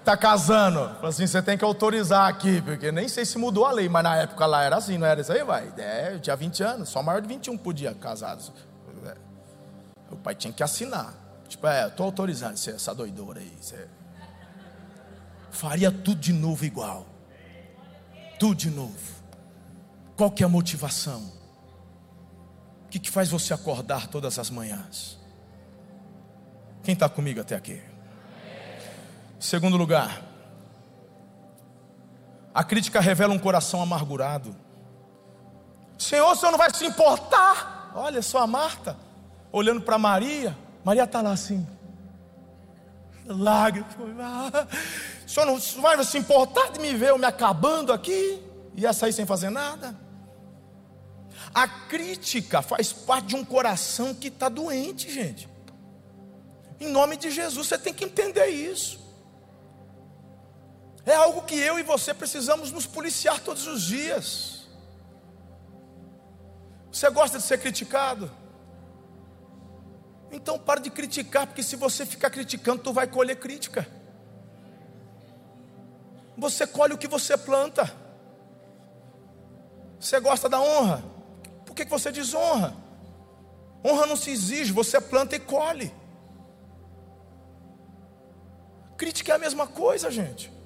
que 0.00 0.10
está 0.10 0.16
casando? 0.16 0.80
Falou 0.94 1.08
assim: 1.08 1.26
você 1.26 1.42
tem 1.42 1.56
que 1.56 1.64
autorizar 1.64 2.28
aqui, 2.28 2.60
porque 2.62 2.90
nem 2.90 3.06
sei 3.08 3.24
se 3.24 3.38
mudou 3.38 3.66
a 3.66 3.72
lei, 3.72 3.88
mas 3.88 4.02
na 4.02 4.16
época 4.16 4.46
lá 4.46 4.62
era 4.64 4.76
assim, 4.76 4.98
não 4.98 5.06
era 5.06 5.20
isso 5.20 5.32
aí, 5.32 5.44
vai? 5.44 5.72
É, 5.76 6.14
eu 6.14 6.20
tinha 6.20 6.34
20 6.34 6.62
anos, 6.62 6.88
só 6.88 7.02
maior 7.02 7.20
de 7.20 7.28
21 7.28 7.56
podia 7.58 7.94
casados. 7.94 8.52
É. 9.06 9.14
O 10.10 10.16
pai 10.16 10.34
tinha 10.34 10.52
que 10.52 10.62
assinar. 10.62 11.14
Tipo, 11.48 11.66
é, 11.66 11.86
estou 11.86 12.06
autorizando 12.06 12.56
você, 12.56 12.70
essa 12.72 12.94
doidora 12.94 13.40
aí. 13.40 13.52
Você... 13.60 13.86
Faria 15.50 15.90
tudo 15.90 16.20
de 16.20 16.32
novo 16.32 16.64
igual. 16.64 17.06
Tudo 18.38 18.54
de 18.54 18.70
novo. 18.70 18.96
Qual 20.16 20.30
que 20.30 20.42
é 20.42 20.46
a 20.46 20.48
motivação? 20.48 21.20
O 22.86 22.88
que, 22.88 22.98
que 22.98 23.10
faz 23.10 23.28
você 23.28 23.52
acordar 23.52 24.06
todas 24.06 24.38
as 24.38 24.48
manhãs? 24.48 25.18
Quem 26.82 26.94
está 26.94 27.08
comigo 27.08 27.40
até 27.40 27.54
aqui? 27.54 27.89
Segundo 29.40 29.78
lugar, 29.78 30.22
a 32.52 32.62
crítica 32.62 33.00
revela 33.00 33.32
um 33.32 33.38
coração 33.38 33.80
amargurado. 33.80 34.54
Senhor, 35.96 36.30
o 36.30 36.36
senhor 36.36 36.52
não 36.52 36.58
vai 36.58 36.72
se 36.74 36.84
importar? 36.84 37.90
Olha 37.94 38.20
só 38.20 38.40
a 38.40 38.46
Marta, 38.46 38.98
olhando 39.50 39.80
para 39.80 39.96
Maria. 39.96 40.54
Maria 40.84 41.04
está 41.04 41.22
lá 41.22 41.32
assim, 41.32 41.66
lágrimas. 43.26 43.94
O 45.26 45.28
senhor 45.28 45.46
não 45.46 45.58
vai 45.80 46.04
se 46.04 46.18
importar 46.18 46.72
de 46.72 46.78
me 46.78 46.94
ver 46.94 47.08
eu 47.08 47.18
me 47.18 47.24
acabando 47.24 47.94
aqui? 47.94 48.42
Ia 48.74 48.92
sair 48.92 49.14
sem 49.14 49.24
fazer 49.24 49.48
nada? 49.48 49.98
A 51.54 51.66
crítica 51.66 52.60
faz 52.60 52.92
parte 52.92 53.28
de 53.28 53.36
um 53.36 53.44
coração 53.44 54.12
que 54.12 54.28
está 54.28 54.50
doente, 54.50 55.10
gente. 55.10 55.48
Em 56.78 56.88
nome 56.88 57.16
de 57.16 57.30
Jesus, 57.30 57.68
você 57.68 57.78
tem 57.78 57.94
que 57.94 58.04
entender 58.04 58.48
isso. 58.48 59.00
É 61.06 61.14
algo 61.14 61.42
que 61.42 61.54
eu 61.54 61.78
e 61.78 61.82
você 61.82 62.12
precisamos 62.12 62.70
nos 62.70 62.86
policiar 62.86 63.40
todos 63.40 63.66
os 63.66 63.82
dias. 63.82 64.68
Você 66.92 67.08
gosta 67.10 67.38
de 67.38 67.44
ser 67.44 67.58
criticado? 67.58 68.30
Então 70.32 70.58
pare 70.58 70.80
de 70.80 70.90
criticar, 70.90 71.46
porque 71.46 71.62
se 71.62 71.76
você 71.76 72.04
ficar 72.06 72.30
criticando, 72.30 72.82
tu 72.82 72.92
vai 72.92 73.06
colher 73.06 73.36
crítica. 73.36 73.86
Você 76.36 76.66
colhe 76.66 76.94
o 76.94 76.98
que 76.98 77.08
você 77.08 77.36
planta. 77.36 77.90
Você 79.98 80.18
gosta 80.20 80.48
da 80.48 80.60
honra? 80.60 81.04
Por 81.66 81.74
que 81.74 81.84
você 81.84 82.10
desonra? 82.10 82.74
Honra 83.84 84.06
não 84.06 84.16
se 84.16 84.30
exige, 84.30 84.72
você 84.72 85.00
planta 85.00 85.36
e 85.36 85.40
colhe. 85.40 85.92
Crítica 88.96 89.32
é 89.32 89.36
a 89.36 89.38
mesma 89.38 89.66
coisa, 89.66 90.10
gente. 90.10 90.59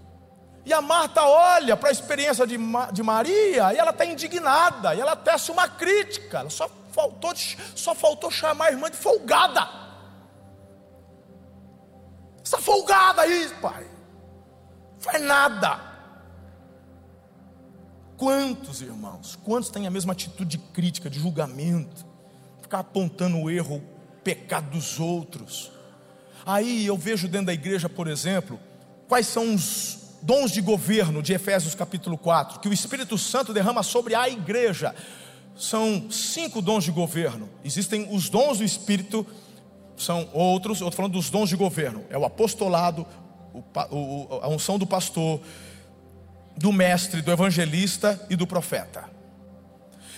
E 0.65 0.73
a 0.73 0.81
Marta 0.81 1.23
olha 1.23 1.77
para 1.77 1.91
a 1.91 1.93
experiência 1.93 2.47
de, 2.47 2.57
de 2.93 3.03
Maria 3.03 3.75
e 3.75 3.77
ela 3.77 3.91
está 3.91 4.05
indignada, 4.07 4.95
e 4.95 5.01
ela 5.01 5.15
tece 5.15 5.51
uma 5.51 5.69
crítica, 5.69 6.39
ela 6.39 6.51
só 6.51 6.71
faltou, 6.91 7.33
só 7.75 7.95
faltou 7.95 8.31
chamar 8.31 8.67
a 8.67 8.71
irmã 8.73 8.91
de 8.91 8.97
folgada. 8.97 9.69
Essa 12.43 12.59
folgada 12.59 13.23
aí, 13.23 13.51
pai, 13.61 13.87
faz 14.99 15.23
nada. 15.23 15.93
Quantos 18.17 18.81
irmãos, 18.81 19.37
quantos 19.45 19.69
têm 19.69 19.87
a 19.87 19.91
mesma 19.91 20.13
atitude 20.13 20.57
de 20.57 20.59
crítica, 20.59 21.11
de 21.11 21.19
julgamento, 21.19 22.07
ficar 22.63 22.79
apontando 22.79 23.39
o 23.39 23.51
erro, 23.51 23.77
o 23.77 24.21
pecado 24.23 24.71
dos 24.71 24.99
outros? 24.99 25.73
Aí 26.47 26.87
eu 26.87 26.97
vejo 26.97 27.29
dentro 27.29 27.47
da 27.47 27.53
igreja, 27.53 27.89
por 27.89 28.07
exemplo, 28.07 28.59
quais 29.09 29.27
são 29.27 29.55
os 29.55 30.04
dons 30.25 30.51
de 30.51 30.63
governo 30.63 31.23
de 31.23 31.35
Efésios 31.35 31.75
capítulo 31.75 32.17
4, 32.17 32.59
que 32.59 32.69
o 32.69 32.73
Espírito 32.73 33.19
Santo 33.19 33.53
derrama 33.53 33.83
sobre 33.83 34.15
a 34.15 34.27
igreja. 34.27 34.95
São 35.55 36.11
cinco 36.11 36.63
dons 36.63 36.85
de 36.85 36.91
governo. 36.91 37.49
Existem 37.63 38.09
os 38.11 38.31
dons 38.31 38.59
do 38.59 38.65
Espírito, 38.65 39.27
são 39.99 40.29
outros, 40.33 40.81
eu 40.81 40.89
estou 40.89 40.97
falando 40.97 41.13
dos 41.13 41.29
dons 41.29 41.51
de 41.51 41.57
governo: 41.57 42.07
é 42.09 42.17
o 42.17 42.25
apostolado, 42.25 43.07
o, 43.53 44.41
a 44.43 44.49
unção 44.49 44.79
do 44.79 44.87
pastor, 44.87 45.43
do 46.57 46.73
mestre, 46.73 47.21
do 47.21 47.31
evangelista 47.31 48.27
e 48.31 48.35
do 48.35 48.47
profeta. 48.47 49.05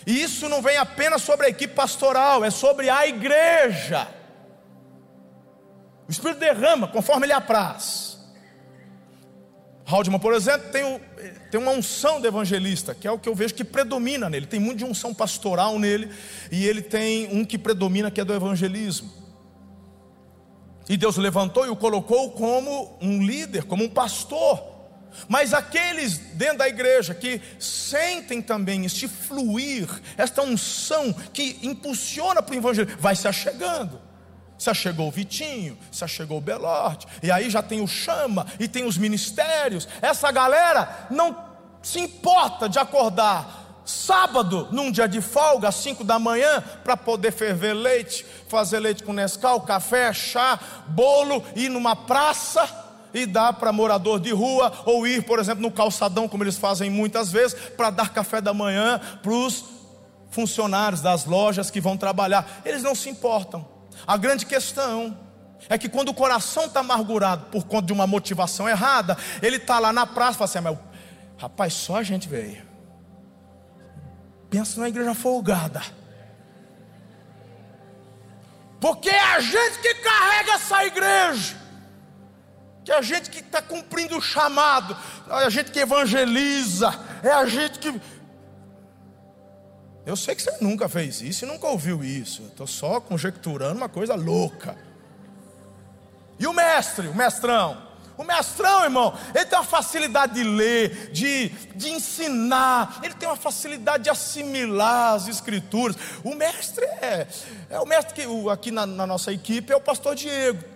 E 0.07 0.23
isso 0.23 0.49
não 0.49 0.63
vem 0.63 0.77
apenas 0.77 1.23
sobre 1.23 1.47
a 1.47 1.49
equipe 1.49 1.75
pastoral, 1.75 2.45
é 2.45 2.51
sobre 2.51 2.89
a 2.89 3.09
igreja. 3.09 4.07
O 6.09 6.13
Espírito 6.13 6.39
derrama 6.39 6.87
conforme 6.87 7.27
ele 7.27 7.33
apraz. 7.33 8.16
Haldeman, 9.87 10.19
por 10.19 10.35
exemplo, 10.35 10.69
tem, 10.71 11.01
tem 11.49 11.61
uma 11.61 11.71
unção 11.71 12.21
de 12.21 12.27
evangelista, 12.27 12.93
que 12.93 13.07
é 13.07 13.11
o 13.11 13.19
que 13.19 13.29
eu 13.29 13.35
vejo 13.37 13.55
que 13.55 13.63
predomina 13.63 14.29
nele. 14.29 14.45
Tem 14.45 14.59
muito 14.59 14.79
de 14.79 14.85
unção 14.85 15.15
pastoral 15.15 15.79
nele, 15.79 16.11
e 16.51 16.67
ele 16.67 16.83
tem 16.83 17.29
um 17.33 17.45
que 17.45 17.57
predomina, 17.57 18.11
que 18.11 18.21
é 18.21 18.25
do 18.25 18.35
evangelismo. 18.35 19.09
E 20.89 20.97
Deus 20.97 21.17
o 21.17 21.21
levantou 21.21 21.65
e 21.65 21.69
o 21.69 21.77
colocou 21.77 22.33
como 22.33 22.99
um 23.01 23.25
líder, 23.25 23.65
como 23.65 23.85
um 23.85 23.89
pastor. 23.89 24.61
Mas 25.29 25.55
aqueles 25.55 26.19
dentro 26.35 26.59
da 26.59 26.69
igreja 26.69 27.15
que 27.15 27.41
sentem 27.59 28.43
também 28.43 28.85
este 28.85 29.07
fluir, 29.07 29.89
esta 30.17 30.43
unção 30.43 31.13
que 31.33 31.61
impulsiona 31.63 32.43
para 32.43 32.55
o 32.55 32.59
evangelho, 32.59 32.97
vai 32.99 33.15
se 33.15 33.27
achegando. 33.27 34.01
Se 34.59 34.71
achegou 34.71 35.09
o 35.09 35.11
Vitinho, 35.11 35.77
se 35.93 36.03
achegou 36.03 36.39
o 36.39 36.41
Belote, 36.41 37.07
e 37.23 37.31
aí 37.31 37.51
já 37.51 37.63
tem 37.63 37.81
o 37.81 37.87
Chama, 37.87 38.47
e 38.59 38.67
tem 38.67 38.85
os 38.85 38.97
ministérios. 38.97 39.87
Essa 40.01 40.31
galera 40.31 41.07
não 41.11 41.37
se 41.83 42.01
importa 42.01 42.69
de 42.69 42.79
acordar 42.79 43.65
sábado, 43.87 44.69
num 44.73 44.91
dia 44.91 45.07
de 45.07 45.21
folga, 45.21 45.69
às 45.69 45.77
5 45.77 46.03
da 46.03 46.19
manhã, 46.19 46.63
para 46.83 46.97
poder 46.97 47.31
ferver 47.31 47.73
leite, 47.73 48.27
fazer 48.49 48.81
leite 48.81 49.05
com 49.05 49.13
Nescau, 49.13 49.61
café, 49.61 50.13
chá, 50.13 50.59
bolo, 50.89 51.45
ir 51.55 51.69
numa 51.69 51.95
praça 51.95 52.69
e 53.15 53.25
dar 53.25 53.53
para 53.55 53.73
morador 53.73 54.19
de 54.19 54.33
rua, 54.33 54.73
ou 54.85 55.07
ir, 55.07 55.23
por 55.23 55.39
exemplo, 55.39 55.63
no 55.63 55.71
calçadão, 55.71 56.29
como 56.29 56.43
eles 56.43 56.57
fazem 56.57 56.91
muitas 56.91 57.31
vezes, 57.31 57.55
para 57.77 57.91
dar 57.91 58.13
café 58.13 58.41
da 58.41 58.53
manhã 58.53 59.01
para 59.23 59.33
os 59.33 59.65
funcionários 60.31 61.01
das 61.01 61.25
lojas 61.25 61.71
que 61.71 61.81
vão 61.81 61.97
trabalhar. 61.97 62.61
Eles 62.65 62.83
não 62.83 62.95
se 62.95 63.09
importam. 63.09 63.76
A 64.05 64.17
grande 64.17 64.45
questão 64.45 65.17
é 65.69 65.79
que 65.79 65.89
quando 65.89 66.09
o 66.09 66.15
coração 66.15 66.65
está 66.67 66.81
amargurado 66.81 67.47
por 67.47 67.65
conta 67.65 67.87
de 67.87 67.93
uma 67.93 68.07
motivação 68.07 68.69
errada, 68.69 69.17
ele 69.41 69.57
está 69.57 69.79
lá 69.79 69.93
na 69.93 70.07
praça 70.07 70.33
e 70.33 70.39
fala 70.39 70.45
assim: 70.51 70.59
ah, 70.59 70.63
mas, 70.63 70.79
rapaz, 71.39 71.73
só 71.73 71.97
a 71.97 72.03
gente 72.03 72.29
veio. 72.29 72.67
Pensa 74.51 74.77
numa 74.77 74.89
igreja 74.89 75.15
folgada. 75.15 75.83
Porque 78.81 79.09
é 79.09 79.35
a 79.35 79.41
gente 79.41 79.79
que 79.81 79.95
carrega 79.95 80.53
essa 80.53 80.85
igreja 80.85 81.67
que 82.87 82.93
é 82.93 82.99
a 82.99 83.03
gente 83.03 83.31
que 83.31 83.41
está 83.41 83.61
cumprindo 83.61 84.17
o 84.17 84.23
chamado, 84.23 84.97
é 85.29 85.45
a 85.45 85.51
gente 85.51 85.73
que 85.73 85.81
evangeliza, 85.81 86.95
é 87.21 87.33
a 87.33 87.45
gente 87.45 87.81
que. 87.81 88.01
Eu 90.07 90.15
sei 90.15 90.37
que 90.37 90.43
você 90.43 90.57
nunca 90.61 90.89
fez 90.89 91.21
isso 91.21 91.45
e 91.45 91.49
nunca 91.49 91.67
ouviu 91.67 92.05
isso, 92.05 92.43
estou 92.45 92.67
só 92.67 93.01
conjecturando 93.01 93.79
uma 93.79 93.89
coisa 93.89 94.15
louca. 94.15 94.79
E 96.39 96.47
o 96.47 96.53
mestre, 96.53 97.09
o 97.09 97.15
mestrão? 97.15 97.85
O 98.17 98.23
mestrão, 98.23 98.85
irmão, 98.85 99.13
ele 99.35 99.45
tem 99.45 99.59
uma 99.59 99.65
facilidade 99.65 100.35
de 100.35 100.45
ler, 100.45 101.11
de, 101.11 101.49
de 101.75 101.91
ensinar, 101.91 103.01
ele 103.03 103.15
tem 103.15 103.29
uma 103.29 103.37
facilidade 103.37 104.05
de 104.05 104.11
assimilar 104.11 105.15
as 105.15 105.27
escrituras. 105.27 105.97
O 106.23 106.37
mestre 106.37 106.85
é, 106.85 107.27
é 107.69 107.81
o 107.81 107.85
mestre 107.85 108.15
que 108.15 108.49
aqui 108.49 108.71
na, 108.71 108.87
na 108.87 109.09
nossa 109.09 109.33
equipe 109.33 109.73
é 109.73 109.77
o 109.77 109.81
pastor 109.81 110.15
Diego. 110.15 110.76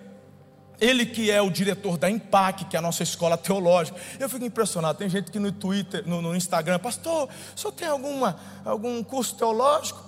Ele 0.81 1.05
que 1.05 1.31
é 1.31 1.43
o 1.43 1.51
diretor 1.51 1.99
da 1.99 2.09
IMPAC, 2.09 2.65
que 2.65 2.77
é 2.77 2.79
a 2.79 2.83
nossa 2.83 3.03
escola 3.03 3.37
teológica. 3.37 3.99
Eu 4.19 4.29
fico 4.29 4.45
impressionado. 4.45 4.99
Tem 4.99 5.09
gente 5.09 5.31
que 5.31 5.39
no 5.39 5.53
Twitter, 5.53 6.03
no, 6.07 6.23
no 6.23 6.35
Instagram, 6.35 6.79
pastor, 6.79 7.29
senhor 7.55 7.73
tem 7.73 7.87
alguma, 7.87 8.37
algum 8.65 9.03
curso 9.05 9.35
teológico 9.35 10.05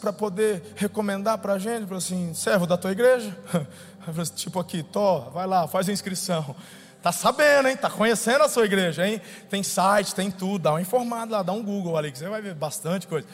para 0.00 0.12
poder 0.12 0.74
recomendar 0.74 1.38
para 1.38 1.54
a 1.54 1.58
gente? 1.58 1.86
Falo 1.86 1.98
assim, 1.98 2.34
servo 2.34 2.66
da 2.66 2.76
tua 2.76 2.92
igreja? 2.92 3.36
Assim, 4.06 4.34
tipo 4.34 4.60
aqui, 4.60 4.84
Tó, 4.84 5.30
vai 5.34 5.48
lá, 5.48 5.66
faz 5.66 5.88
a 5.88 5.92
inscrição. 5.92 6.54
Tá 7.02 7.10
sabendo, 7.10 7.68
hein? 7.68 7.76
Tá 7.76 7.90
conhecendo 7.90 8.44
a 8.44 8.48
sua 8.48 8.64
igreja, 8.64 9.06
hein? 9.06 9.20
Tem 9.50 9.64
site, 9.64 10.14
tem 10.14 10.30
tudo. 10.30 10.62
Dá 10.62 10.70
uma 10.70 10.80
informada 10.80 11.38
lá, 11.38 11.42
dá 11.42 11.52
um 11.52 11.62
Google 11.62 11.96
ali, 11.96 12.12
que 12.12 12.18
você 12.18 12.28
vai 12.28 12.40
ver 12.40 12.54
bastante 12.54 13.06
coisa. 13.08 13.26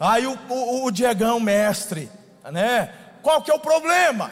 Aí 0.00 0.26
o, 0.26 0.38
o, 0.48 0.86
o 0.86 0.90
Diegão, 0.90 1.38
mestre, 1.38 2.08
né? 2.50 2.90
Qual 3.22 3.42
que 3.42 3.50
é 3.50 3.54
o 3.54 3.58
problema? 3.58 4.30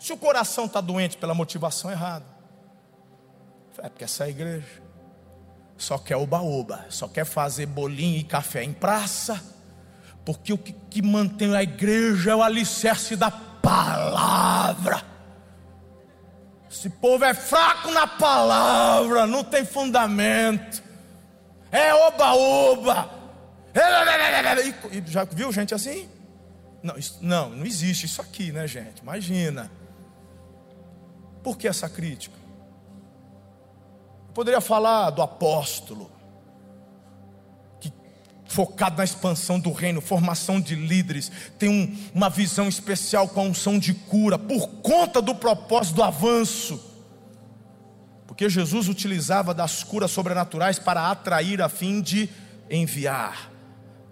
Se 0.00 0.14
o 0.14 0.16
coração 0.16 0.64
está 0.64 0.80
doente 0.80 1.18
pela 1.18 1.34
motivação 1.34 1.90
errada, 1.90 2.24
é 3.78 3.88
porque 3.88 4.02
essa 4.02 4.26
igreja 4.26 4.82
só 5.76 5.98
quer 5.98 6.16
oba-oba, 6.16 6.86
só 6.88 7.06
quer 7.06 7.26
fazer 7.26 7.66
bolinho 7.66 8.18
e 8.18 8.24
café 8.24 8.64
em 8.64 8.72
praça, 8.72 9.42
porque 10.24 10.54
o 10.54 10.58
que, 10.58 10.72
que 10.72 11.02
mantém 11.02 11.54
a 11.54 11.62
igreja 11.62 12.30
é 12.30 12.34
o 12.34 12.42
alicerce 12.42 13.14
da 13.14 13.30
palavra. 13.30 15.02
Esse 16.70 16.88
povo 16.88 17.22
é 17.24 17.34
fraco 17.34 17.90
na 17.90 18.06
palavra, 18.06 19.26
não 19.26 19.44
tem 19.44 19.66
fundamento, 19.66 20.82
é 21.70 21.94
oba-oba. 21.94 23.10
Já 25.06 25.24
viu 25.24 25.52
gente 25.52 25.74
assim? 25.74 26.08
Não, 26.82 26.96
isso, 26.96 27.18
não, 27.20 27.50
não 27.50 27.66
existe 27.66 28.06
isso 28.06 28.22
aqui, 28.22 28.50
né, 28.50 28.66
gente? 28.66 29.02
Imagina. 29.02 29.70
Por 31.42 31.56
que 31.56 31.66
essa 31.66 31.88
crítica? 31.88 32.36
Eu 34.28 34.34
poderia 34.34 34.60
falar 34.60 35.10
do 35.10 35.22
apóstolo, 35.22 36.10
que 37.80 37.92
focado 38.46 38.98
na 38.98 39.04
expansão 39.04 39.58
do 39.58 39.72
reino, 39.72 40.00
formação 40.00 40.60
de 40.60 40.74
líderes, 40.74 41.30
tem 41.58 41.68
um, 41.68 42.10
uma 42.14 42.28
visão 42.28 42.68
especial 42.68 43.28
com 43.28 43.40
a 43.40 43.44
unção 43.44 43.78
de 43.78 43.94
cura, 43.94 44.38
por 44.38 44.68
conta 44.82 45.20
do 45.20 45.34
propósito 45.34 45.96
do 45.96 46.02
avanço. 46.02 46.80
Porque 48.26 48.48
Jesus 48.48 48.88
utilizava 48.88 49.52
das 49.52 49.82
curas 49.82 50.10
sobrenaturais 50.10 50.78
para 50.78 51.10
atrair 51.10 51.60
a 51.60 51.68
fim 51.68 52.00
de 52.00 52.28
enviar, 52.70 53.50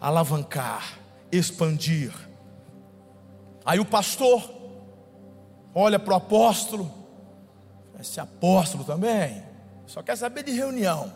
alavancar, 0.00 0.98
expandir. 1.30 2.12
Aí 3.64 3.78
o 3.78 3.84
pastor 3.84 4.52
olha 5.74 5.98
para 5.98 6.14
o 6.14 6.16
apóstolo 6.16 6.97
esse 7.98 8.20
apóstolo 8.20 8.84
também 8.84 9.48
só 9.88 10.02
quer 10.02 10.16
saber 10.16 10.42
de 10.42 10.52
reunião, 10.52 11.10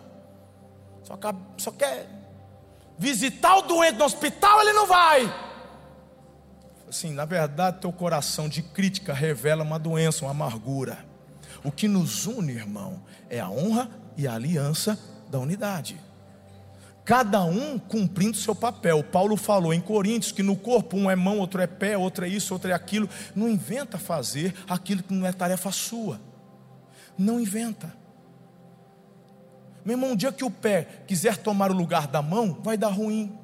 só 1.05 1.15
quer, 1.17 1.35
só 1.59 1.71
quer 1.71 2.09
visitar 2.99 3.59
o 3.59 3.63
doente 3.63 3.99
no 3.99 4.05
hospital, 4.05 4.63
ele 4.63 4.73
não 4.73 4.87
vai. 4.87 5.53
Assim, 6.89 7.13
na 7.13 7.27
verdade, 7.27 7.81
teu 7.81 7.93
coração 7.93 8.49
de 8.49 8.63
crítica 8.63 9.13
revela 9.13 9.63
uma 9.63 9.79
doença, 9.79 10.25
uma 10.25 10.31
amargura. 10.31 11.05
O 11.63 11.71
que 11.71 11.87
nos 11.87 12.27
une, 12.27 12.53
irmão, 12.53 13.03
é 13.29 13.41
a 13.41 13.49
honra 13.51 13.91
e 14.17 14.27
a 14.27 14.35
aliança 14.35 14.99
da 15.31 15.39
unidade. 15.39 16.01
Cada 17.05 17.43
um 17.45 17.79
cumprindo 17.79 18.37
seu 18.37 18.55
papel. 18.55 19.03
Paulo 19.05 19.37
falou 19.37 19.75
em 19.75 19.81
Coríntios 19.81 20.33
que 20.33 20.43
no 20.43 20.57
corpo 20.57 20.97
um 20.97 21.11
é 21.11 21.17
mão, 21.17 21.39
outro 21.39 21.61
é 21.61 21.67
pé, 21.67 21.97
outro 21.99 22.25
é 22.25 22.29
isso, 22.29 22.55
outro 22.55 22.71
é 22.71 22.75
aquilo. 22.75 23.09
Não 23.35 23.49
inventa 23.49 23.99
fazer 23.99 24.55
aquilo 24.69 25.03
que 25.03 25.13
não 25.13 25.27
é 25.27 25.33
tarefa 25.33 25.71
sua. 25.71 26.32
Não 27.17 27.41
inventa. 27.41 27.95
Meu 29.85 29.95
irmão, 29.95 30.13
um 30.13 30.17
dia 30.17 30.33
que 30.33 30.45
o 30.45 30.51
pé 30.51 31.03
quiser 31.07 31.37
tomar 31.37 31.71
o 31.71 31.75
lugar 31.75 32.07
da 32.07 32.23
mão, 32.23 32.59
vai 32.63 32.77
dar 32.77 32.89
ruim. 32.89 33.39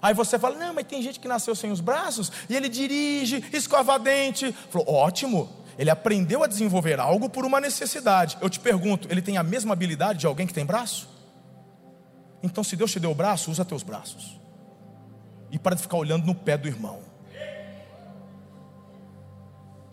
Aí 0.00 0.14
você 0.14 0.38
fala, 0.38 0.56
não, 0.56 0.74
mas 0.74 0.86
tem 0.86 1.02
gente 1.02 1.18
que 1.18 1.28
nasceu 1.28 1.54
sem 1.54 1.70
os 1.70 1.80
braços 1.80 2.30
e 2.48 2.56
ele 2.56 2.68
dirige, 2.68 3.44
escova 3.52 3.98
dente. 3.98 4.52
Falou, 4.70 4.88
ótimo. 4.88 5.48
Ele 5.78 5.90
aprendeu 5.90 6.42
a 6.42 6.46
desenvolver 6.46 6.98
algo 6.98 7.28
por 7.28 7.44
uma 7.44 7.60
necessidade. 7.60 8.38
Eu 8.40 8.48
te 8.48 8.58
pergunto, 8.58 9.08
ele 9.10 9.20
tem 9.20 9.36
a 9.36 9.42
mesma 9.42 9.74
habilidade 9.74 10.20
de 10.20 10.26
alguém 10.26 10.46
que 10.46 10.54
tem 10.54 10.64
braço? 10.64 11.08
Então, 12.42 12.64
se 12.64 12.76
Deus 12.76 12.92
te 12.92 13.00
deu 13.00 13.10
o 13.10 13.14
braço, 13.14 13.50
usa 13.50 13.64
teus 13.64 13.82
braços. 13.82 14.40
E 15.50 15.58
para 15.58 15.74
de 15.74 15.82
ficar 15.82 15.96
olhando 15.96 16.24
no 16.24 16.34
pé 16.34 16.56
do 16.56 16.66
irmão. 16.66 17.00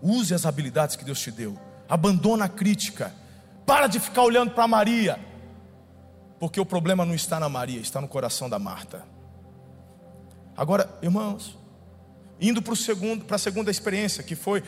Use 0.02 0.34
as 0.34 0.46
habilidades 0.46 0.96
que 0.96 1.04
Deus 1.04 1.20
te 1.20 1.32
deu. 1.32 1.58
Abandona 1.88 2.46
a 2.46 2.50
crítica. 2.50 3.14
Para 3.66 3.88
de 3.88 4.00
ficar 4.00 4.24
olhando 4.24 4.52
para 4.52 4.68
Maria. 4.68 5.20
Porque 6.40 6.60
o 6.60 6.66
problema 6.66 7.06
não 7.06 7.16
está 7.16 7.40
na 7.40 7.48
Maria, 7.48 7.80
está 7.80 8.02
no 8.02 8.08
coração 8.08 8.50
da 8.50 8.60
Marta. 8.60 9.06
Agora, 10.56 10.90
irmãos, 11.02 11.58
indo 12.40 12.62
para 12.62 12.76
segundo, 12.76 13.26
para 13.26 13.38
a 13.38 13.40
segunda 13.40 13.72
experiência, 13.72 14.24
que 14.24 14.36
foi 14.36 14.64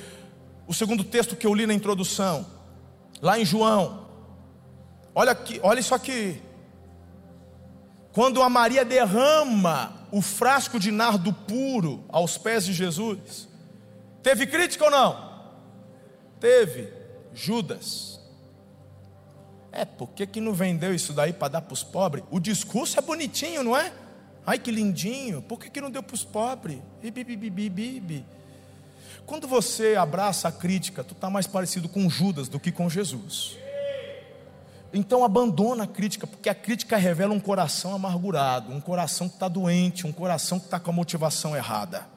o 0.68 0.74
segundo 0.74 1.03
texto 1.03 1.36
que 1.36 1.45
eu 1.45 1.53
li 1.53 1.68
na 1.68 1.74
introdução, 1.74 2.45
lá 3.22 3.38
em 3.38 3.45
João. 3.45 4.07
Olha 5.13 5.32
aqui, 5.32 5.59
olha 5.61 5.80
isso 5.80 5.93
aqui. 5.93 6.41
Quando 8.11 8.41
a 8.41 8.49
Maria 8.49 8.86
derrama 8.86 10.07
o 10.11 10.22
frasco 10.22 10.80
de 10.80 10.89
nardo 10.91 11.34
puro 11.34 12.05
aos 12.09 12.38
pés 12.38 12.66
de 12.66 12.72
Jesus, 12.72 13.47
teve 14.24 14.47
crítica 14.47 14.86
ou 14.86 14.91
não? 14.91 15.36
Teve. 16.39 17.05
Judas. 17.36 18.20
É, 19.72 19.84
por 19.84 20.08
que, 20.10 20.26
que 20.26 20.40
não 20.40 20.54
vendeu 20.54 20.96
isso 20.96 21.12
daí 21.12 21.34
para 21.34 21.50
dar 21.50 21.62
para 21.62 21.74
os 21.74 21.84
pobres? 21.84 22.24
O 22.32 22.40
discurso 22.40 22.98
é 22.98 23.02
bonitinho, 23.02 23.62
não 23.62 23.76
é? 23.76 23.92
Ai 24.48 24.58
que 24.58 24.72
lindinho, 24.72 25.42
por 25.42 25.60
que, 25.60 25.70
que 25.70 25.82
não 25.82 25.92
deu 25.92 26.02
para 26.02 26.14
os 26.14 26.24
pobres? 26.24 26.80
Quando 29.26 29.48
você 29.48 29.96
abraça 29.96 30.48
a 30.48 30.52
crítica, 30.52 31.04
tu 31.04 31.14
está 31.14 31.30
mais 31.30 31.46
parecido 31.46 31.90
com 31.90 32.10
Judas 32.10 32.48
do 32.48 32.60
que 32.60 32.72
com 32.72 32.90
Jesus. 32.90 33.58
Então 34.94 35.26
abandona 35.26 35.84
a 35.84 35.88
crítica, 35.88 36.26
porque 36.26 36.48
a 36.48 36.56
crítica 36.56 36.96
revela 36.96 37.34
um 37.34 37.40
coração 37.40 37.94
amargurado, 37.94 38.72
um 38.72 38.80
coração 38.80 39.28
que 39.28 39.36
está 39.36 39.50
doente, 39.50 40.08
um 40.08 40.12
coração 40.12 40.58
que 40.58 40.66
está 40.66 40.80
com 40.80 40.92
a 40.92 40.94
motivação 40.94 41.54
errada. 41.54 42.08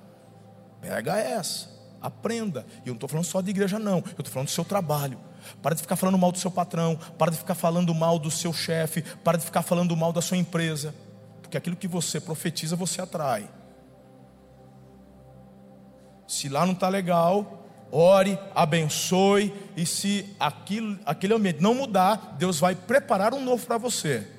Pega 0.81 1.19
essa, 1.19 1.69
aprenda. 2.01 2.67
E 2.85 2.89
eu 2.89 2.93
não 2.93 2.95
estou 2.95 3.09
falando 3.09 3.25
só 3.25 3.41
de 3.41 3.51
igreja, 3.51 3.79
não, 3.79 3.99
eu 3.99 4.05
estou 4.11 4.27
falando 4.27 4.49
do 4.49 4.53
seu 4.53 4.65
trabalho. 4.65 5.19
Para 5.63 5.75
de 5.75 5.83
ficar 5.83 5.97
falando 5.97 6.19
mal 6.19 6.33
do 6.33 6.39
seu 6.39 6.51
patrão, 6.51 6.99
para 7.19 7.31
de 7.31 7.39
ficar 7.39 7.55
falando 7.55 7.95
mal 7.95 8.19
do 8.19 8.31
seu 8.31 8.53
chefe, 8.53 9.03
para 9.03 9.39
de 9.39 9.45
ficar 9.45 9.63
falando 9.63 9.97
mal 9.97 10.13
da 10.13 10.21
sua 10.21 10.37
empresa. 10.37 10.95
Porque 11.41 11.57
aquilo 11.57 11.77
que 11.77 11.89
você 11.89 12.21
profetiza, 12.21 12.77
você 12.77 13.01
atrai. 13.01 13.49
Se 16.27 16.49
lá 16.49 16.67
não 16.67 16.75
está 16.75 16.89
legal, 16.89 17.67
ore, 17.91 18.39
abençoe, 18.55 19.53
e 19.77 19.87
se 19.87 20.37
aquilo, 20.39 20.99
aquele 21.07 21.33
ambiente 21.33 21.63
não 21.63 21.75
mudar, 21.75 22.37
Deus 22.39 22.61
vai 22.61 22.75
preparar 22.75 23.33
um 23.33 23.43
novo 23.43 23.65
para 23.67 23.79
você. 23.79 24.38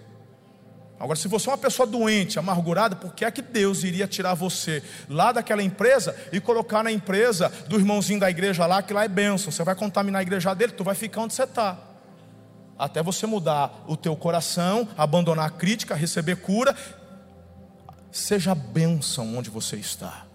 Agora, 1.00 1.18
se 1.18 1.28
você 1.28 1.50
é 1.50 1.52
uma 1.52 1.58
pessoa 1.58 1.88
doente, 1.88 2.38
amargurada, 2.38 2.95
por 2.95 3.14
que 3.14 3.24
é 3.24 3.32
que 3.32 3.41
Deus 3.41 3.84
iria 3.84 4.06
tirar 4.06 4.34
você 4.34 4.84
lá 5.08 5.32
daquela 5.32 5.64
empresa 5.64 6.16
e 6.32 6.41
colocar 6.41 6.84
na 6.84 6.91
empresa 6.91 7.50
do 7.68 7.78
irmãozinho 7.78 8.20
da 8.20 8.30
igreja 8.30 8.66
lá, 8.66 8.82
que 8.82 8.93
lá 8.93 9.06
é 9.06 9.08
bênção? 9.08 9.52
Você 9.52 9.64
vai 9.64 9.76
contaminar 9.76 10.20
a 10.20 10.24
igreja 10.24 10.54
dele, 10.54 10.74
tu 10.74 10.84
vai 10.84 10.95
ficar 10.95 11.22
onde 11.22 11.34
você 11.34 11.43
está. 11.43 11.78
Até 12.78 13.02
você 13.02 13.26
mudar 13.26 13.84
o 13.88 13.95
teu 13.95 14.16
coração, 14.16 14.88
abandonar 14.97 15.47
a 15.47 15.50
crítica, 15.50 15.95
receber 15.95 16.38
cura 16.38 16.76
Seja 18.12 18.56
bênção 18.56 19.38
onde 19.38 19.50
você 19.50 19.76
está. 19.76 20.26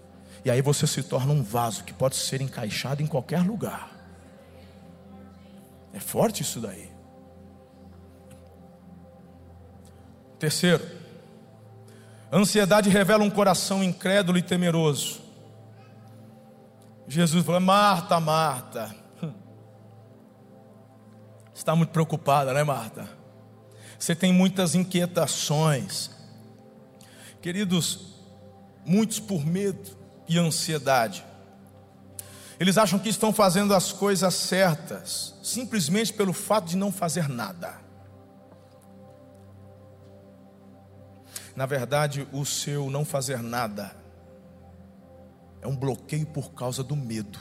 E 0.43 0.51
aí 0.51 0.61
você 0.61 0.87
se 0.87 1.03
torna 1.03 1.33
um 1.33 1.43
vaso 1.43 1.83
que 1.83 1.93
pode 1.93 2.15
ser 2.15 2.41
encaixado 2.41 3.01
em 3.01 3.07
qualquer 3.07 3.41
lugar. 3.41 3.91
É 5.93 5.99
forte 5.99 6.41
isso 6.41 6.59
daí. 6.59 6.89
Terceiro, 10.39 10.85
a 12.31 12.37
ansiedade 12.37 12.89
revela 12.89 13.23
um 13.23 13.29
coração 13.29 13.83
incrédulo 13.83 14.37
e 14.37 14.41
temeroso. 14.41 15.21
Jesus 17.07 17.45
falou: 17.45 17.61
Marta, 17.61 18.19
Marta, 18.19 18.95
está 21.53 21.75
muito 21.75 21.91
preocupada, 21.91 22.53
né, 22.53 22.63
Marta? 22.63 23.07
Você 23.97 24.13
tem 24.13 24.33
muitas 24.33 24.75
inquietações. 24.75 26.11
Queridos, 27.41 28.15
muitos 28.85 29.19
por 29.19 29.45
medo 29.45 29.97
e 30.27 30.37
ansiedade, 30.37 31.23
eles 32.59 32.77
acham 32.77 32.97
que 32.99 33.09
estão 33.09 33.31
fazendo 33.31 33.73
as 33.73 33.91
coisas 33.91 34.33
certas, 34.33 35.35
simplesmente 35.43 36.11
pelo 36.11 36.33
fato 36.33 36.65
de 36.65 36.75
não 36.75 36.91
fazer 36.91 37.29
nada. 37.29 37.84
Na 41.55 41.65
verdade, 41.65 42.27
o 42.33 42.45
seu 42.45 42.89
não 42.89 43.05
fazer 43.05 43.41
nada 43.41 43.95
é 45.61 45.67
um 45.67 45.75
bloqueio 45.75 46.25
por 46.27 46.53
causa 46.53 46.83
do 46.83 46.95
medo. 46.95 47.39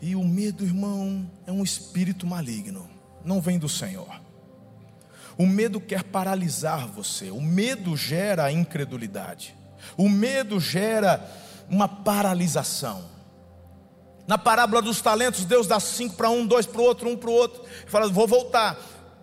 E 0.00 0.14
o 0.14 0.24
medo, 0.24 0.64
irmão, 0.64 1.30
é 1.46 1.52
um 1.52 1.62
espírito 1.62 2.26
maligno, 2.26 2.88
não 3.24 3.40
vem 3.40 3.58
do 3.58 3.68
Senhor. 3.68 4.20
O 5.36 5.46
medo 5.46 5.80
quer 5.80 6.04
paralisar 6.04 6.86
você, 6.86 7.30
o 7.30 7.40
medo 7.40 7.96
gera 7.96 8.44
a 8.44 8.52
incredulidade, 8.52 9.56
o 9.96 10.08
medo 10.08 10.60
gera 10.60 11.26
uma 11.68 11.88
paralisação. 11.88 13.04
Na 14.26 14.38
parábola 14.38 14.80
dos 14.80 15.00
talentos, 15.00 15.44
Deus 15.44 15.66
dá 15.66 15.80
cinco 15.80 16.14
para 16.14 16.30
um, 16.30 16.46
dois 16.46 16.66
para 16.66 16.80
o 16.80 16.84
outro, 16.84 17.08
um 17.08 17.16
para 17.16 17.30
o 17.30 17.32
outro, 17.32 17.62
fala: 17.86 18.08
Vou 18.08 18.28
voltar, 18.28 18.78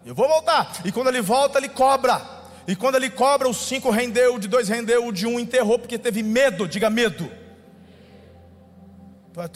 eu 0.07 0.15
vou 0.15 0.27
voltar. 0.27 0.81
E 0.85 0.91
quando 0.91 1.09
ele 1.09 1.21
volta, 1.21 1.59
ele 1.59 1.67
cobra. 1.67 2.21
E 2.65 2.75
quando 2.75 2.95
ele 2.95 3.09
cobra, 3.09 3.47
os 3.47 3.57
cinco 3.57 3.89
rendeu, 3.89 4.35
o 4.35 4.39
de 4.39 4.47
dois 4.47 4.69
rendeu, 4.69 5.05
o 5.05 5.11
de 5.11 5.27
um 5.27 5.37
enterrou, 5.37 5.77
porque 5.77 5.97
teve 5.97 6.23
medo, 6.23 6.65
diga 6.65 6.89
medo. 6.89 7.29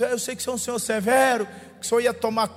Eu 0.10 0.20
sei 0.20 0.36
que 0.36 0.44
você 0.44 0.50
é 0.50 0.54
um 0.54 0.58
senhor 0.58 0.80
severo, 0.80 1.48
que 1.80 1.86
o 1.86 1.90
senhor 1.90 2.02
ia 2.02 2.14
tomar 2.14 2.50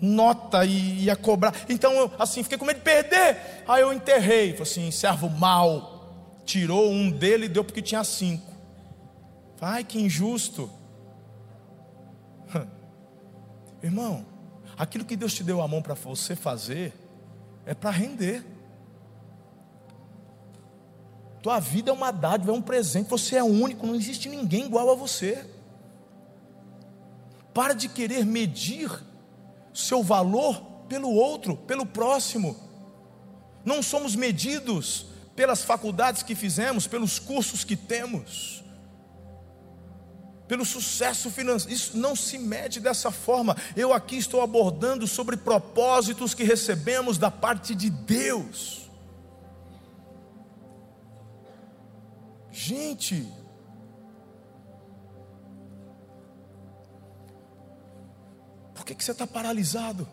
nota 0.00 0.64
e 0.66 1.04
ia 1.04 1.16
cobrar. 1.16 1.54
Então 1.68 1.92
eu 1.94 2.12
assim 2.18 2.42
fiquei 2.42 2.58
com 2.58 2.64
medo 2.64 2.76
de 2.76 2.82
perder. 2.82 3.64
Aí 3.66 3.80
eu 3.82 3.92
enterrei, 3.92 4.52
falei 4.52 4.62
assim, 4.62 4.90
servo 4.90 5.28
mal. 5.30 5.98
Tirou 6.44 6.90
um 6.90 7.10
dele 7.10 7.46
e 7.46 7.48
deu 7.48 7.64
porque 7.64 7.80
tinha 7.80 8.04
cinco. 8.04 8.50
Ai, 9.60 9.82
que 9.82 9.98
injusto. 9.98 10.70
Irmão, 13.82 14.26
aquilo 14.76 15.04
que 15.04 15.16
Deus 15.16 15.32
te 15.32 15.42
deu 15.42 15.62
a 15.62 15.68
mão 15.68 15.80
para 15.80 15.94
você 15.94 16.36
fazer 16.36 16.92
é 17.66 17.74
para 17.74 17.90
render. 17.90 18.44
Tua 21.42 21.58
vida 21.58 21.90
é 21.90 21.94
uma 21.94 22.10
dádiva, 22.10 22.52
é 22.52 22.54
um 22.54 22.60
presente, 22.60 23.08
você 23.08 23.36
é 23.36 23.42
único, 23.42 23.86
não 23.86 23.94
existe 23.94 24.28
ninguém 24.28 24.66
igual 24.66 24.90
a 24.90 24.94
você. 24.94 25.46
Para 27.54 27.72
de 27.72 27.88
querer 27.88 28.26
medir 28.26 28.90
seu 29.72 30.02
valor 30.02 30.60
pelo 30.88 31.10
outro, 31.10 31.56
pelo 31.56 31.86
próximo. 31.86 32.56
Não 33.64 33.82
somos 33.82 34.14
medidos 34.14 35.06
pelas 35.34 35.62
faculdades 35.62 36.22
que 36.22 36.34
fizemos, 36.34 36.86
pelos 36.86 37.18
cursos 37.18 37.64
que 37.64 37.76
temos, 37.76 38.62
pelo 40.50 40.64
sucesso 40.64 41.30
financeiro. 41.30 41.72
Isso 41.72 41.96
não 41.96 42.16
se 42.16 42.36
mede 42.36 42.80
dessa 42.80 43.10
forma. 43.10 43.56
Eu 43.76 43.92
aqui 43.92 44.16
estou 44.16 44.42
abordando 44.42 45.06
sobre 45.06 45.36
propósitos 45.36 46.34
que 46.34 46.42
recebemos 46.42 47.18
da 47.18 47.30
parte 47.30 47.72
de 47.72 47.88
Deus. 47.88 48.90
Gente, 52.50 53.26
que, 58.90 58.94
que 58.96 59.04
você 59.04 59.12
está 59.12 59.26
paralisado? 59.26 60.08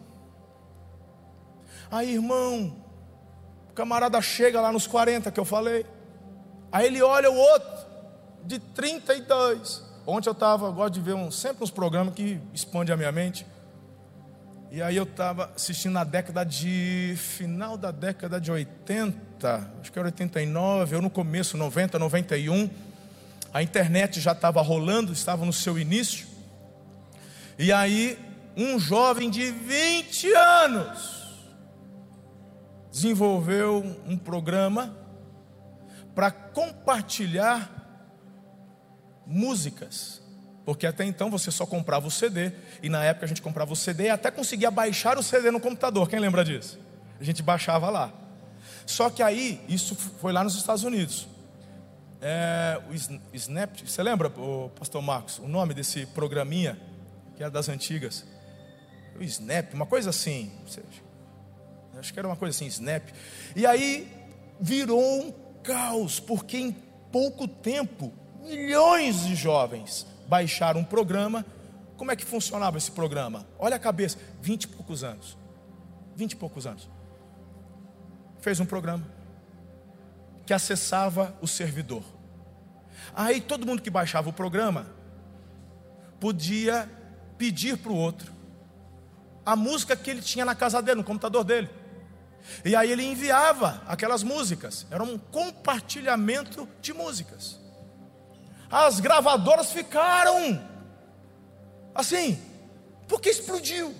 Aí, 1.89 2.13
irmão, 2.13 2.75
o 3.71 3.73
camarada 3.73 4.21
chega 4.21 4.61
lá 4.61 4.71
nos 4.71 4.85
40 4.85 5.31
que 5.31 5.39
eu 5.39 5.45
falei. 5.45 5.83
Aí 6.71 6.85
ele 6.85 7.01
olha 7.01 7.31
o 7.31 7.35
outro, 7.35 7.87
de 8.43 8.59
32. 8.59 9.86
Ontem 10.09 10.29
eu 10.29 10.33
estava, 10.33 10.71
gosto 10.71 10.93
de 10.93 11.01
ver 11.01 11.15
um, 11.15 11.29
sempre 11.29 11.65
uns 11.65 11.69
programas 11.69 12.13
que 12.13 12.39
expandem 12.53 12.93
a 12.93 12.97
minha 12.97 13.11
mente. 13.11 13.45
E 14.71 14.81
aí 14.81 14.95
eu 14.95 15.03
estava 15.03 15.51
assistindo 15.53 15.91
na 15.91 16.05
década 16.05 16.45
de. 16.45 17.13
final 17.17 17.75
da 17.75 17.91
década 17.91 18.39
de 18.39 18.49
80, 18.49 19.71
acho 19.81 19.91
que 19.91 19.99
era 19.99 20.07
89, 20.07 20.95
ou 20.95 21.01
no 21.01 21.09
começo, 21.09 21.57
90, 21.57 21.99
91. 21.99 22.69
A 23.53 23.61
internet 23.61 24.21
já 24.21 24.31
estava 24.31 24.61
rolando, 24.61 25.11
estava 25.11 25.45
no 25.45 25.51
seu 25.51 25.77
início. 25.77 26.25
E 27.59 27.73
aí 27.73 28.17
um 28.55 28.79
jovem 28.79 29.29
de 29.29 29.51
20 29.51 30.33
anos 30.33 31.47
desenvolveu 32.89 33.83
um 34.07 34.17
programa 34.17 34.95
para 36.15 36.31
compartilhar 36.31 37.86
músicas 39.27 40.21
Porque 40.67 40.85
até 40.85 41.05
então 41.05 41.29
você 41.31 41.49
só 41.49 41.65
comprava 41.65 42.07
o 42.07 42.11
CD, 42.11 42.51
e 42.83 42.89
na 42.89 43.01
época 43.01 43.25
a 43.25 43.27
gente 43.29 43.41
comprava 43.41 43.71
o 43.71 43.75
CD 43.75 44.03
e 44.03 44.09
até 44.09 44.29
conseguia 44.29 44.69
baixar 44.69 45.17
o 45.17 45.23
CD 45.23 45.49
no 45.49 45.61
computador. 45.61 46.09
Quem 46.09 46.19
lembra 46.19 46.43
disso? 46.43 46.77
A 47.17 47.23
gente 47.23 47.41
baixava 47.41 47.89
lá. 47.89 48.11
Só 48.85 49.09
que 49.09 49.23
aí, 49.23 49.61
isso 49.69 49.95
foi 49.95 50.33
lá 50.33 50.43
nos 50.43 50.55
Estados 50.55 50.83
Unidos. 50.83 51.25
É, 52.21 52.81
o 52.89 53.35
Snap, 53.37 53.79
você 53.79 54.03
lembra, 54.03 54.27
o 54.27 54.69
pastor 54.77 55.01
Marcos, 55.01 55.39
o 55.39 55.47
nome 55.47 55.73
desse 55.73 56.05
programinha, 56.07 56.77
que 57.37 57.43
era 57.43 57.49
das 57.49 57.69
antigas? 57.69 58.25
O 59.17 59.23
Snap, 59.23 59.73
uma 59.73 59.85
coisa 59.85 60.09
assim. 60.09 60.51
Acho 61.97 62.11
que 62.11 62.19
era 62.19 62.27
uma 62.27 62.35
coisa 62.35 62.53
assim, 62.53 62.65
Snap. 62.67 63.07
E 63.55 63.65
aí 63.65 64.11
virou 64.59 65.01
um 65.01 65.31
caos, 65.63 66.19
porque 66.19 66.57
em 66.57 66.71
pouco 67.09 67.47
tempo, 67.47 68.11
milhões 68.47 69.25
de 69.25 69.35
jovens 69.35 70.07
baixaram 70.27 70.81
um 70.81 70.83
programa. 70.83 71.45
Como 71.95 72.11
é 72.11 72.15
que 72.15 72.25
funcionava 72.25 72.77
esse 72.77 72.91
programa? 72.91 73.45
Olha 73.57 73.75
a 73.75 73.79
cabeça, 73.79 74.17
vinte 74.41 74.63
e 74.63 74.67
poucos 74.67 75.03
anos. 75.03 75.37
Vinte 76.15 76.33
e 76.33 76.35
poucos 76.35 76.65
anos. 76.65 76.89
Fez 78.39 78.59
um 78.59 78.65
programa 78.65 79.05
que 80.45 80.53
acessava 80.53 81.35
o 81.41 81.47
servidor. 81.47 82.03
Aí 83.15 83.41
todo 83.41 83.65
mundo 83.65 83.81
que 83.81 83.89
baixava 83.89 84.29
o 84.29 84.33
programa 84.33 84.87
podia 86.19 86.89
pedir 87.37 87.77
para 87.77 87.91
o 87.91 87.95
outro 87.95 88.31
a 89.45 89.55
música 89.55 89.95
que 89.95 90.09
ele 90.09 90.21
tinha 90.21 90.43
na 90.43 90.55
casa 90.55 90.81
dele, 90.81 90.97
no 90.97 91.03
computador 91.03 91.43
dele. 91.43 91.69
E 92.63 92.75
aí 92.75 92.91
ele 92.91 93.03
enviava 93.03 93.81
aquelas 93.87 94.23
músicas. 94.23 94.85
Era 94.91 95.03
um 95.03 95.17
compartilhamento 95.17 96.67
de 96.81 96.93
músicas. 96.93 97.59
As 98.69 98.99
gravadoras 98.99 99.71
ficaram 99.71 100.61
assim, 101.95 102.39
porque 103.07 103.29
explodiu. 103.29 103.93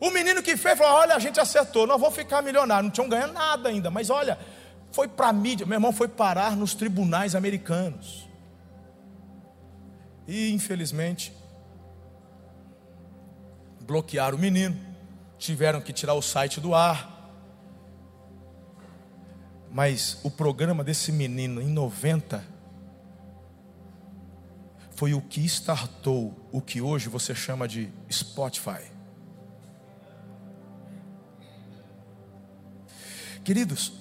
O 0.00 0.10
menino 0.10 0.42
que 0.42 0.56
fez 0.56 0.76
falou: 0.76 1.00
Olha, 1.00 1.14
a 1.14 1.18
gente 1.18 1.40
acertou, 1.40 1.86
nós 1.86 2.00
vamos 2.00 2.14
ficar 2.14 2.42
milionários. 2.42 2.84
Não 2.84 2.90
tinham 2.90 3.08
ganhado 3.08 3.32
nada 3.32 3.68
ainda, 3.68 3.90
mas 3.90 4.10
olha, 4.10 4.38
foi 4.90 5.08
para 5.08 5.28
a 5.28 5.32
mídia. 5.32 5.64
Meu 5.64 5.76
irmão 5.76 5.92
foi 5.92 6.08
parar 6.08 6.56
nos 6.56 6.74
tribunais 6.74 7.34
americanos. 7.34 8.28
E 10.26 10.52
infelizmente, 10.52 11.32
bloquearam 13.80 14.36
o 14.36 14.40
menino, 14.40 14.76
tiveram 15.38 15.80
que 15.80 15.92
tirar 15.92 16.14
o 16.14 16.22
site 16.22 16.60
do 16.60 16.74
ar. 16.74 17.10
Mas 19.70 20.20
o 20.22 20.30
programa 20.30 20.84
desse 20.84 21.10
menino 21.10 21.60
em 21.60 21.68
90 21.68 22.51
foi 25.02 25.14
o 25.14 25.20
que 25.20 25.40
startou 25.46 26.32
o 26.52 26.60
que 26.60 26.80
hoje 26.80 27.08
você 27.08 27.34
chama 27.34 27.66
de 27.66 27.92
Spotify. 28.08 28.88
Queridos, 33.42 33.94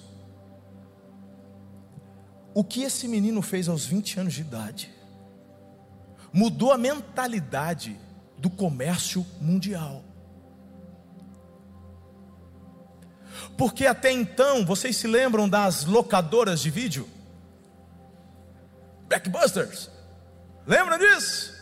o 2.54 2.64
que 2.64 2.84
esse 2.84 3.08
menino 3.08 3.42
fez 3.42 3.68
aos 3.68 3.84
20 3.84 4.20
anos 4.20 4.34
de 4.36 4.42
idade 4.42 4.92
mudou 6.32 6.72
a 6.72 6.78
mentalidade 6.78 8.00
do 8.38 8.52
comércio 8.52 9.26
mundial. 9.40 10.04
Porque 13.58 13.88
até 13.88 14.12
então, 14.12 14.64
vocês 14.64 14.98
se 14.98 15.08
lembram 15.08 15.50
das 15.50 15.84
locadoras 15.84 16.62
de 16.62 16.70
vídeo? 16.70 17.10
Backbusters. 19.10 19.91
Lembram 20.66 20.98
disso? 20.98 21.60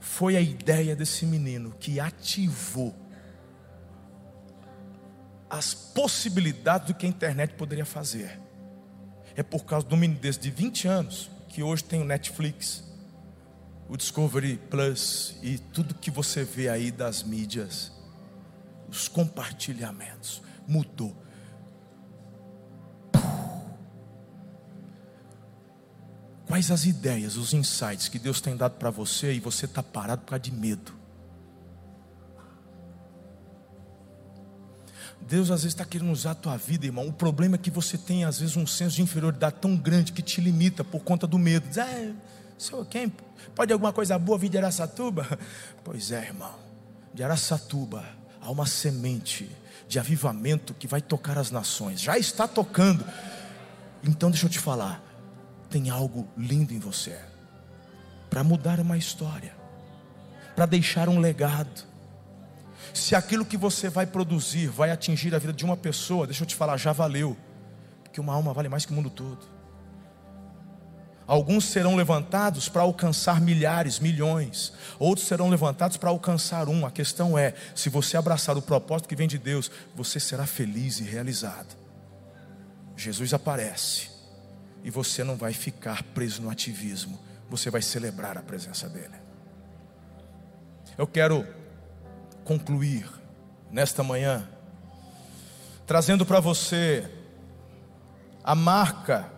Foi 0.00 0.36
a 0.36 0.40
ideia 0.40 0.94
desse 0.96 1.26
menino 1.26 1.72
que 1.78 1.98
ativou 2.00 2.94
as 5.48 5.74
possibilidades 5.74 6.88
do 6.88 6.94
que 6.94 7.04
a 7.04 7.08
internet 7.08 7.54
poderia 7.54 7.84
fazer. 7.84 8.40
É 9.36 9.42
por 9.42 9.64
causa 9.64 9.86
do 9.86 9.96
menino 9.96 10.18
desse 10.18 10.40
de 10.40 10.50
20 10.50 10.88
anos 10.88 11.30
que 11.48 11.62
hoje 11.62 11.84
tem 11.84 12.00
o 12.00 12.04
Netflix, 12.04 12.82
o 13.88 13.96
Discovery 13.96 14.56
Plus 14.70 15.36
e 15.42 15.58
tudo 15.58 15.94
que 15.94 16.10
você 16.10 16.44
vê 16.44 16.70
aí 16.70 16.90
das 16.90 17.22
mídias, 17.22 17.92
os 18.88 19.08
compartilhamentos, 19.08 20.42
mudou. 20.66 21.14
Quais 26.52 26.70
as 26.70 26.84
ideias, 26.84 27.38
os 27.38 27.54
insights 27.54 28.08
que 28.08 28.18
Deus 28.18 28.38
tem 28.38 28.54
dado 28.54 28.72
para 28.72 28.90
você 28.90 29.32
e 29.32 29.40
você 29.40 29.64
está 29.64 29.82
parado 29.82 30.20
por 30.20 30.28
causa 30.28 30.42
de 30.42 30.52
medo? 30.52 30.92
Deus 35.18 35.50
às 35.50 35.62
vezes 35.62 35.72
está 35.72 35.86
querendo 35.86 36.12
usar 36.12 36.32
a 36.32 36.34
tua 36.34 36.58
vida, 36.58 36.84
irmão. 36.84 37.08
O 37.08 37.12
problema 37.14 37.54
é 37.54 37.58
que 37.58 37.70
você 37.70 37.96
tem 37.96 38.24
às 38.24 38.38
vezes 38.38 38.54
um 38.54 38.66
senso 38.66 38.96
de 38.96 39.00
inferioridade 39.00 39.56
tão 39.62 39.74
grande 39.74 40.12
que 40.12 40.20
te 40.20 40.42
limita 40.42 40.84
por 40.84 41.00
conta 41.00 41.26
do 41.26 41.38
medo. 41.38 41.66
Diz, 41.66 41.78
ah, 41.78 42.12
sou 42.58 42.84
quem? 42.84 43.10
Pode 43.54 43.72
alguma 43.72 43.90
coisa 43.90 44.18
boa 44.18 44.36
vir 44.36 44.50
de 44.50 44.58
Araçatuba? 44.58 45.26
Pois 45.82 46.10
é, 46.12 46.22
irmão. 46.22 46.54
De 47.14 47.24
Araçatuba 47.24 48.04
há 48.42 48.50
uma 48.50 48.66
semente 48.66 49.50
de 49.88 49.98
avivamento 49.98 50.74
que 50.74 50.86
vai 50.86 51.00
tocar 51.00 51.38
as 51.38 51.50
nações. 51.50 51.98
Já 51.98 52.18
está 52.18 52.46
tocando. 52.46 53.06
Então 54.04 54.30
deixa 54.30 54.44
eu 54.44 54.50
te 54.50 54.58
falar. 54.58 55.11
Tem 55.72 55.90
algo 55.90 56.28
lindo 56.36 56.72
em 56.72 56.78
você 56.78 57.18
para 58.30 58.44
mudar 58.44 58.78
uma 58.78 58.96
história, 58.96 59.52
para 60.54 60.66
deixar 60.66 61.08
um 61.08 61.18
legado 61.18 61.92
se 62.92 63.14
aquilo 63.14 63.44
que 63.44 63.56
você 63.56 63.88
vai 63.88 64.06
produzir 64.06 64.68
vai 64.68 64.90
atingir 64.90 65.34
a 65.34 65.38
vida 65.38 65.52
de 65.52 65.64
uma 65.64 65.76
pessoa, 65.76 66.26
deixa 66.26 66.42
eu 66.42 66.46
te 66.46 66.54
falar, 66.54 66.76
já 66.76 66.92
valeu, 66.92 67.36
porque 68.02 68.20
uma 68.20 68.34
alma 68.34 68.52
vale 68.52 68.68
mais 68.68 68.84
que 68.84 68.92
o 68.92 68.94
mundo 68.94 69.08
todo. 69.08 69.50
Alguns 71.26 71.64
serão 71.64 71.96
levantados 71.96 72.68
para 72.68 72.82
alcançar 72.82 73.40
milhares, 73.40 73.98
milhões, 73.98 74.72
outros 74.98 75.26
serão 75.26 75.48
levantados 75.48 75.96
para 75.96 76.10
alcançar 76.10 76.68
um. 76.68 76.84
A 76.84 76.90
questão 76.90 77.38
é: 77.38 77.54
se 77.74 77.88
você 77.88 78.16
abraçar 78.16 78.56
o 78.58 78.62
propósito 78.62 79.08
que 79.08 79.16
vem 79.16 79.28
de 79.28 79.38
Deus, 79.38 79.70
você 79.94 80.20
será 80.20 80.44
feliz 80.46 81.00
e 81.00 81.04
realizado. 81.04 81.74
Jesus 82.96 83.32
aparece 83.32 84.11
e 84.82 84.90
você 84.90 85.22
não 85.22 85.36
vai 85.36 85.52
ficar 85.52 86.02
preso 86.02 86.42
no 86.42 86.50
ativismo, 86.50 87.18
você 87.48 87.70
vai 87.70 87.82
celebrar 87.82 88.36
a 88.36 88.42
presença 88.42 88.88
dEle. 88.88 89.14
Eu 90.96 91.06
quero 91.06 91.46
concluir 92.44 93.08
nesta 93.70 94.02
manhã, 94.02 94.48
trazendo 95.86 96.26
para 96.26 96.40
você 96.40 97.08
a 98.44 98.54
marca 98.54 99.30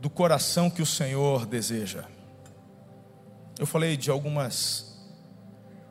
do 0.00 0.08
coração 0.08 0.70
que 0.70 0.80
o 0.80 0.86
Senhor 0.86 1.44
deseja. 1.44 2.04
Eu 3.58 3.66
falei 3.66 3.96
de 3.96 4.10
algumas 4.10 4.98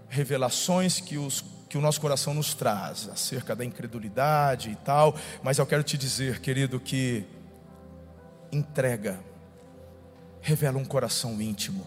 revelações 0.07 0.99
que, 0.99 1.17
os, 1.17 1.45
que 1.69 1.77
o 1.77 1.81
nosso 1.81 2.01
coração 2.01 2.33
nos 2.33 2.55
traz, 2.55 3.07
acerca 3.09 3.55
da 3.55 3.63
incredulidade 3.63 4.71
e 4.71 4.75
tal, 4.75 5.15
mas 5.43 5.59
eu 5.59 5.65
quero 5.67 5.83
te 5.83 5.95
dizer, 5.95 6.39
querido, 6.39 6.79
que 6.79 7.27
entrega 8.51 9.19
revela 10.41 10.77
um 10.77 10.85
coração 10.85 11.41
íntimo. 11.41 11.85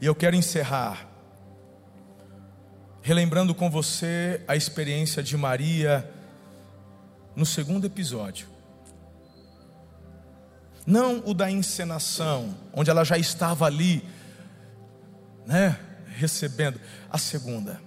E 0.00 0.06
eu 0.06 0.14
quero 0.14 0.36
encerrar 0.36 1.08
relembrando 3.00 3.54
com 3.54 3.70
você 3.70 4.42
a 4.46 4.54
experiência 4.54 5.22
de 5.22 5.34
Maria 5.36 6.08
no 7.34 7.46
segundo 7.46 7.86
episódio. 7.86 8.46
Não 10.86 11.22
o 11.24 11.32
da 11.32 11.50
encenação, 11.50 12.54
onde 12.72 12.90
ela 12.90 13.04
já 13.04 13.16
estava 13.16 13.64
ali, 13.64 14.04
né, 15.46 15.78
recebendo. 16.16 16.78
A 17.10 17.16
segunda. 17.16 17.80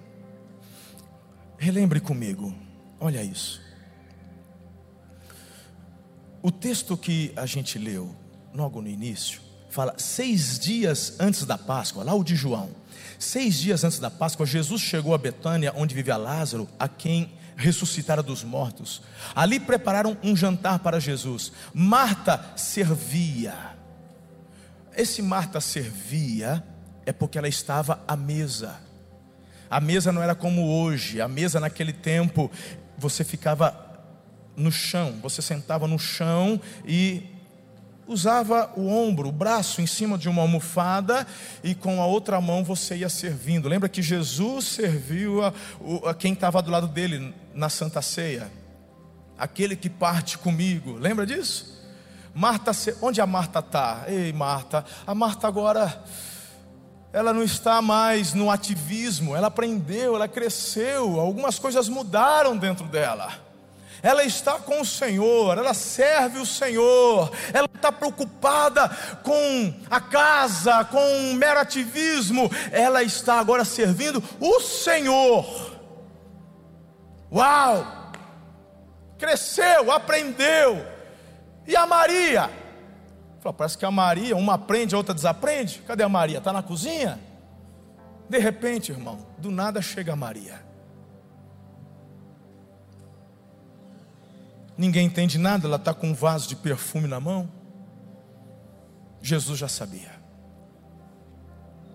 Relembre 1.56 2.00
comigo, 2.00 2.52
olha 2.98 3.22
isso. 3.22 3.61
O 6.42 6.50
texto 6.50 6.96
que 6.96 7.32
a 7.36 7.46
gente 7.46 7.78
leu, 7.78 8.16
logo 8.52 8.82
no 8.82 8.88
início, 8.88 9.40
fala 9.70 9.94
seis 9.96 10.58
dias 10.58 11.14
antes 11.20 11.44
da 11.44 11.56
Páscoa, 11.56 12.02
lá 12.02 12.12
o 12.14 12.24
de 12.24 12.34
João. 12.34 12.70
Seis 13.16 13.60
dias 13.60 13.84
antes 13.84 14.00
da 14.00 14.10
Páscoa, 14.10 14.44
Jesus 14.44 14.82
chegou 14.82 15.14
a 15.14 15.18
Betânia, 15.18 15.72
onde 15.76 15.94
vivia 15.94 16.16
Lázaro, 16.16 16.68
a 16.80 16.88
quem 16.88 17.32
ressuscitara 17.56 18.24
dos 18.24 18.42
mortos. 18.42 19.02
Ali 19.36 19.60
prepararam 19.60 20.16
um 20.20 20.34
jantar 20.34 20.80
para 20.80 20.98
Jesus. 20.98 21.52
Marta 21.72 22.44
servia. 22.56 23.54
Esse 24.96 25.22
Marta 25.22 25.60
servia 25.60 26.64
é 27.06 27.12
porque 27.12 27.38
ela 27.38 27.48
estava 27.48 28.02
à 28.08 28.16
mesa. 28.16 28.80
A 29.70 29.80
mesa 29.80 30.10
não 30.10 30.22
era 30.22 30.34
como 30.34 30.66
hoje. 30.66 31.20
A 31.20 31.28
mesa 31.28 31.60
naquele 31.60 31.92
tempo 31.92 32.50
você 32.98 33.22
ficava 33.22 33.91
no 34.56 34.70
chão, 34.70 35.18
você 35.22 35.40
sentava 35.40 35.86
no 35.86 35.98
chão 35.98 36.60
e 36.84 37.22
usava 38.06 38.70
o 38.76 38.88
ombro, 38.88 39.28
o 39.28 39.32
braço 39.32 39.80
em 39.80 39.86
cima 39.86 40.18
de 40.18 40.28
uma 40.28 40.42
almofada 40.42 41.26
e 41.62 41.74
com 41.74 42.00
a 42.02 42.06
outra 42.06 42.40
mão 42.40 42.64
você 42.64 42.96
ia 42.96 43.08
servindo. 43.08 43.68
Lembra 43.68 43.88
que 43.88 44.02
Jesus 44.02 44.66
serviu 44.66 45.42
a, 45.42 45.52
a 46.06 46.14
quem 46.14 46.32
estava 46.32 46.60
do 46.60 46.70
lado 46.70 46.88
dele 46.88 47.34
na 47.54 47.68
Santa 47.68 48.02
Ceia? 48.02 48.50
Aquele 49.38 49.74
que 49.74 49.88
parte 49.88 50.36
comigo. 50.38 50.96
Lembra 50.98 51.24
disso? 51.24 51.72
Marta, 52.34 52.72
onde 53.00 53.20
a 53.20 53.26
Marta 53.26 53.58
está? 53.60 54.04
Ei, 54.06 54.32
Marta, 54.32 54.84
a 55.06 55.14
Marta 55.14 55.46
agora 55.46 56.02
ela 57.12 57.32
não 57.32 57.42
está 57.42 57.82
mais 57.82 58.32
no 58.32 58.50
ativismo, 58.50 59.36
ela 59.36 59.48
aprendeu, 59.48 60.16
ela 60.16 60.26
cresceu, 60.26 61.20
algumas 61.20 61.58
coisas 61.58 61.88
mudaram 61.88 62.56
dentro 62.56 62.86
dela. 62.86 63.51
Ela 64.02 64.24
está 64.24 64.58
com 64.58 64.80
o 64.80 64.84
Senhor, 64.84 65.56
ela 65.56 65.72
serve 65.72 66.40
o 66.40 66.46
Senhor, 66.46 67.30
ela 67.52 67.68
está 67.72 67.92
preocupada 67.92 68.88
com 69.22 69.72
a 69.88 70.00
casa, 70.00 70.84
com 70.84 71.30
o 71.30 71.34
mero 71.34 71.60
ativismo, 71.60 72.50
ela 72.72 73.02
está 73.02 73.38
agora 73.38 73.64
servindo 73.64 74.22
o 74.40 74.60
Senhor. 74.60 75.78
Uau! 77.30 78.02
Cresceu, 79.18 79.92
aprendeu. 79.92 80.84
E 81.64 81.76
a 81.76 81.86
Maria? 81.86 82.50
Falou, 83.38 83.54
parece 83.54 83.78
que 83.78 83.84
a 83.84 83.90
Maria, 83.90 84.36
uma 84.36 84.54
aprende, 84.54 84.96
a 84.96 84.98
outra 84.98 85.14
desaprende. 85.14 85.80
Cadê 85.86 86.02
a 86.02 86.08
Maria? 86.08 86.38
Está 86.38 86.52
na 86.52 86.62
cozinha? 86.62 87.20
De 88.28 88.38
repente, 88.38 88.90
irmão, 88.90 89.26
do 89.38 89.50
nada 89.50 89.80
chega 89.80 90.12
a 90.12 90.16
Maria. 90.16 90.71
Ninguém 94.82 95.06
entende 95.06 95.38
nada, 95.38 95.68
ela 95.68 95.76
está 95.76 95.94
com 95.94 96.08
um 96.08 96.12
vaso 96.12 96.48
de 96.48 96.56
perfume 96.56 97.06
na 97.06 97.20
mão. 97.20 97.48
Jesus 99.20 99.56
já 99.56 99.68
sabia. 99.68 100.10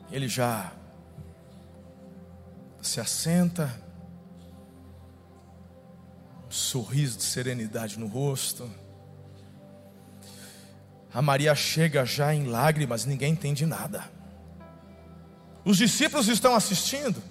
Ele 0.09 0.29
já 0.29 0.71
se 2.81 3.01
assenta, 3.01 3.77
um 6.47 6.49
sorriso 6.49 7.17
de 7.17 7.25
serenidade 7.25 7.99
no 7.99 8.07
rosto. 8.07 8.71
A 11.13 11.21
Maria 11.21 11.53
chega 11.55 12.05
já 12.05 12.33
em 12.33 12.45
lágrimas, 12.45 13.03
ninguém 13.03 13.33
entende 13.33 13.65
nada. 13.65 14.09
Os 15.65 15.75
discípulos 15.75 16.29
estão 16.29 16.55
assistindo. 16.55 17.21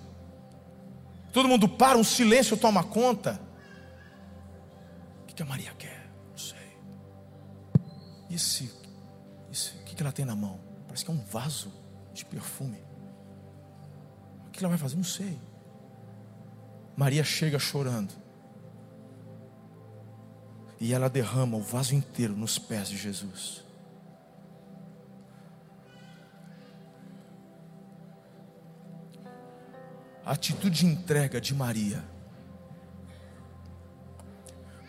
Todo 1.33 1.49
mundo 1.49 1.67
para, 1.67 1.97
um 1.97 2.05
silêncio 2.05 2.59
toma 2.59 2.85
conta. 2.85 3.46
Que 5.37 5.43
a 5.43 5.47
Maria 5.47 5.73
quer? 5.75 6.11
Não 6.31 6.39
sei. 6.39 6.79
Esse, 8.31 8.73
esse, 9.53 9.77
o 9.77 9.85
que 9.85 10.03
ela 10.03 10.11
tem 10.11 10.25
na 10.25 10.35
mão? 10.35 10.59
Parece 10.87 11.05
que 11.05 11.11
é 11.11 11.15
um 11.15 11.23
vaso 11.27 11.71
de 12.15 12.25
perfume. 12.25 12.83
O 14.47 14.51
que 14.51 14.61
ela 14.61 14.71
vai 14.71 14.79
fazer? 14.79 14.97
Não 14.97 15.05
sei. 15.05 15.39
Maria 16.97 17.23
chega 17.23 17.59
chorando. 17.59 18.15
E 20.81 20.95
ela 20.95 21.11
derrama 21.11 21.59
o 21.59 21.63
vaso 21.63 21.95
inteiro 21.95 22.35
nos 22.35 22.59
pés 22.59 22.89
de 22.89 22.97
Jesus. 22.97 23.63
A 30.25 30.33
atitude 30.33 30.79
de 30.79 30.87
entrega 30.87 31.39
de 31.39 31.55
Maria 31.55 32.16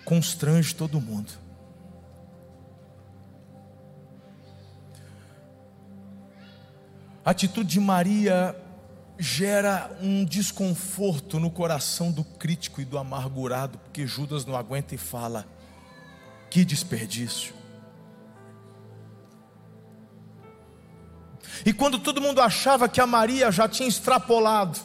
constrange 0.07 0.73
todo 0.73 1.01
mundo. 1.01 1.33
A 7.25 7.31
atitude 7.31 7.67
de 7.67 7.79
Maria 7.81 8.55
gera 9.19 9.91
um 10.01 10.23
desconforto 10.23 11.41
no 11.41 11.51
coração 11.51 12.09
do 12.09 12.23
crítico 12.23 12.79
e 12.79 12.85
do 12.85 12.97
amargurado, 12.97 13.77
porque 13.79 14.07
Judas 14.07 14.45
não 14.45 14.55
aguenta 14.55 14.95
e 14.95 14.97
fala: 14.97 15.45
que 16.49 16.63
desperdício. 16.63 17.53
E 21.65 21.73
quando 21.73 21.99
todo 21.99 22.21
mundo 22.21 22.39
achava 22.39 22.87
que 22.87 23.01
a 23.01 23.05
Maria 23.05 23.51
já 23.51 23.67
tinha 23.67 23.89
extrapolado, 23.89 24.79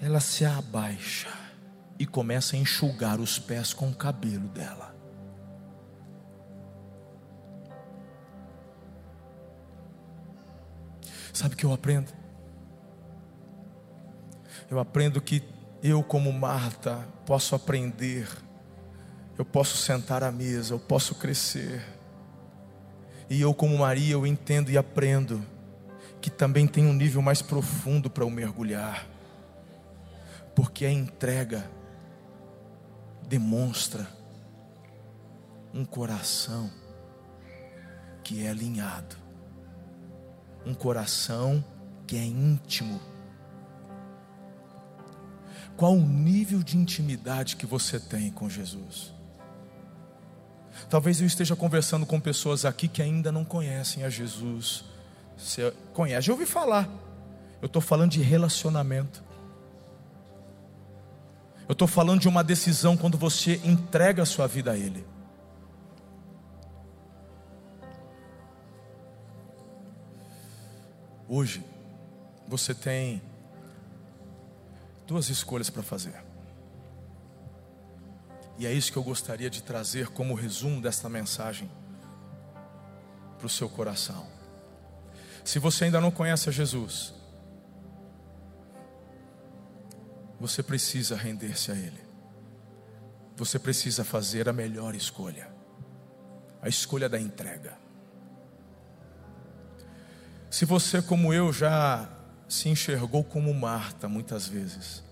ela 0.00 0.20
se 0.20 0.46
abaixa 0.46 1.45
e 1.98 2.06
começa 2.06 2.56
a 2.56 2.58
enxugar 2.58 3.20
os 3.20 3.38
pés 3.38 3.72
com 3.72 3.88
o 3.88 3.94
cabelo 3.94 4.48
dela. 4.48 4.94
Sabe 11.32 11.54
o 11.54 11.56
que 11.58 11.64
eu 11.64 11.72
aprendo? 11.72 12.12
Eu 14.70 14.78
aprendo 14.78 15.20
que 15.20 15.42
eu, 15.82 16.02
como 16.02 16.32
Marta, 16.32 17.06
posso 17.24 17.54
aprender, 17.54 18.28
eu 19.38 19.44
posso 19.44 19.76
sentar 19.76 20.22
à 20.22 20.32
mesa, 20.32 20.74
eu 20.74 20.78
posso 20.78 21.14
crescer. 21.14 21.84
E 23.28 23.40
eu, 23.40 23.52
como 23.52 23.78
Maria, 23.78 24.14
eu 24.14 24.26
entendo 24.26 24.70
e 24.70 24.78
aprendo 24.78 25.44
que 26.20 26.30
também 26.30 26.66
tem 26.66 26.86
um 26.86 26.92
nível 26.92 27.20
mais 27.20 27.42
profundo 27.42 28.08
para 28.08 28.24
eu 28.24 28.30
mergulhar 28.30 29.06
porque 30.56 30.86
a 30.86 30.90
entrega 30.90 31.70
demonstra 33.28 34.06
um 35.74 35.84
coração 35.84 36.70
que 38.22 38.44
é 38.44 38.50
alinhado, 38.50 39.16
um 40.64 40.74
coração 40.74 41.64
que 42.06 42.16
é 42.16 42.24
íntimo. 42.24 43.00
Qual 45.76 45.92
o 45.92 46.00
nível 46.00 46.62
de 46.62 46.78
intimidade 46.78 47.56
que 47.56 47.66
você 47.66 48.00
tem 48.00 48.30
com 48.30 48.48
Jesus? 48.48 49.12
Talvez 50.88 51.20
eu 51.20 51.26
esteja 51.26 51.54
conversando 51.54 52.06
com 52.06 52.20
pessoas 52.20 52.64
aqui 52.64 52.88
que 52.88 53.02
ainda 53.02 53.30
não 53.32 53.44
conhecem 53.44 54.04
a 54.04 54.08
Jesus. 54.08 54.84
Você 55.36 55.72
conhece, 55.92 56.28
já 56.28 56.32
ouvi 56.32 56.46
falar. 56.46 56.88
Eu 57.60 57.66
estou 57.66 57.82
falando 57.82 58.12
de 58.12 58.22
relacionamento. 58.22 59.25
Eu 61.68 61.72
estou 61.72 61.88
falando 61.88 62.20
de 62.20 62.28
uma 62.28 62.44
decisão 62.44 62.96
quando 62.96 63.18
você 63.18 63.60
entrega 63.64 64.22
a 64.22 64.26
sua 64.26 64.46
vida 64.46 64.72
a 64.72 64.76
Ele. 64.76 65.04
Hoje, 71.28 71.64
você 72.46 72.72
tem 72.72 73.20
duas 75.08 75.28
escolhas 75.28 75.68
para 75.68 75.82
fazer. 75.82 76.14
E 78.58 78.66
é 78.66 78.72
isso 78.72 78.92
que 78.92 78.96
eu 78.96 79.02
gostaria 79.02 79.50
de 79.50 79.62
trazer 79.62 80.08
como 80.08 80.34
resumo 80.34 80.80
desta 80.80 81.08
mensagem 81.08 81.68
para 83.36 83.46
o 83.46 83.50
seu 83.50 83.68
coração. 83.68 84.26
Se 85.44 85.58
você 85.58 85.84
ainda 85.84 86.00
não 86.00 86.10
conhece 86.10 86.48
a 86.48 86.52
Jesus, 86.52 87.12
você 90.40 90.62
precisa 90.62 91.16
render-se 91.16 91.70
a 91.70 91.74
Ele. 91.74 92.06
Você 93.36 93.58
precisa 93.58 94.04
fazer 94.04 94.48
a 94.48 94.52
melhor 94.52 94.94
escolha 94.94 95.56
a 96.66 96.68
escolha 96.68 97.08
da 97.08 97.20
entrega. 97.20 97.74
Se 100.50 100.64
você, 100.64 101.00
como 101.00 101.32
eu, 101.32 101.52
já 101.52 102.08
se 102.48 102.68
enxergou 102.68 103.22
como 103.22 103.54
Marta 103.54 104.08
muitas 104.08 104.48
vezes, 104.48 105.04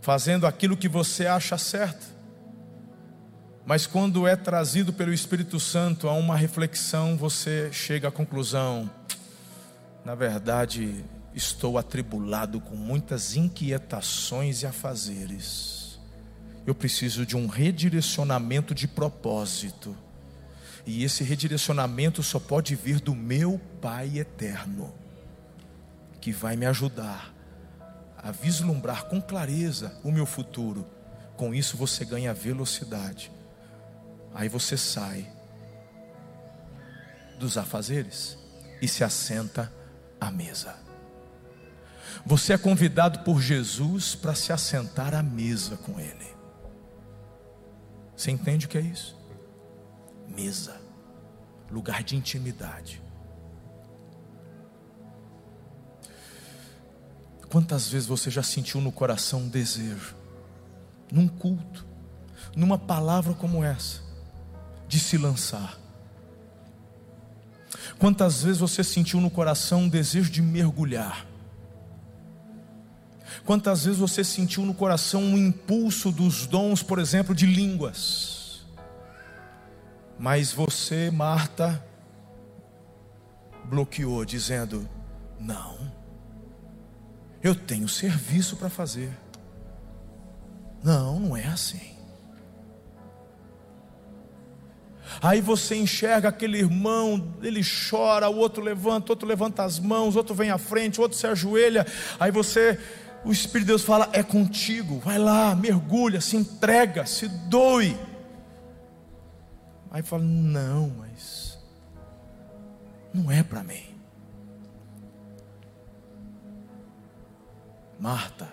fazendo 0.00 0.46
aquilo 0.46 0.78
que 0.78 0.88
você 0.88 1.26
acha 1.26 1.58
certo, 1.58 2.06
mas 3.66 3.86
quando 3.86 4.26
é 4.26 4.34
trazido 4.34 4.94
pelo 4.94 5.12
Espírito 5.12 5.60
Santo 5.60 6.08
a 6.08 6.12
uma 6.14 6.34
reflexão, 6.34 7.14
você 7.14 7.70
chega 7.70 8.08
à 8.08 8.10
conclusão: 8.10 8.90
na 10.06 10.14
verdade, 10.14 11.04
estou 11.38 11.78
atribulado 11.78 12.60
com 12.60 12.74
muitas 12.74 13.36
inquietações 13.36 14.62
e 14.62 14.66
afazeres. 14.66 16.00
Eu 16.66 16.74
preciso 16.74 17.24
de 17.24 17.36
um 17.36 17.46
redirecionamento 17.46 18.74
de 18.74 18.88
propósito. 18.88 19.96
E 20.84 21.04
esse 21.04 21.22
redirecionamento 21.22 22.22
só 22.22 22.40
pode 22.40 22.74
vir 22.74 23.00
do 23.00 23.14
meu 23.14 23.60
Pai 23.80 24.18
eterno, 24.18 24.92
que 26.20 26.32
vai 26.32 26.56
me 26.56 26.66
ajudar 26.66 27.32
a 28.16 28.32
vislumbrar 28.32 29.04
com 29.04 29.20
clareza 29.20 29.96
o 30.02 30.10
meu 30.10 30.26
futuro. 30.26 30.84
Com 31.36 31.54
isso 31.54 31.76
você 31.76 32.04
ganha 32.04 32.34
velocidade. 32.34 33.30
Aí 34.34 34.48
você 34.48 34.76
sai 34.76 35.30
dos 37.38 37.56
afazeres 37.56 38.36
e 38.82 38.88
se 38.88 39.04
assenta 39.04 39.72
à 40.20 40.32
mesa. 40.32 40.87
Você 42.26 42.52
é 42.52 42.58
convidado 42.58 43.20
por 43.20 43.40
Jesus 43.40 44.14
para 44.14 44.34
se 44.34 44.52
assentar 44.52 45.14
à 45.14 45.22
mesa 45.22 45.76
com 45.76 45.98
Ele. 45.98 46.26
Você 48.16 48.30
entende 48.30 48.66
o 48.66 48.68
que 48.68 48.78
é 48.78 48.80
isso? 48.80 49.16
Mesa, 50.28 50.80
lugar 51.70 52.02
de 52.02 52.16
intimidade. 52.16 53.00
Quantas 57.48 57.88
vezes 57.88 58.08
você 58.08 58.30
já 58.30 58.42
sentiu 58.42 58.80
no 58.80 58.92
coração 58.92 59.42
um 59.42 59.48
desejo, 59.48 60.14
num 61.10 61.26
culto, 61.26 61.86
numa 62.54 62.76
palavra 62.76 63.32
como 63.32 63.64
essa, 63.64 64.02
de 64.86 64.98
se 64.98 65.16
lançar? 65.16 65.78
Quantas 67.98 68.42
vezes 68.42 68.58
você 68.58 68.82
sentiu 68.84 69.20
no 69.20 69.30
coração 69.30 69.82
um 69.82 69.88
desejo 69.88 70.30
de 70.30 70.42
mergulhar? 70.42 71.27
Quantas 73.44 73.84
vezes 73.84 73.98
você 73.98 74.22
sentiu 74.22 74.64
no 74.64 74.74
coração 74.74 75.22
um 75.22 75.36
impulso 75.36 76.10
dos 76.10 76.46
dons, 76.46 76.82
por 76.82 76.98
exemplo, 76.98 77.34
de 77.34 77.46
línguas? 77.46 78.66
Mas 80.18 80.52
você, 80.52 81.10
Marta, 81.10 81.84
bloqueou, 83.64 84.24
dizendo: 84.24 84.88
Não, 85.38 85.92
eu 87.42 87.54
tenho 87.54 87.88
serviço 87.88 88.56
para 88.56 88.68
fazer. 88.68 89.10
Não, 90.82 91.20
não 91.20 91.36
é 91.36 91.46
assim. 91.46 91.98
Aí 95.20 95.40
você 95.40 95.74
enxerga 95.74 96.28
aquele 96.28 96.58
irmão, 96.58 97.34
ele 97.42 97.62
chora, 97.62 98.28
o 98.28 98.36
outro 98.36 98.62
levanta, 98.62 99.10
o 99.10 99.12
outro 99.12 99.26
levanta 99.26 99.64
as 99.64 99.78
mãos, 99.78 100.14
outro 100.14 100.34
vem 100.34 100.50
à 100.50 100.58
frente, 100.58 101.00
o 101.00 101.02
outro 101.02 101.18
se 101.18 101.26
ajoelha. 101.26 101.86
Aí 102.20 102.30
você, 102.30 102.78
o 103.24 103.32
Espírito 103.32 103.66
de 103.66 103.72
Deus 103.72 103.82
fala: 103.82 104.08
É 104.12 104.22
contigo, 104.22 104.98
vai 104.98 105.18
lá, 105.18 105.54
mergulha, 105.54 106.20
se 106.20 106.36
entrega, 106.36 107.06
se 107.06 107.28
doe. 107.28 107.98
Aí 109.90 110.02
fala: 110.02 110.22
Não, 110.22 110.90
mas 110.98 111.58
não 113.12 113.30
é 113.30 113.42
para 113.42 113.62
mim. 113.62 113.84
Marta, 117.98 118.48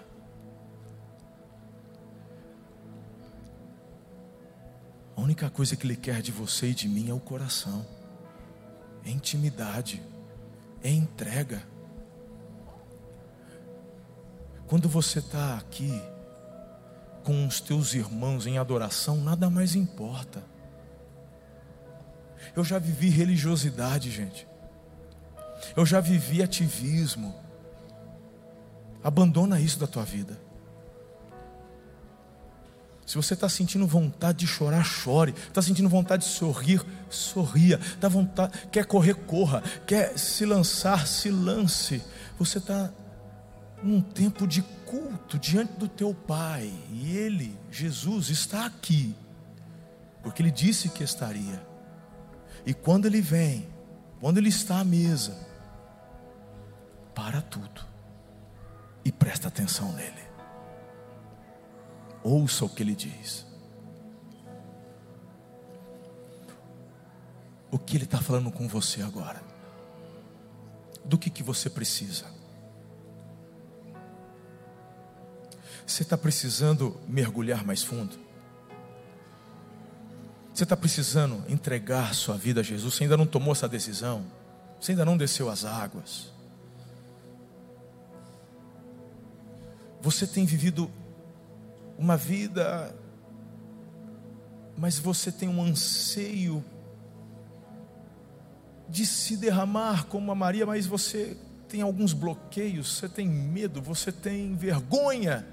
a 5.15 5.21
única 5.21 5.51
coisa 5.51 5.75
que 5.75 5.85
Ele 5.85 5.95
quer 5.95 6.19
de 6.21 6.31
você 6.31 6.69
e 6.69 6.73
de 6.73 6.89
mim 6.89 7.11
é 7.11 7.13
o 7.13 7.19
coração, 7.19 7.85
é 9.05 9.11
intimidade, 9.11 10.01
é 10.81 10.89
entrega. 10.89 11.74
Quando 14.67 14.89
você 14.89 15.19
está 15.19 15.57
aqui 15.57 16.01
com 17.23 17.45
os 17.47 17.59
teus 17.61 17.93
irmãos 17.93 18.47
em 18.47 18.57
adoração, 18.57 19.17
nada 19.17 19.49
mais 19.49 19.75
importa. 19.75 20.43
Eu 22.55 22.63
já 22.63 22.79
vivi 22.79 23.09
religiosidade, 23.09 24.11
gente. 24.11 24.47
Eu 25.75 25.85
já 25.85 25.99
vivi 25.99 26.41
ativismo. 26.41 27.35
Abandona 29.03 29.59
isso 29.59 29.79
da 29.79 29.87
tua 29.87 30.03
vida. 30.03 30.39
Se 33.05 33.15
você 33.15 33.35
está 33.35 33.47
sentindo 33.47 33.85
vontade 33.85 34.39
de 34.39 34.47
chorar, 34.47 34.83
chore. 34.83 35.33
Está 35.47 35.61
sentindo 35.61 35.87
vontade 35.87 36.23
de 36.23 36.29
sorrir, 36.29 36.83
sorria. 37.09 37.79
Tá 37.99 38.07
vontade, 38.07 38.67
quer 38.71 38.85
correr, 38.85 39.13
corra. 39.13 39.61
Quer 39.85 40.17
se 40.17 40.43
lançar, 40.43 41.05
se 41.05 41.29
lance. 41.29 42.01
Você 42.39 42.57
está 42.57 42.91
num 43.83 44.01
tempo 44.01 44.47
de 44.47 44.61
culto 44.85 45.37
diante 45.37 45.73
do 45.73 45.87
teu 45.87 46.13
Pai. 46.13 46.71
E 46.91 47.15
Ele, 47.15 47.57
Jesus, 47.71 48.29
está 48.29 48.65
aqui. 48.65 49.15
Porque 50.23 50.41
Ele 50.41 50.51
disse 50.51 50.89
que 50.89 51.03
estaria. 51.03 51.65
E 52.65 52.73
quando 52.73 53.05
Ele 53.05 53.21
vem, 53.21 53.67
quando 54.19 54.37
Ele 54.37 54.49
está 54.49 54.79
à 54.79 54.83
mesa, 54.83 55.45
para 57.15 57.41
tudo 57.41 57.81
e 59.03 59.11
presta 59.11 59.47
atenção 59.47 59.93
nele. 59.93 60.25
Ouça 62.21 62.65
o 62.65 62.69
que 62.69 62.83
ele 62.83 62.95
diz. 62.95 63.45
O 67.71 67.79
que 67.79 67.95
ele 67.95 68.03
está 68.03 68.19
falando 68.19 68.51
com 68.51 68.67
você 68.67 69.01
agora? 69.01 69.41
Do 71.03 71.17
que, 71.17 71.29
que 71.29 71.43
você 71.43 71.69
precisa? 71.69 72.25
Você 75.85 76.03
está 76.03 76.17
precisando 76.17 76.99
mergulhar 77.07 77.63
mais 77.63 77.83
fundo? 77.83 78.17
Você 80.53 80.63
está 80.63 80.75
precisando 80.75 81.43
entregar 81.49 82.15
sua 82.15 82.37
vida 82.37 82.61
a 82.61 82.63
Jesus? 82.63 82.93
Você 82.93 83.03
ainda 83.03 83.17
não 83.17 83.25
tomou 83.25 83.51
essa 83.51 83.67
decisão? 83.67 84.25
Você 84.79 84.93
ainda 84.93 85.05
não 85.05 85.17
desceu 85.17 85.49
as 85.49 85.65
águas? 85.65 86.31
Você 90.01 90.25
tem 90.25 90.45
vivido 90.45 90.89
uma 91.97 92.15
vida, 92.15 92.95
mas 94.77 94.99
você 94.99 95.31
tem 95.31 95.49
um 95.49 95.63
anseio 95.63 96.63
de 98.87 99.05
se 99.05 99.35
derramar 99.35 100.05
como 100.05 100.31
a 100.31 100.35
Maria, 100.35 100.65
mas 100.65 100.85
você 100.85 101.35
tem 101.67 101.81
alguns 101.81 102.13
bloqueios, 102.13 102.97
você 102.97 103.09
tem 103.09 103.27
medo, 103.27 103.81
você 103.81 104.11
tem 104.11 104.55
vergonha. 104.55 105.45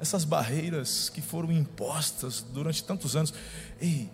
Essas 0.00 0.24
barreiras 0.24 1.08
que 1.08 1.20
foram 1.20 1.50
impostas 1.50 2.42
durante 2.42 2.84
tantos 2.84 3.16
anos. 3.16 3.32
Ei, 3.80 4.10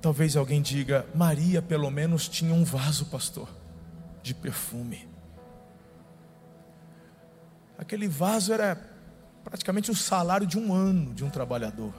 talvez 0.00 0.36
alguém 0.36 0.62
diga: 0.62 1.06
Maria 1.14 1.60
pelo 1.60 1.90
menos 1.90 2.28
tinha 2.28 2.54
um 2.54 2.64
vaso, 2.64 3.06
pastor 3.06 3.48
de 4.22 4.34
perfume. 4.34 5.08
Aquele 7.78 8.08
vaso 8.08 8.52
era 8.52 8.76
praticamente 9.42 9.90
o 9.90 9.96
salário 9.96 10.46
de 10.46 10.58
um 10.58 10.74
ano 10.74 11.14
de 11.14 11.24
um 11.24 11.30
trabalhador. 11.30 11.94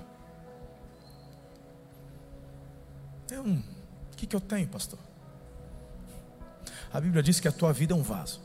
Eu, 3.31 3.43
o 3.43 3.63
que, 4.15 4.27
que 4.27 4.35
eu 4.35 4.41
tenho, 4.41 4.67
pastor? 4.67 4.99
A 6.91 6.99
Bíblia 6.99 7.23
diz 7.23 7.39
que 7.39 7.47
a 7.47 7.51
tua 7.51 7.71
vida 7.71 7.93
é 7.93 7.97
um 7.97 8.03
vaso. 8.03 8.41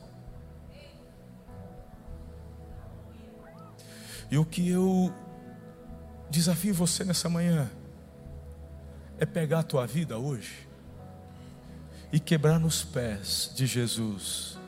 E 4.31 4.39
o 4.39 4.45
que 4.45 4.68
eu 4.68 5.12
desafio 6.31 6.75
você 6.75 7.05
nessa 7.05 7.29
manhã 7.29 7.70
é 9.18 9.27
pegar 9.27 9.61
a 9.61 9.62
tua 9.62 9.87
vida 9.87 10.18
hoje 10.18 10.68
e 12.12 12.18
quebrar 12.18 12.59
nos 12.59 12.83
pés 12.85 13.51
de 13.55 13.66
Jesus 13.66 14.59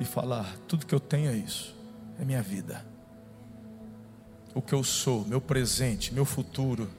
e 0.00 0.04
falar: 0.04 0.56
tudo 0.66 0.86
que 0.86 0.94
eu 0.94 1.00
tenho 1.00 1.30
é 1.30 1.34
isso, 1.36 1.74
é 2.18 2.24
minha 2.24 2.42
vida, 2.42 2.84
o 4.54 4.62
que 4.62 4.74
eu 4.74 4.82
sou, 4.82 5.24
meu 5.24 5.40
presente, 5.40 6.12
meu 6.12 6.24
futuro. 6.24 6.90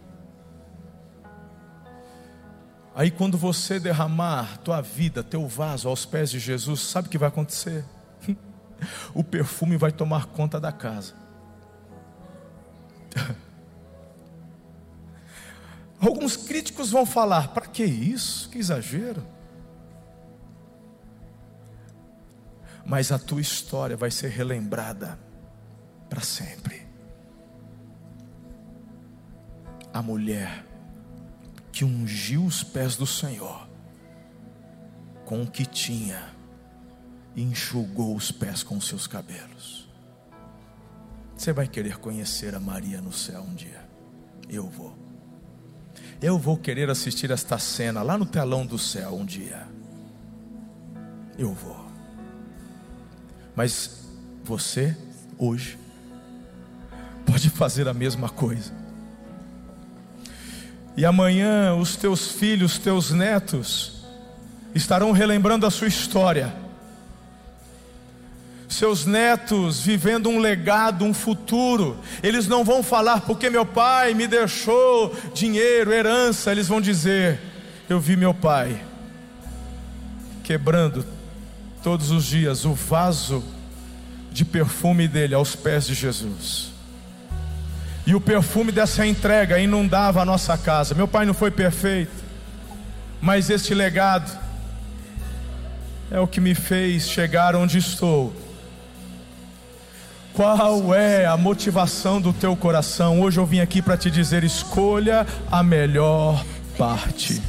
Aí, 2.95 3.11
quando 3.11 3.37
você 3.37 3.79
derramar 3.79 4.57
tua 4.57 4.81
vida, 4.81 5.23
teu 5.23 5.47
vaso 5.47 5.87
aos 5.87 6.03
pés 6.03 6.31
de 6.31 6.39
Jesus, 6.39 6.81
sabe 6.81 7.07
o 7.07 7.11
que 7.11 7.17
vai 7.17 7.27
acontecer? 7.27 7.85
o 9.13 9.23
perfume 9.23 9.77
vai 9.77 9.91
tomar 9.91 10.25
conta 10.25 10.59
da 10.59 10.71
casa. 10.71 11.13
Alguns 15.99 16.37
críticos 16.37 16.91
vão 16.91 17.05
falar: 17.05 17.49
para 17.49 17.67
que 17.67 17.83
isso? 17.83 18.49
Que 18.49 18.57
exagero. 18.59 19.25
Mas 22.85 23.11
a 23.11 23.19
tua 23.19 23.41
história 23.41 23.97
vai 23.97 24.09
ser 24.09 24.29
relembrada 24.29 25.19
para 26.09 26.21
sempre. 26.21 26.87
A 29.93 30.01
mulher 30.01 30.65
que 31.71 31.83
ungiu 31.83 32.45
os 32.45 32.63
pés 32.63 32.95
do 32.95 33.05
Senhor 33.05 33.67
com 35.25 35.41
o 35.41 35.51
que 35.51 35.65
tinha 35.65 36.33
e 37.35 37.43
enxugou 37.43 38.15
os 38.15 38.31
pés 38.31 38.63
com 38.63 38.77
os 38.77 38.87
seus 38.87 39.05
cabelos. 39.05 39.86
Você 41.37 41.53
vai 41.53 41.67
querer 41.67 41.97
conhecer 41.97 42.55
a 42.55 42.59
Maria 42.59 42.99
no 42.99 43.13
céu 43.13 43.41
um 43.41 43.53
dia. 43.53 43.87
Eu 44.49 44.67
vou. 44.67 44.97
Eu 46.19 46.37
vou 46.39 46.57
querer 46.57 46.89
assistir 46.89 47.29
esta 47.29 47.59
cena 47.59 48.01
lá 48.01 48.17
no 48.17 48.25
telão 48.25 48.65
do 48.65 48.79
céu 48.79 49.15
um 49.15 49.23
dia. 49.25 49.67
Eu 51.37 51.53
vou. 51.53 51.85
Mas 53.55 54.03
você, 54.43 54.97
hoje, 55.37 55.77
pode 57.25 57.51
fazer 57.51 57.87
a 57.87 57.93
mesma 57.93 58.29
coisa. 58.29 58.73
E 60.95 61.05
amanhã 61.05 61.75
os 61.75 61.95
teus 61.95 62.31
filhos, 62.31 62.73
os 62.73 62.79
teus 62.79 63.11
netos, 63.11 64.03
estarão 64.73 65.11
relembrando 65.11 65.67
a 65.67 65.71
sua 65.71 65.87
história 65.87 66.66
seus 68.67 69.05
netos 69.05 69.79
vivendo 69.79 70.29
um 70.29 70.39
legado, 70.39 71.05
um 71.05 71.13
futuro. 71.13 71.97
Eles 72.21 72.47
não 72.47 72.63
vão 72.63 72.83
falar 72.83 73.21
porque 73.21 73.49
meu 73.49 73.65
pai 73.65 74.13
me 74.13 74.27
deixou 74.27 75.15
dinheiro, 75.33 75.93
herança. 75.93 76.51
Eles 76.51 76.67
vão 76.67 76.81
dizer: 76.81 77.39
Eu 77.89 77.99
vi 77.99 78.15
meu 78.15 78.33
pai 78.33 78.81
quebrando 80.43 81.05
todos 81.83 82.11
os 82.11 82.25
dias 82.25 82.65
o 82.65 82.73
vaso 82.73 83.43
de 84.31 84.45
perfume 84.45 85.07
dele 85.07 85.33
aos 85.33 85.55
pés 85.55 85.85
de 85.87 85.93
Jesus. 85.93 86.71
E 88.05 88.15
o 88.15 88.21
perfume 88.21 88.71
dessa 88.71 89.05
entrega 89.05 89.59
inundava 89.59 90.21
a 90.21 90.25
nossa 90.25 90.57
casa. 90.57 90.95
Meu 90.95 91.07
pai 91.07 91.25
não 91.25 91.33
foi 91.33 91.51
perfeito, 91.51 92.23
mas 93.19 93.49
este 93.49 93.73
legado 93.73 94.31
é 96.09 96.19
o 96.19 96.27
que 96.27 96.39
me 96.39 96.55
fez 96.55 97.09
chegar 97.09 97.55
onde 97.55 97.77
estou. 97.77 98.46
Qual 100.37 100.93
é 100.93 101.25
a 101.25 101.35
motivação 101.35 102.21
do 102.21 102.31
teu 102.31 102.55
coração? 102.55 103.21
Hoje 103.21 103.39
eu 103.39 103.45
vim 103.47 103.59
aqui 103.59 103.81
para 103.81 103.97
te 103.97 104.11
dizer: 104.11 104.43
escolha 104.43 105.25
a 105.51 105.63
melhor 105.63 106.45
parte. 106.77 107.41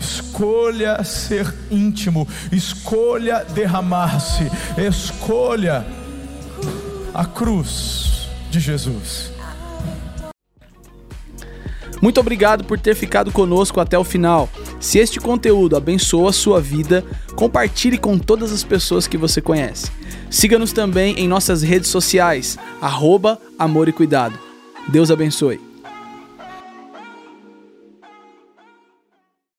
Escolha 0.00 1.04
ser 1.04 1.54
íntimo, 1.70 2.26
escolha 2.50 3.44
derramar-se, 3.44 4.50
escolha 4.76 5.86
a 7.14 7.24
cruz 7.24 8.28
de 8.50 8.58
Jesus. 8.58 9.30
Muito 12.02 12.18
obrigado 12.18 12.64
por 12.64 12.80
ter 12.80 12.96
ficado 12.96 13.30
conosco 13.30 13.78
até 13.78 13.96
o 13.96 14.02
final. 14.02 14.48
Se 14.80 14.98
este 14.98 15.20
conteúdo 15.20 15.76
abençoa 15.76 16.30
a 16.30 16.32
sua 16.32 16.60
vida, 16.60 17.04
compartilhe 17.36 17.98
com 17.98 18.18
todas 18.18 18.50
as 18.50 18.64
pessoas 18.64 19.06
que 19.06 19.18
você 19.18 19.40
conhece. 19.40 19.92
Siga-nos 20.30 20.72
também 20.72 21.14
em 21.18 21.28
nossas 21.28 21.62
redes 21.62 21.90
sociais, 21.90 22.58
arroba 22.80 23.38
Amor 23.58 23.88
e 23.88 23.92
Cuidado. 23.92 24.38
Deus 24.88 25.10
abençoe. 25.10 25.69